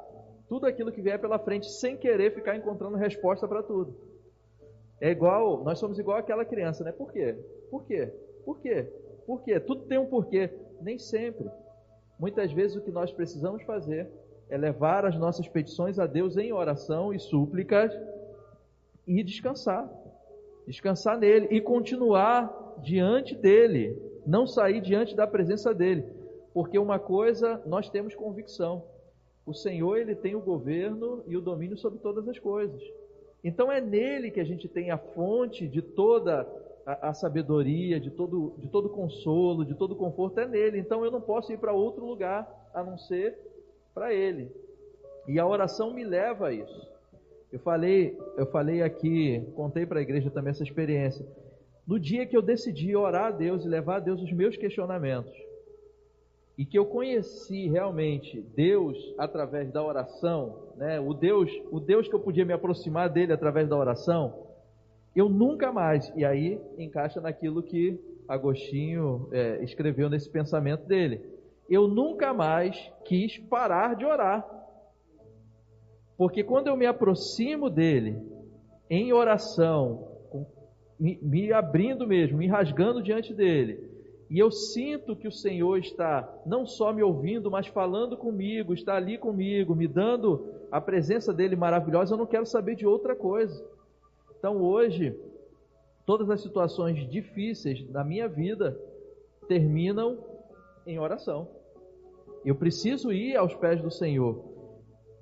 tudo 0.48 0.68
aquilo 0.68 0.92
que 0.92 1.02
vier 1.02 1.20
pela 1.20 1.40
frente 1.40 1.70
sem 1.70 1.98
querer 1.98 2.34
ficar 2.34 2.56
encontrando 2.56 2.96
resposta 2.96 3.48
para 3.48 3.64
tudo. 3.64 3.96
É 5.02 5.10
igual, 5.10 5.64
nós 5.64 5.80
somos 5.80 5.98
igual 5.98 6.18
aquela 6.18 6.46
criança, 6.46 6.84
né? 6.84 6.92
Por 6.92 7.12
quê? 7.12 7.36
Por 7.72 7.86
quê? 7.86 8.14
Por 8.46 8.60
quê? 8.60 8.84
Por 9.26 9.44
quê? 9.44 9.60
Tudo 9.60 9.86
tem 9.86 9.98
um 9.98 10.06
porquê. 10.06 10.50
Nem 10.82 10.98
sempre. 10.98 11.50
Muitas 12.20 12.52
vezes 12.52 12.78
o 12.78 12.82
que 12.82 12.92
nós 12.92 13.12
precisamos 13.12 13.64
fazer 13.64 14.10
é 14.50 14.58
levar 14.58 15.06
as 15.06 15.18
nossas 15.18 15.48
petições 15.48 16.00
a 16.00 16.06
Deus 16.06 16.36
em 16.36 16.52
oração 16.52 17.14
e 17.14 17.20
súplicas 17.20 17.94
e 19.08 19.24
descansar. 19.24 19.90
Descansar 20.68 21.18
nele 21.18 21.48
e 21.52 21.62
continuar 21.62 22.76
diante 22.84 23.36
dele, 23.36 24.09
não 24.30 24.46
sair 24.46 24.80
diante 24.80 25.16
da 25.16 25.26
presença 25.26 25.74
dele, 25.74 26.06
porque 26.54 26.78
uma 26.78 27.00
coisa 27.00 27.62
nós 27.66 27.90
temos 27.90 28.14
convicção: 28.14 28.84
o 29.46 29.54
Senhor 29.54 29.98
ele 29.98 30.16
tem 30.16 30.36
o 30.36 30.42
governo 30.42 31.24
e 31.28 31.36
o 31.36 31.42
domínio 31.42 31.78
sobre 31.78 32.00
todas 32.00 32.28
as 32.28 32.38
coisas. 32.38 32.82
Então 33.44 33.72
é 33.72 33.82
nele 33.82 34.30
que 34.30 34.40
a 34.40 34.44
gente 34.44 34.68
tem 34.68 34.92
a 34.92 34.98
fonte 34.98 35.68
de 35.68 35.82
toda 35.82 36.48
a, 36.86 37.10
a 37.10 37.14
sabedoria, 37.14 38.00
de 38.00 38.12
todo, 38.12 38.54
de 38.60 38.68
todo 38.68 38.90
consolo, 38.90 39.66
de 39.66 39.74
todo 39.74 39.96
conforto, 39.96 40.40
é 40.40 40.48
nele. 40.48 40.78
Então 40.78 41.04
eu 41.04 41.10
não 41.10 41.22
posso 41.22 41.52
ir 41.52 41.58
para 41.58 41.74
outro 41.74 42.06
lugar 42.06 42.48
a 42.74 42.84
não 42.84 42.98
ser 42.98 43.36
para 43.96 44.14
ele. 44.14 44.52
E 45.28 45.40
a 45.40 45.48
oração 45.48 45.94
me 45.94 46.04
leva 46.04 46.50
a 46.50 46.54
isso. 46.54 46.90
Eu 47.52 47.60
falei, 47.60 48.16
eu 48.38 48.46
falei 48.46 48.84
aqui, 48.84 49.42
contei 49.56 49.86
para 49.86 50.00
a 50.00 50.04
igreja 50.04 50.30
também 50.30 50.52
essa 50.52 50.64
experiência. 50.64 51.26
No 51.90 52.00
dia 52.00 52.24
que 52.28 52.38
eu 52.38 52.42
decidi 52.44 52.96
orar 52.96 53.26
a 53.26 53.32
Deus 53.32 53.66
e 53.66 53.68
levar 53.68 53.96
a 53.96 54.00
Deus 54.00 54.22
os 54.22 54.32
meus 54.32 54.56
questionamentos, 54.56 55.34
e 56.56 56.64
que 56.64 56.78
eu 56.78 56.86
conheci 56.86 57.68
realmente 57.68 58.40
Deus 58.56 58.96
através 59.18 59.72
da 59.72 59.84
oração, 59.84 60.68
né? 60.78 61.00
O 61.00 61.16
Deus, 61.16 61.50
o 61.72 61.80
Deus 61.80 62.08
que 62.08 62.14
eu 62.14 62.20
podia 62.20 62.46
me 62.46 62.54
aproximar 62.54 63.10
dele 63.10 63.34
através 63.34 63.68
da 63.68 63.76
oração, 63.76 64.46
Eu 65.16 65.28
nunca 65.28 65.72
mais. 65.72 66.14
E 66.16 66.24
aí 66.24 66.62
encaixa 66.78 67.20
naquilo 67.20 67.64
que 67.64 68.00
Agostinho 68.28 69.28
é, 69.32 69.64
escreveu 69.64 70.08
nesse 70.08 70.30
pensamento 70.30 70.86
dele. 70.86 71.20
Eu 71.68 71.88
nunca 71.88 72.32
mais 72.32 72.78
quis 73.04 73.40
parar 73.40 73.96
de 73.96 74.06
orar. 74.06 74.48
Porque 76.16 76.44
quando 76.44 76.68
eu 76.68 76.78
me 76.78 76.86
aproximo 76.86 77.68
dele 77.68 78.22
em 78.88 79.12
oração, 79.12 80.09
me, 81.00 81.18
me 81.22 81.52
abrindo 81.54 82.06
mesmo, 82.06 82.38
me 82.38 82.48
rasgando 82.48 83.02
diante 83.02 83.34
dele, 83.34 83.90
e 84.30 84.38
eu 84.38 84.52
sinto 84.52 85.16
que 85.16 85.28
o 85.28 85.32
Senhor 85.32 85.80
está 85.80 86.32
não 86.46 86.66
só 86.66 86.94
me 86.94 87.02
ouvindo, 87.02 87.50
mas 87.50 87.66
falando 87.66 88.16
comigo, 88.16 88.74
está 88.74 88.96
ali 88.96 89.18
comigo, 89.18 89.74
me 89.74 89.88
dando 89.88 90.54
a 90.72 90.80
presença 90.80 91.34
dele 91.34 91.56
maravilhosa, 91.56 92.14
eu 92.14 92.18
não 92.18 92.28
quero 92.28 92.46
saber 92.46 92.76
de 92.76 92.86
outra 92.86 93.16
coisa. 93.16 93.66
Então 94.38 94.62
hoje, 94.62 95.20
todas 96.06 96.30
as 96.30 96.42
situações 96.42 97.10
difíceis 97.10 97.84
da 97.88 98.04
minha 98.04 98.28
vida 98.28 98.80
terminam 99.48 100.24
em 100.86 101.00
oração. 101.00 101.48
Eu 102.46 102.54
preciso 102.54 103.12
ir 103.12 103.36
aos 103.36 103.56
pés 103.56 103.82
do 103.82 103.90
Senhor. 103.90 104.46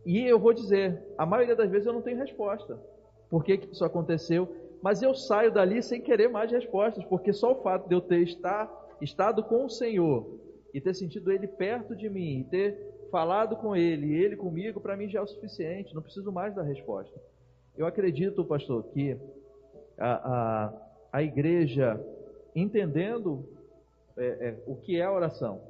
E 0.06 0.20
eu 0.20 0.38
vou 0.38 0.54
dizer, 0.54 1.02
a 1.18 1.26
maioria 1.26 1.56
das 1.56 1.70
vezes 1.70 1.88
eu 1.88 1.94
não 1.94 2.02
tenho 2.02 2.18
resposta. 2.18 2.78
Por 3.30 3.44
que, 3.44 3.58
que 3.58 3.74
isso 3.74 3.86
aconteceu? 3.86 4.54
Mas 4.82 5.02
eu 5.02 5.14
saio 5.14 5.52
dali 5.52 5.82
sem 5.82 6.02
querer 6.02 6.30
mais 6.30 6.52
respostas, 6.52 7.04
porque 7.06 7.34
só 7.34 7.54
o 7.54 7.62
fato 7.62 7.88
de 7.88 7.96
eu 7.96 8.02
ter 8.02 8.22
estar 8.22 8.70
estado 9.02 9.44
com 9.44 9.66
o 9.66 9.70
Senhor 9.70 10.40
e 10.74 10.82
ter 10.82 10.94
sentido 10.94 11.32
Ele 11.32 11.48
perto 11.48 11.96
de 11.96 12.10
mim, 12.10 12.40
e 12.40 12.44
ter 12.44 13.08
falado 13.12 13.56
com 13.56 13.76
Ele, 13.76 14.08
e 14.08 14.24
Ele 14.24 14.36
comigo, 14.36 14.80
para 14.80 14.96
mim 14.96 15.10
já 15.10 15.20
é 15.20 15.22
o 15.22 15.28
suficiente, 15.28 15.96
não 15.96 16.02
preciso 16.02 16.32
mais 16.32 16.54
da 16.54 16.62
resposta. 16.62 17.20
Eu 17.76 17.86
acredito, 17.86 18.44
pastor, 18.44 18.84
que 18.94 19.18
a, 19.98 20.12
a, 20.12 20.74
a 21.14 21.24
igreja, 21.24 22.00
entendendo 22.56 23.46
é, 24.18 24.26
é, 24.26 24.64
o 24.66 24.76
que 24.76 25.00
é 25.00 25.04
a 25.04 25.12
oração, 25.12 25.62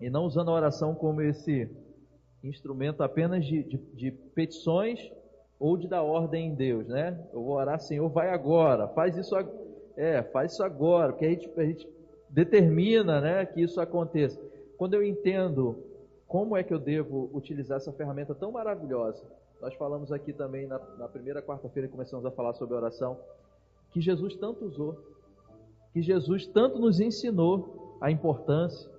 e 0.00 0.10
não 0.10 0.24
usando 0.24 0.50
a 0.50 0.54
oração 0.54 0.94
como 0.94 1.22
esse 1.22 1.68
instrumento 2.42 3.02
apenas 3.02 3.44
de, 3.44 3.62
de, 3.62 3.76
de 3.94 4.10
petições 4.10 5.10
ou 5.64 5.78
de 5.78 5.88
dar 5.88 6.02
ordem 6.02 6.48
em 6.48 6.54
Deus, 6.54 6.86
né? 6.88 7.18
Eu 7.32 7.42
vou 7.42 7.54
orar, 7.54 7.80
Senhor, 7.80 8.06
vai 8.10 8.28
agora, 8.28 8.86
faz 8.88 9.16
isso, 9.16 9.34
é, 9.96 10.22
faz 10.24 10.52
isso 10.52 10.62
agora, 10.62 11.10
porque 11.10 11.24
a 11.24 11.30
gente, 11.30 11.50
a 11.56 11.64
gente 11.64 11.88
determina 12.28 13.18
né, 13.18 13.46
que 13.46 13.62
isso 13.62 13.80
aconteça. 13.80 14.38
Quando 14.76 14.92
eu 14.92 15.02
entendo 15.02 15.82
como 16.28 16.54
é 16.54 16.62
que 16.62 16.74
eu 16.74 16.78
devo 16.78 17.30
utilizar 17.32 17.78
essa 17.78 17.90
ferramenta 17.94 18.34
tão 18.34 18.52
maravilhosa, 18.52 19.24
nós 19.58 19.72
falamos 19.76 20.12
aqui 20.12 20.34
também 20.34 20.66
na, 20.66 20.78
na 20.98 21.08
primeira 21.08 21.40
quarta-feira, 21.40 21.88
começamos 21.88 22.26
a 22.26 22.30
falar 22.30 22.52
sobre 22.52 22.74
oração, 22.74 23.18
que 23.90 24.02
Jesus 24.02 24.36
tanto 24.36 24.66
usou, 24.66 24.98
que 25.94 26.02
Jesus 26.02 26.46
tanto 26.46 26.78
nos 26.78 27.00
ensinou 27.00 27.96
a 28.02 28.10
importância, 28.10 28.90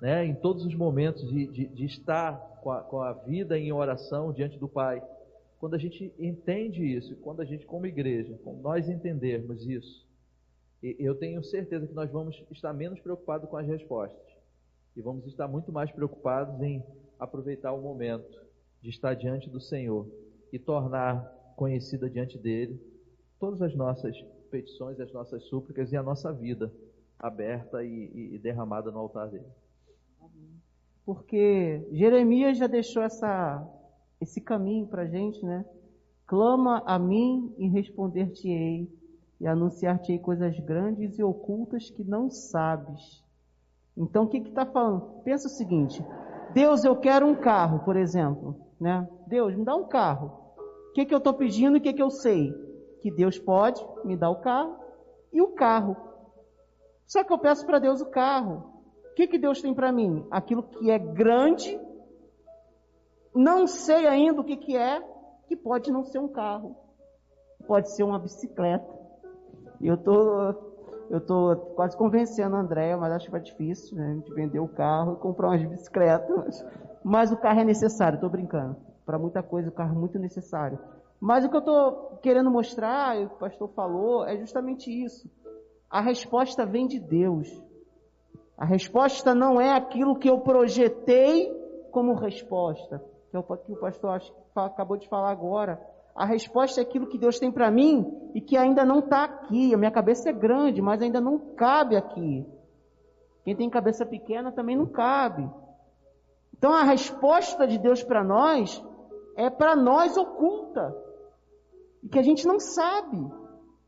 né, 0.00 0.24
em 0.24 0.36
todos 0.36 0.64
os 0.64 0.74
momentos 0.76 1.28
de, 1.28 1.48
de, 1.48 1.66
de 1.66 1.84
estar 1.84 2.60
com 2.62 2.70
a, 2.70 2.80
com 2.80 3.02
a 3.02 3.12
vida 3.12 3.58
em 3.58 3.72
oração 3.72 4.32
diante 4.32 4.56
do 4.56 4.68
Pai. 4.68 5.02
Quando 5.58 5.74
a 5.74 5.78
gente 5.78 6.12
entende 6.18 6.84
isso, 6.84 7.16
quando 7.16 7.40
a 7.40 7.44
gente, 7.44 7.66
como 7.66 7.86
igreja, 7.86 8.38
quando 8.44 8.60
nós 8.60 8.88
entendermos 8.88 9.66
isso, 9.66 10.06
eu 10.80 11.14
tenho 11.16 11.42
certeza 11.42 11.86
que 11.86 11.94
nós 11.94 12.10
vamos 12.10 12.40
estar 12.50 12.72
menos 12.72 13.00
preocupados 13.00 13.48
com 13.48 13.56
as 13.56 13.66
respostas 13.66 14.28
e 14.94 15.02
vamos 15.02 15.26
estar 15.26 15.48
muito 15.48 15.72
mais 15.72 15.90
preocupados 15.90 16.60
em 16.62 16.82
aproveitar 17.18 17.72
o 17.72 17.82
momento 17.82 18.40
de 18.80 18.90
estar 18.90 19.14
diante 19.14 19.50
do 19.50 19.60
Senhor 19.60 20.08
e 20.52 20.58
tornar 20.58 21.24
conhecida 21.56 22.08
diante 22.08 22.38
dele 22.38 22.80
todas 23.38 23.60
as 23.60 23.74
nossas 23.74 24.16
petições, 24.50 25.00
as 25.00 25.12
nossas 25.12 25.44
súplicas 25.44 25.92
e 25.92 25.96
a 25.96 26.02
nossa 26.02 26.32
vida 26.32 26.72
aberta 27.18 27.82
e, 27.82 28.34
e 28.34 28.38
derramada 28.38 28.90
no 28.90 28.98
altar 28.98 29.28
dele. 29.28 29.46
Porque 31.04 31.86
Jeremias 31.90 32.58
já 32.58 32.66
deixou 32.66 33.02
essa, 33.02 33.66
esse 34.20 34.40
caminho 34.40 34.86
para 34.86 35.02
a 35.02 35.06
gente, 35.06 35.44
né? 35.44 35.64
Clama 36.26 36.82
a 36.86 36.98
mim 36.98 37.54
e 37.56 37.68
responder-te-ei 37.68 38.88
e 39.40 39.46
anunciar-te 39.46 40.18
coisas 40.18 40.58
grandes 40.60 41.18
e 41.18 41.22
ocultas 41.22 41.90
que 41.90 42.04
não 42.04 42.30
sabes. 42.30 43.24
Então, 43.96 44.24
o 44.24 44.28
que 44.28 44.38
está 44.38 44.66
falando? 44.66 45.22
Pensa 45.24 45.46
o 45.46 45.50
seguinte: 45.50 46.04
Deus, 46.52 46.84
eu 46.84 46.96
quero 46.96 47.26
um 47.26 47.34
carro, 47.34 47.80
por 47.80 47.96
exemplo. 47.96 48.56
Né? 48.80 49.08
Deus, 49.26 49.54
me 49.56 49.64
dá 49.64 49.74
um 49.74 49.88
carro. 49.88 50.54
O 50.90 50.92
que, 50.92 51.04
que 51.04 51.14
eu 51.14 51.18
estou 51.18 51.34
pedindo 51.34 51.76
e 51.76 51.80
o 51.80 51.82
que, 51.82 51.92
que 51.92 52.02
eu 52.02 52.10
sei? 52.10 52.52
Que 53.00 53.10
Deus 53.10 53.38
pode 53.38 53.84
me 54.04 54.16
dar 54.16 54.30
o 54.30 54.40
carro 54.40 54.76
e 55.32 55.40
o 55.40 55.48
carro. 55.48 55.96
Só 57.06 57.24
que 57.24 57.32
eu 57.32 57.38
peço 57.38 57.64
para 57.66 57.78
Deus 57.78 58.00
o 58.00 58.06
carro. 58.06 58.82
O 59.10 59.14
que, 59.14 59.26
que 59.26 59.38
Deus 59.38 59.60
tem 59.60 59.74
para 59.74 59.90
mim? 59.90 60.26
Aquilo 60.30 60.62
que 60.62 60.90
é 60.90 60.98
grande, 60.98 61.78
não 63.38 63.68
sei 63.68 64.06
ainda 64.06 64.40
o 64.40 64.44
que, 64.44 64.56
que 64.56 64.76
é, 64.76 65.00
que 65.46 65.56
pode 65.56 65.92
não 65.92 66.02
ser 66.02 66.18
um 66.18 66.28
carro. 66.28 66.76
Pode 67.66 67.94
ser 67.94 68.02
uma 68.02 68.18
bicicleta 68.18 68.98
e 69.80 69.86
eu 69.86 69.96
tô, 69.96 70.54
eu 71.08 71.20
tô 71.20 71.56
quase 71.76 71.96
convencendo 71.96 72.56
a 72.56 72.60
Andréia, 72.60 72.96
mas 72.96 73.12
acho 73.12 73.26
que 73.26 73.30
vai 73.30 73.40
difícil, 73.40 73.96
né? 73.96 74.10
A 74.10 74.14
gente 74.14 74.34
vender 74.34 74.58
o 74.58 74.66
carro 74.66 75.12
e 75.12 75.22
comprar 75.22 75.48
umas 75.48 75.64
bicicletas. 75.64 76.64
Mas 77.04 77.30
o 77.30 77.36
carro 77.36 77.60
é 77.60 77.64
necessário, 77.64 78.16
estou 78.16 78.28
brincando. 78.28 78.76
Para 79.06 79.18
muita 79.18 79.40
coisa, 79.40 79.68
o 79.68 79.72
carro 79.72 79.94
é 79.94 79.98
muito 79.98 80.18
necessário. 80.18 80.78
Mas 81.20 81.44
o 81.44 81.48
que 81.48 81.56
eu 81.56 81.60
estou 81.60 82.18
querendo 82.20 82.50
mostrar, 82.50 83.16
e 83.20 83.26
o 83.26 83.30
pastor 83.30 83.68
falou, 83.68 84.24
é 84.24 84.36
justamente 84.36 84.90
isso. 84.90 85.30
A 85.88 86.00
resposta 86.00 86.66
vem 86.66 86.86
de 86.86 86.98
Deus. 86.98 87.48
A 88.56 88.64
resposta 88.64 89.32
não 89.32 89.60
é 89.60 89.76
aquilo 89.76 90.18
que 90.18 90.28
eu 90.28 90.40
projetei 90.40 91.56
como 91.92 92.14
resposta, 92.14 93.02
que 93.30 93.36
é 93.36 93.38
o 93.38 93.42
que 93.42 93.72
o 93.72 93.76
pastor 93.76 94.20
acabou 94.54 94.96
de 94.96 95.08
falar 95.08 95.30
agora. 95.30 95.80
A 96.14 96.24
resposta 96.24 96.80
é 96.80 96.82
aquilo 96.82 97.06
que 97.06 97.18
Deus 97.18 97.38
tem 97.38 97.52
para 97.52 97.70
mim 97.70 98.30
e 98.34 98.40
que 98.40 98.56
ainda 98.56 98.84
não 98.84 98.98
está 98.98 99.24
aqui. 99.24 99.72
A 99.72 99.78
minha 99.78 99.90
cabeça 99.90 100.30
é 100.30 100.32
grande, 100.32 100.82
mas 100.82 101.00
ainda 101.00 101.20
não 101.20 101.38
cabe 101.54 101.96
aqui. 101.96 102.44
Quem 103.44 103.54
tem 103.54 103.70
cabeça 103.70 104.04
pequena 104.04 104.50
também 104.50 104.76
não 104.76 104.86
cabe. 104.86 105.48
Então 106.52 106.72
a 106.72 106.82
resposta 106.82 107.66
de 107.66 107.78
Deus 107.78 108.02
para 108.02 108.24
nós 108.24 108.84
é 109.36 109.48
para 109.48 109.76
nós 109.76 110.16
oculta. 110.16 110.94
E 112.02 112.08
que 112.08 112.18
a 112.18 112.22
gente 112.22 112.46
não 112.46 112.58
sabe. 112.58 113.24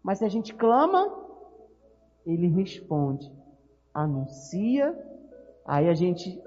Mas 0.02 0.18
se 0.18 0.24
a 0.24 0.28
gente 0.28 0.54
clama, 0.54 1.12
ele 2.24 2.46
responde. 2.46 3.30
Anuncia. 3.92 4.96
Aí 5.66 5.88
a 5.88 5.94
gente, 5.94 6.40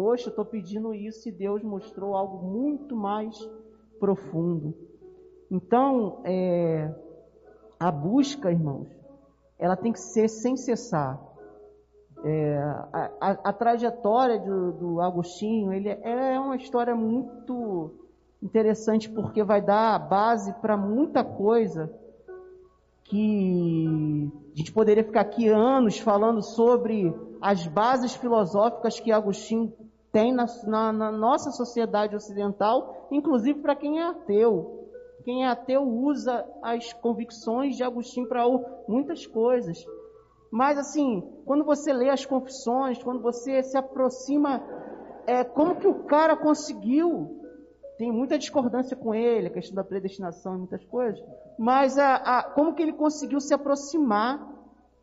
poxa, 0.00 0.28
eu 0.28 0.30
estou 0.30 0.46
pedindo 0.46 0.94
isso 0.94 1.28
e 1.28 1.32
Deus 1.32 1.62
mostrou 1.62 2.16
algo 2.16 2.38
muito 2.42 2.96
mais 2.96 3.36
profundo. 3.98 4.74
Então, 5.50 6.22
é, 6.24 6.90
a 7.78 7.92
busca, 7.92 8.50
irmãos, 8.50 8.88
ela 9.58 9.76
tem 9.76 9.92
que 9.92 10.00
ser 10.00 10.26
sem 10.28 10.56
cessar. 10.56 11.20
É, 12.24 12.56
a, 12.94 13.10
a, 13.20 13.30
a, 13.44 13.52
trajetória 13.52 14.38
do, 14.38 14.72
do 14.72 15.00
Agostinho, 15.02 15.70
ele 15.70 15.90
é, 15.90 16.32
é 16.34 16.40
uma 16.40 16.56
história 16.56 16.94
muito 16.94 17.92
interessante 18.42 19.06
porque 19.10 19.44
vai 19.44 19.60
dar 19.60 19.98
base 19.98 20.50
para 20.62 20.78
muita 20.78 21.22
coisa 21.22 21.92
que 23.04 24.32
a 24.54 24.56
gente 24.56 24.72
poderia 24.72 25.04
ficar 25.04 25.20
aqui 25.20 25.46
anos 25.46 25.98
falando 25.98 26.40
sobre 26.42 27.14
as 27.38 27.66
bases 27.66 28.14
filosóficas 28.14 28.98
que 28.98 29.12
Agostinho 29.12 29.70
tem 30.12 30.32
na, 30.32 30.46
na, 30.64 30.92
na 30.92 31.12
nossa 31.12 31.50
sociedade 31.50 32.16
ocidental, 32.16 33.06
inclusive 33.10 33.60
para 33.60 33.76
quem 33.76 34.00
é 34.00 34.02
ateu. 34.02 34.88
Quem 35.24 35.44
é 35.44 35.48
ateu 35.48 35.82
usa 35.82 36.46
as 36.62 36.92
convicções 36.92 37.76
de 37.76 37.84
Agostinho 37.84 38.28
para 38.28 38.44
muitas 38.88 39.26
coisas. 39.26 39.84
Mas 40.50 40.78
assim, 40.78 41.22
quando 41.44 41.64
você 41.64 41.92
lê 41.92 42.08
as 42.08 42.24
confissões, 42.24 43.02
quando 43.02 43.20
você 43.20 43.62
se 43.62 43.76
aproxima, 43.76 44.62
é, 45.26 45.44
como 45.44 45.76
que 45.76 45.86
o 45.86 46.04
cara 46.04 46.36
conseguiu? 46.36 47.38
Tem 47.96 48.10
muita 48.10 48.38
discordância 48.38 48.96
com 48.96 49.14
ele, 49.14 49.48
a 49.48 49.50
questão 49.50 49.76
da 49.76 49.84
predestinação 49.84 50.54
e 50.54 50.58
muitas 50.58 50.84
coisas. 50.86 51.22
Mas 51.58 51.98
a, 51.98 52.14
a, 52.16 52.42
como 52.42 52.74
que 52.74 52.82
ele 52.82 52.94
conseguiu 52.94 53.40
se 53.40 53.52
aproximar, 53.52 54.48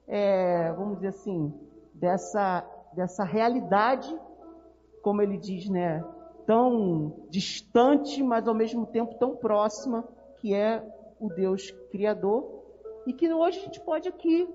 é, 0.07 0.73
vamos 0.73 0.95
dizer 0.95 1.09
assim, 1.09 1.53
dessa, 1.93 2.65
dessa 2.93 3.23
realidade, 3.23 4.13
como 5.07 5.21
ele 5.21 5.37
diz, 5.37 5.69
né? 5.69 6.03
tão 6.45 7.13
distante, 7.29 8.21
mas 8.21 8.45
ao 8.45 8.53
mesmo 8.53 8.85
tempo 8.85 9.15
tão 9.15 9.37
próxima, 9.37 10.05
que 10.41 10.53
é 10.53 10.85
o 11.17 11.29
Deus 11.29 11.71
Criador, 11.89 12.65
e 13.05 13.13
que 13.13 13.31
hoje 13.33 13.57
a 13.57 13.61
gente 13.61 13.79
pode 13.79 14.09
aqui, 14.09 14.45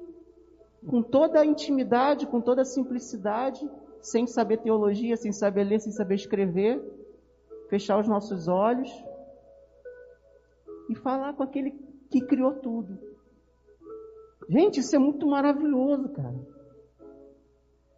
com 0.87 1.03
toda 1.03 1.41
a 1.41 1.47
intimidade, 1.47 2.27
com 2.27 2.39
toda 2.39 2.61
a 2.61 2.67
simplicidade, 2.67 3.67
sem 4.03 4.27
saber 4.27 4.59
teologia, 4.59 5.17
sem 5.17 5.33
saber 5.33 5.65
ler, 5.65 5.81
sem 5.81 5.91
saber 5.91 6.17
escrever, 6.17 6.83
fechar 7.71 7.99
os 7.99 8.07
nossos 8.07 8.47
olhos 8.47 8.93
e 10.91 10.95
falar 10.97 11.33
com 11.33 11.45
aquele 11.45 11.71
que 12.11 12.21
criou 12.21 12.53
tudo. 12.57 12.99
Gente, 14.51 14.81
isso 14.81 14.95
é 14.95 14.99
muito 14.99 15.27
maravilhoso, 15.27 16.11
cara. 16.11 16.62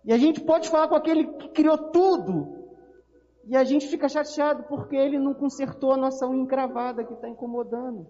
E 0.04 0.12
a 0.12 0.18
gente 0.18 0.40
pode 0.40 0.68
falar 0.68 0.88
com 0.88 0.94
aquele 0.94 1.26
que 1.34 1.48
criou 1.48 1.78
tudo. 1.90 2.64
E 3.46 3.56
a 3.56 3.64
gente 3.64 3.86
fica 3.88 4.08
chateado 4.08 4.64
porque 4.64 4.96
ele 4.96 5.18
não 5.18 5.34
consertou 5.34 5.92
a 5.92 5.96
nossa 5.96 6.26
unha 6.26 6.42
encravada 6.42 7.04
que 7.04 7.14
está 7.14 7.28
incomodando. 7.28 8.06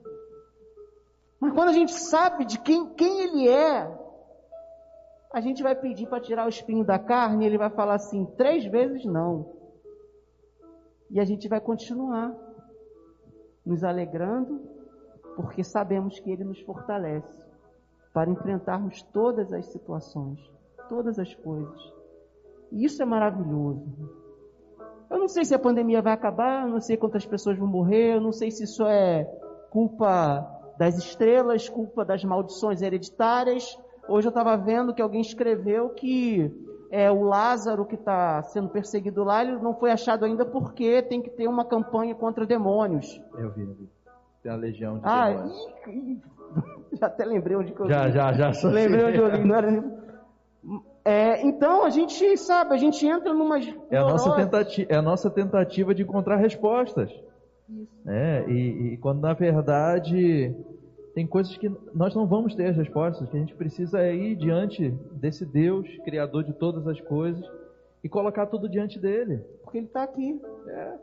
Mas 1.40 1.53
quando 1.53 1.68
a 1.68 1.72
gente 1.72 1.92
sabe 1.92 2.45
de 2.45 2.59
quem, 2.61 2.95
quem 2.95 3.20
ele 3.20 3.49
é, 3.49 4.05
a 5.32 5.40
gente 5.40 5.62
vai 5.62 5.74
pedir 5.74 6.09
para 6.09 6.20
tirar 6.20 6.47
o 6.47 6.49
espinho 6.49 6.84
da 6.84 6.99
carne 6.99 7.45
e 7.45 7.47
ele 7.47 7.59
vai 7.59 7.70
falar 7.70 7.95
assim, 7.95 8.24
três 8.36 8.64
vezes 8.64 9.05
não. 9.05 9.53
E 11.11 11.20
a 11.20 11.24
gente 11.24 11.49
vai 11.49 11.61
continuar 11.61 12.34
nos 13.64 13.82
alegrando, 13.82 14.61
porque 15.36 15.64
sabemos 15.64 16.18
que 16.20 16.30
ele 16.30 16.45
nos 16.45 16.61
fortalece 16.61 17.45
para 18.12 18.30
enfrentarmos 18.30 19.03
todas 19.12 19.53
as 19.53 19.66
situações, 19.66 20.40
todas 20.89 21.18
as 21.18 21.35
coisas. 21.35 21.93
E 22.72 22.85
isso 22.85 23.03
é 23.03 23.07
maravilhoso. 23.07 23.85
Eu 25.11 25.18
não 25.18 25.28
sei 25.28 25.45
se 25.45 25.55
a 25.55 25.59
pandemia 25.59 26.03
vai 26.03 26.12
acabar, 26.12 26.66
não 26.66 26.80
sei 26.80 26.97
quantas 26.97 27.24
pessoas 27.24 27.59
vão 27.59 27.68
morrer, 27.68 28.16
eu 28.16 28.20
não 28.20 28.32
sei 28.32 28.51
se 28.51 28.64
isso 28.64 28.85
é 28.85 29.24
culpa 29.70 30.45
das 30.78 30.97
estrelas, 30.99 31.68
culpa 31.68 32.05
das 32.05 32.24
maldições 32.24 32.82
hereditárias. 32.82 33.78
Hoje 34.09 34.26
eu 34.26 34.30
estava 34.30 34.57
vendo 34.57 34.93
que 34.93 35.01
alguém 35.01 35.20
escreveu 35.20 35.91
que 35.91 36.53
é, 36.91 37.11
o 37.11 37.22
Lázaro 37.22 37.85
que 37.85 37.95
está 37.95 38.43
sendo 38.43 38.68
perseguido 38.68 39.24
lá, 39.24 39.43
ele 39.43 39.57
não 39.59 39.74
foi 39.74 39.91
achado 39.91 40.24
ainda 40.24 40.45
porque 40.45 41.03
tem 41.03 41.22
que 41.22 41.30
ter 41.30 41.49
uma 41.49 41.64
campanha 41.64 42.14
contra 42.14 42.47
demônios. 42.47 43.20
Eu 43.37 43.51
vi, 43.51 43.62
eu 43.62 43.74
vi. 43.74 43.89
Tem 44.43 44.53
a 44.53 44.57
legião 44.57 44.99
de 44.99 45.01
ah, 45.05 45.30
demônios. 45.30 45.68
E, 45.89 46.20
já 46.97 47.07
até 47.07 47.24
lembrei 47.24 47.57
onde 47.57 47.72
que 47.72 47.80
eu 47.80 47.89
já, 47.89 48.07
li. 48.07 48.12
Já, 48.12 48.32
já, 48.32 48.53
já. 48.53 48.68
Lembrei 48.68 49.05
onde 49.07 49.18
eu 49.18 49.28
li. 49.28 49.45
Não 49.45 49.55
era... 49.55 50.03
É, 51.04 51.46
então 51.46 51.84
a 51.84 51.90
gente 51.90 52.36
sabe, 52.38 52.74
a 52.74 52.78
gente 52.78 53.06
entra 53.06 53.34
numa. 53.34 53.58
É 53.90 53.98
a, 53.98 54.02
nossa 54.02 54.34
tentativa, 54.34 54.92
é 54.92 54.96
a 54.96 55.02
nossa 55.02 55.30
tentativa 55.30 55.94
de 55.94 56.02
encontrar 56.02 56.36
respostas. 56.36 57.10
Isso. 57.68 57.92
É, 58.06 58.44
e, 58.48 58.94
e, 58.94 58.96
quando 58.98 59.20
na 59.20 59.34
verdade 59.34 60.54
tem 61.14 61.26
coisas 61.26 61.56
que 61.56 61.70
nós 61.94 62.14
não 62.14 62.26
vamos 62.26 62.54
ter 62.54 62.66
as 62.66 62.76
respostas, 62.76 63.28
que 63.28 63.36
a 63.36 63.40
gente 63.40 63.54
precisa 63.54 64.00
é 64.00 64.14
ir 64.14 64.36
diante 64.36 64.90
desse 65.12 65.44
Deus, 65.44 65.86
Criador 66.04 66.44
de 66.44 66.52
todas 66.54 66.86
as 66.88 67.00
coisas, 67.02 67.44
e 68.02 68.08
colocar 68.08 68.46
tudo 68.46 68.68
diante 68.68 68.98
dele. 68.98 69.38
Porque 69.62 69.78
ele 69.78 69.86
está 69.86 70.02
aqui. 70.02 70.40
É. 70.68 70.94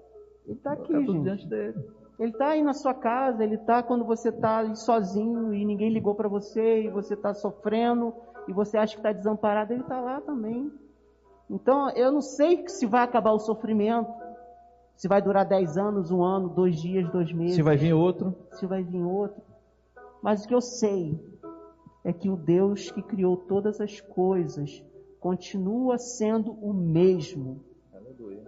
Ele 0.47 0.57
está 0.57 0.74
aqui, 0.74 0.93
tudo 0.93 1.14
gente. 1.14 1.24
diante 1.24 1.47
dele. 1.47 1.76
Ele 2.20 2.32
está 2.32 2.49
aí 2.49 2.62
na 2.62 2.74
sua 2.74 2.93
casa, 2.93 3.43
ele 3.43 3.55
está 3.55 3.82
quando 3.82 4.05
você 4.05 4.30
está 4.30 4.76
sozinho 4.76 5.53
e 5.53 5.66
ninguém 5.66 5.89
ligou 5.89 6.14
para 6.14 6.28
você 6.28 6.84
e 6.84 6.89
você 6.89 7.14
está 7.14 7.34
sofrendo 7.34 8.14
e 8.48 8.54
você 8.54 8.78
acha 8.78 8.94
que 8.94 9.00
está 9.00 9.12
desamparado, 9.12 9.74
ele 9.74 9.82
está 9.82 10.00
lá 10.00 10.22
também. 10.22 10.72
Então, 11.50 11.89
eu 11.92 12.12
não 12.12 12.22
sei 12.22 12.68
se 12.68 12.86
vai 12.86 13.04
acabar 13.04 13.32
o 13.32 13.39
sofrimento, 13.39 14.12
se 14.96 15.08
vai 15.08 15.22
durar 15.22 15.46
dez 15.46 15.78
anos, 15.78 16.12
um 16.12 16.24
ano, 16.24 16.50
dois 16.50 16.80
dias, 16.80 17.10
dois 17.12 17.32
meses. 17.34 17.56
Se 17.56 17.62
vai 17.62 17.76
vir 17.76 17.94
outro. 17.94 18.36
Se 18.52 18.66
vai 18.66 18.84
vir 18.84 19.04
outro. 19.04 19.42
Mas 20.22 20.44
o 20.44 20.48
que 20.48 20.54
eu 20.54 20.62
sei 20.62 21.20
é 22.04 22.14
que 22.14 22.30
o 22.30 22.36
Deus 22.36 22.92
que 22.92 23.02
criou 23.02 23.36
todas 23.36 23.82
as 23.82 24.00
coisas 24.00 24.84
continua 25.20 25.98
sendo 25.98 26.52
o 26.54 26.74
mesmo. 26.74 27.64
Aleluia. 27.94 28.44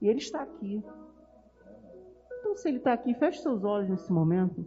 E 0.00 0.08
Ele 0.08 0.18
está 0.18 0.42
aqui. 0.42 0.82
Então, 2.38 2.56
se 2.56 2.68
Ele 2.68 2.78
está 2.78 2.92
aqui, 2.92 3.12
feche 3.14 3.42
seus 3.42 3.64
olhos 3.64 3.88
nesse 3.88 4.12
momento. 4.12 4.64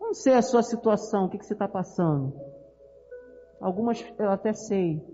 Não 0.00 0.14
sei 0.14 0.34
a 0.34 0.42
sua 0.42 0.62
situação, 0.62 1.24
o 1.26 1.28
que, 1.28 1.38
que 1.38 1.46
você 1.46 1.52
está 1.52 1.68
passando. 1.68 2.32
Algumas 3.60 4.02
eu 4.18 4.30
até 4.30 4.52
sei, 4.52 5.04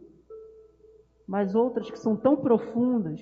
mas 1.27 1.55
outras 1.55 1.91
que 1.91 1.99
são 1.99 2.17
tão 2.17 2.37
profundas 2.37 3.21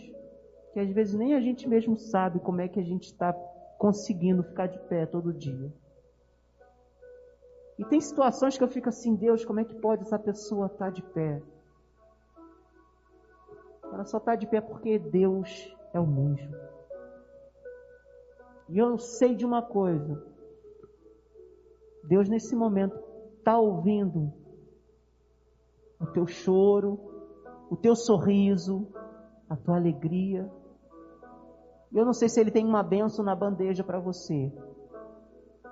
que 0.73 0.81
às 0.81 0.91
vezes 0.91 1.15
nem 1.15 1.35
a 1.35 1.41
gente 1.41 1.69
mesmo 1.69 1.97
sabe 1.97 2.41
como 2.41 2.61
é 2.61 2.69
que 2.69 2.79
a 2.79 2.83
gente 2.83 3.05
está 3.05 3.33
conseguindo 3.79 4.43
ficar 4.43 4.67
de 4.67 4.79
pé 4.81 5.07
todo 5.07 5.33
dia. 5.33 5.73
E 7.79 7.85
tem 7.85 8.01
situações 8.01 8.57
que 8.59 8.63
eu 8.63 8.69
fico 8.69 8.89
assim, 8.89 9.15
Deus, 9.15 9.45
como 9.45 9.61
é 9.61 9.65
que 9.65 9.75
pode 9.75 10.03
essa 10.03 10.19
pessoa 10.19 10.67
estar 10.67 10.87
tá 10.87 10.91
de 10.91 11.03
pé? 11.03 11.43
Ela 13.93 14.05
só 14.05 14.19
está 14.19 14.35
de 14.35 14.47
pé 14.47 14.61
porque 14.61 14.99
Deus 14.99 15.75
é 15.93 16.01
o 16.01 16.07
mesmo. 16.07 16.55
E 18.69 18.79
eu 18.79 18.99
sei 18.99 19.35
de 19.35 19.47
uma 19.47 19.63
coisa: 19.63 20.23
Deus 22.03 22.29
nesse 22.29 22.55
momento 22.55 22.99
está 23.39 23.59
ouvindo 23.59 24.33
o 26.05 26.13
teu 26.13 26.27
choro, 26.27 27.01
o 27.71 27.77
teu 27.77 27.97
sorriso, 27.97 28.87
a 29.49 29.57
tua 29.57 29.77
alegria. 29.77 30.51
Eu 31.93 32.05
não 32.05 32.13
sei 32.13 32.29
se 32.29 32.41
ele 32.41 32.51
tem 32.51 32.65
uma 32.67 32.83
benção 32.83 33.25
na 33.25 33.35
bandeja 33.35 33.83
para 33.83 33.99
você, 33.99 34.53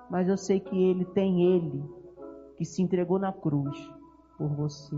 mas 0.09 0.29
eu 0.29 0.37
sei 0.37 0.59
que 0.59 0.77
ele 0.77 1.05
tem 1.05 1.55
ele 1.55 1.85
que 2.57 2.65
se 2.65 2.83
entregou 2.83 3.19
na 3.19 3.33
cruz 3.33 3.77
por 4.39 4.49
você. 4.49 4.97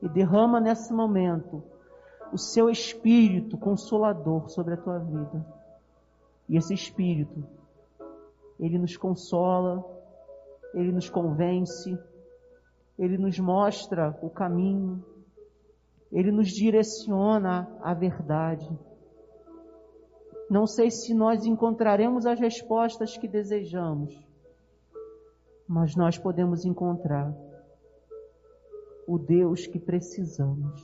E 0.00 0.08
derrama 0.08 0.60
nesse 0.60 0.92
momento 0.92 1.62
o 2.32 2.38
seu 2.38 2.70
espírito 2.70 3.56
consolador 3.56 4.48
sobre 4.48 4.74
a 4.74 4.76
tua 4.76 4.98
vida. 4.98 5.44
E 6.48 6.56
esse 6.56 6.72
espírito, 6.72 7.42
ele 8.60 8.78
nos 8.78 8.96
consola, 8.96 9.84
ele 10.74 10.92
nos 10.92 11.08
convence, 11.08 11.98
ele 12.98 13.18
nos 13.18 13.38
mostra 13.38 14.18
o 14.22 14.30
caminho, 14.30 15.04
ele 16.10 16.32
nos 16.32 16.48
direciona 16.48 17.68
à 17.82 17.92
verdade. 17.92 18.68
Não 20.48 20.66
sei 20.66 20.90
se 20.90 21.12
nós 21.12 21.44
encontraremos 21.44 22.24
as 22.24 22.38
respostas 22.38 23.16
que 23.18 23.26
desejamos, 23.26 24.16
mas 25.66 25.96
nós 25.96 26.16
podemos 26.16 26.64
encontrar 26.64 27.34
o 29.06 29.18
Deus 29.18 29.66
que 29.66 29.78
precisamos, 29.78 30.82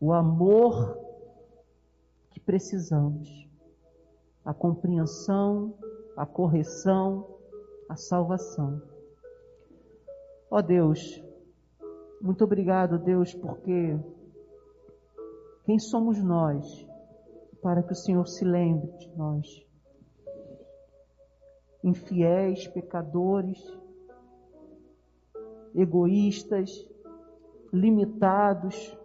o 0.00 0.12
amor 0.12 0.98
que 2.30 2.40
precisamos, 2.40 3.48
a 4.44 4.52
compreensão, 4.52 5.74
a 6.16 6.26
correção, 6.26 7.26
a 7.88 7.96
salvação. 7.96 8.93
Ó 10.54 10.58
oh 10.58 10.62
Deus, 10.62 11.20
muito 12.22 12.44
obrigado, 12.44 12.96
Deus, 12.96 13.34
porque 13.34 13.98
quem 15.64 15.80
somos 15.80 16.22
nós 16.22 16.88
para 17.60 17.82
que 17.82 17.90
o 17.90 17.96
Senhor 17.96 18.24
se 18.28 18.44
lembre 18.44 18.86
de 18.98 19.10
nós? 19.16 19.66
Infiéis, 21.82 22.68
pecadores, 22.68 23.58
egoístas, 25.74 26.70
limitados, 27.72 28.96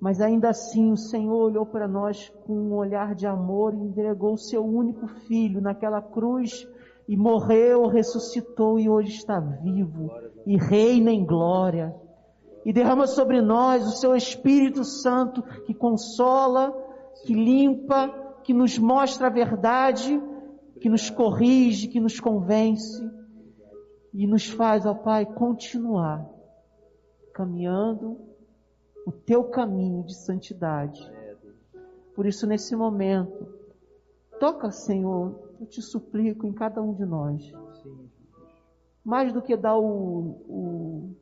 mas 0.00 0.20
ainda 0.20 0.48
assim 0.48 0.90
o 0.90 0.96
Senhor 0.96 1.44
olhou 1.44 1.64
para 1.64 1.86
nós 1.86 2.28
com 2.44 2.54
um 2.54 2.74
olhar 2.74 3.14
de 3.14 3.24
amor 3.24 3.72
e 3.72 3.84
entregou 3.84 4.32
o 4.32 4.38
seu 4.38 4.66
único 4.66 5.06
filho 5.06 5.60
naquela 5.60 6.02
cruz 6.02 6.66
e 7.06 7.16
morreu, 7.16 7.86
ressuscitou 7.86 8.78
e 8.78 8.88
hoje 8.88 9.10
está 9.10 9.38
vivo 9.38 10.10
e 10.46 10.56
reina 10.56 11.10
em 11.10 11.24
glória. 11.24 11.94
E 12.64 12.72
derrama 12.72 13.06
sobre 13.06 13.42
nós 13.42 13.86
o 13.86 13.96
seu 13.96 14.16
Espírito 14.16 14.84
Santo 14.84 15.42
que 15.66 15.74
consola, 15.74 16.72
que 17.24 17.34
limpa, 17.34 18.08
que 18.42 18.54
nos 18.54 18.78
mostra 18.78 19.26
a 19.26 19.30
verdade, 19.30 20.20
que 20.80 20.88
nos 20.88 21.10
corrige, 21.10 21.88
que 21.88 22.00
nos 22.00 22.18
convence 22.18 23.02
e 24.12 24.26
nos 24.26 24.48
faz, 24.48 24.86
ó 24.86 24.94
Pai, 24.94 25.26
continuar 25.26 26.24
caminhando 27.34 28.16
o 29.06 29.12
teu 29.12 29.44
caminho 29.44 30.04
de 30.04 30.14
santidade. 30.14 31.00
Por 32.14 32.26
isso, 32.26 32.46
nesse 32.46 32.76
momento, 32.76 33.46
toca, 34.38 34.70
Senhor, 34.70 35.43
eu 35.64 35.68
te 35.68 35.80
suplico 35.80 36.46
em 36.46 36.52
cada 36.52 36.82
um 36.82 36.92
de 36.92 37.04
nós. 37.06 37.50
Mais 39.02 39.32
do 39.32 39.40
que 39.40 39.56
dar 39.56 39.76
o, 39.76 39.84
o, 40.48 41.16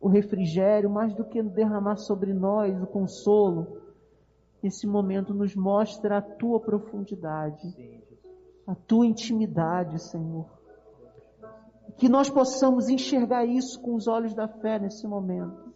o 0.00 0.08
refrigério, 0.08 0.90
mais 0.90 1.14
do 1.14 1.24
que 1.24 1.42
derramar 1.42 1.96
sobre 1.96 2.32
nós 2.32 2.82
o 2.82 2.86
consolo, 2.86 3.82
esse 4.62 4.86
momento 4.86 5.34
nos 5.34 5.54
mostra 5.54 6.18
a 6.18 6.22
tua 6.22 6.58
profundidade, 6.58 8.02
a 8.66 8.74
tua 8.74 9.06
intimidade, 9.06 10.02
Senhor. 10.02 10.46
Que 11.98 12.08
nós 12.08 12.28
possamos 12.28 12.88
enxergar 12.88 13.44
isso 13.44 13.80
com 13.80 13.94
os 13.94 14.08
olhos 14.08 14.34
da 14.34 14.48
fé 14.48 14.78
nesse 14.78 15.06
momento. 15.06 15.72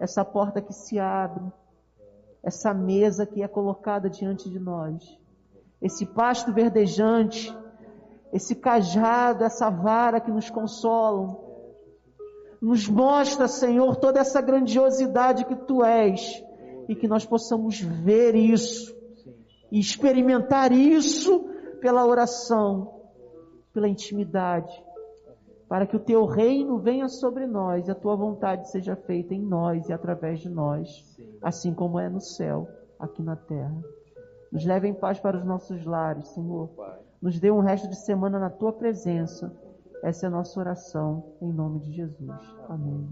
Essa 0.00 0.24
porta 0.24 0.60
que 0.60 0.72
se 0.72 0.98
abre, 0.98 1.44
essa 2.42 2.72
mesa 2.72 3.26
que 3.26 3.42
é 3.42 3.48
colocada 3.48 4.08
diante 4.08 4.48
de 4.48 4.58
nós 4.58 5.18
esse 5.80 6.06
pasto 6.06 6.52
verdejante, 6.52 7.54
esse 8.32 8.54
cajado, 8.54 9.44
essa 9.44 9.70
vara 9.70 10.20
que 10.20 10.30
nos 10.30 10.50
consolam. 10.50 11.44
Nos 12.60 12.88
mostra, 12.88 13.46
Senhor, 13.46 13.96
toda 13.96 14.20
essa 14.20 14.40
grandiosidade 14.40 15.44
que 15.44 15.54
tu 15.54 15.84
és 15.84 16.42
e 16.88 16.94
que 16.94 17.06
nós 17.06 17.24
possamos 17.24 17.80
ver 17.80 18.34
isso 18.34 18.96
e 19.70 19.78
experimentar 19.78 20.72
isso 20.72 21.48
pela 21.80 22.06
oração, 22.06 23.00
pela 23.72 23.88
intimidade, 23.88 24.72
para 25.68 25.86
que 25.86 25.96
o 25.96 26.00
teu 26.00 26.24
reino 26.24 26.78
venha 26.78 27.08
sobre 27.08 27.46
nós 27.46 27.86
e 27.86 27.90
a 27.90 27.94
tua 27.94 28.16
vontade 28.16 28.70
seja 28.70 28.96
feita 28.96 29.34
em 29.34 29.42
nós 29.42 29.88
e 29.88 29.92
através 29.92 30.40
de 30.40 30.48
nós, 30.48 30.88
assim 31.42 31.74
como 31.74 31.98
é 31.98 32.08
no 32.08 32.20
céu, 32.20 32.68
aqui 32.98 33.22
na 33.22 33.36
terra. 33.36 33.76
Nos 34.52 34.64
leve 34.64 34.88
em 34.88 34.94
paz 34.94 35.18
para 35.18 35.36
os 35.36 35.44
nossos 35.44 35.84
lares, 35.84 36.28
Senhor. 36.28 36.70
Nos 37.20 37.38
dê 37.40 37.50
um 37.50 37.60
resto 37.60 37.88
de 37.88 37.96
semana 37.96 38.38
na 38.38 38.50
tua 38.50 38.72
presença. 38.72 39.52
Essa 40.02 40.26
é 40.26 40.28
a 40.28 40.30
nossa 40.30 40.60
oração, 40.60 41.32
em 41.40 41.52
nome 41.52 41.80
de 41.80 41.92
Jesus. 41.92 42.54
Amém. 42.68 43.08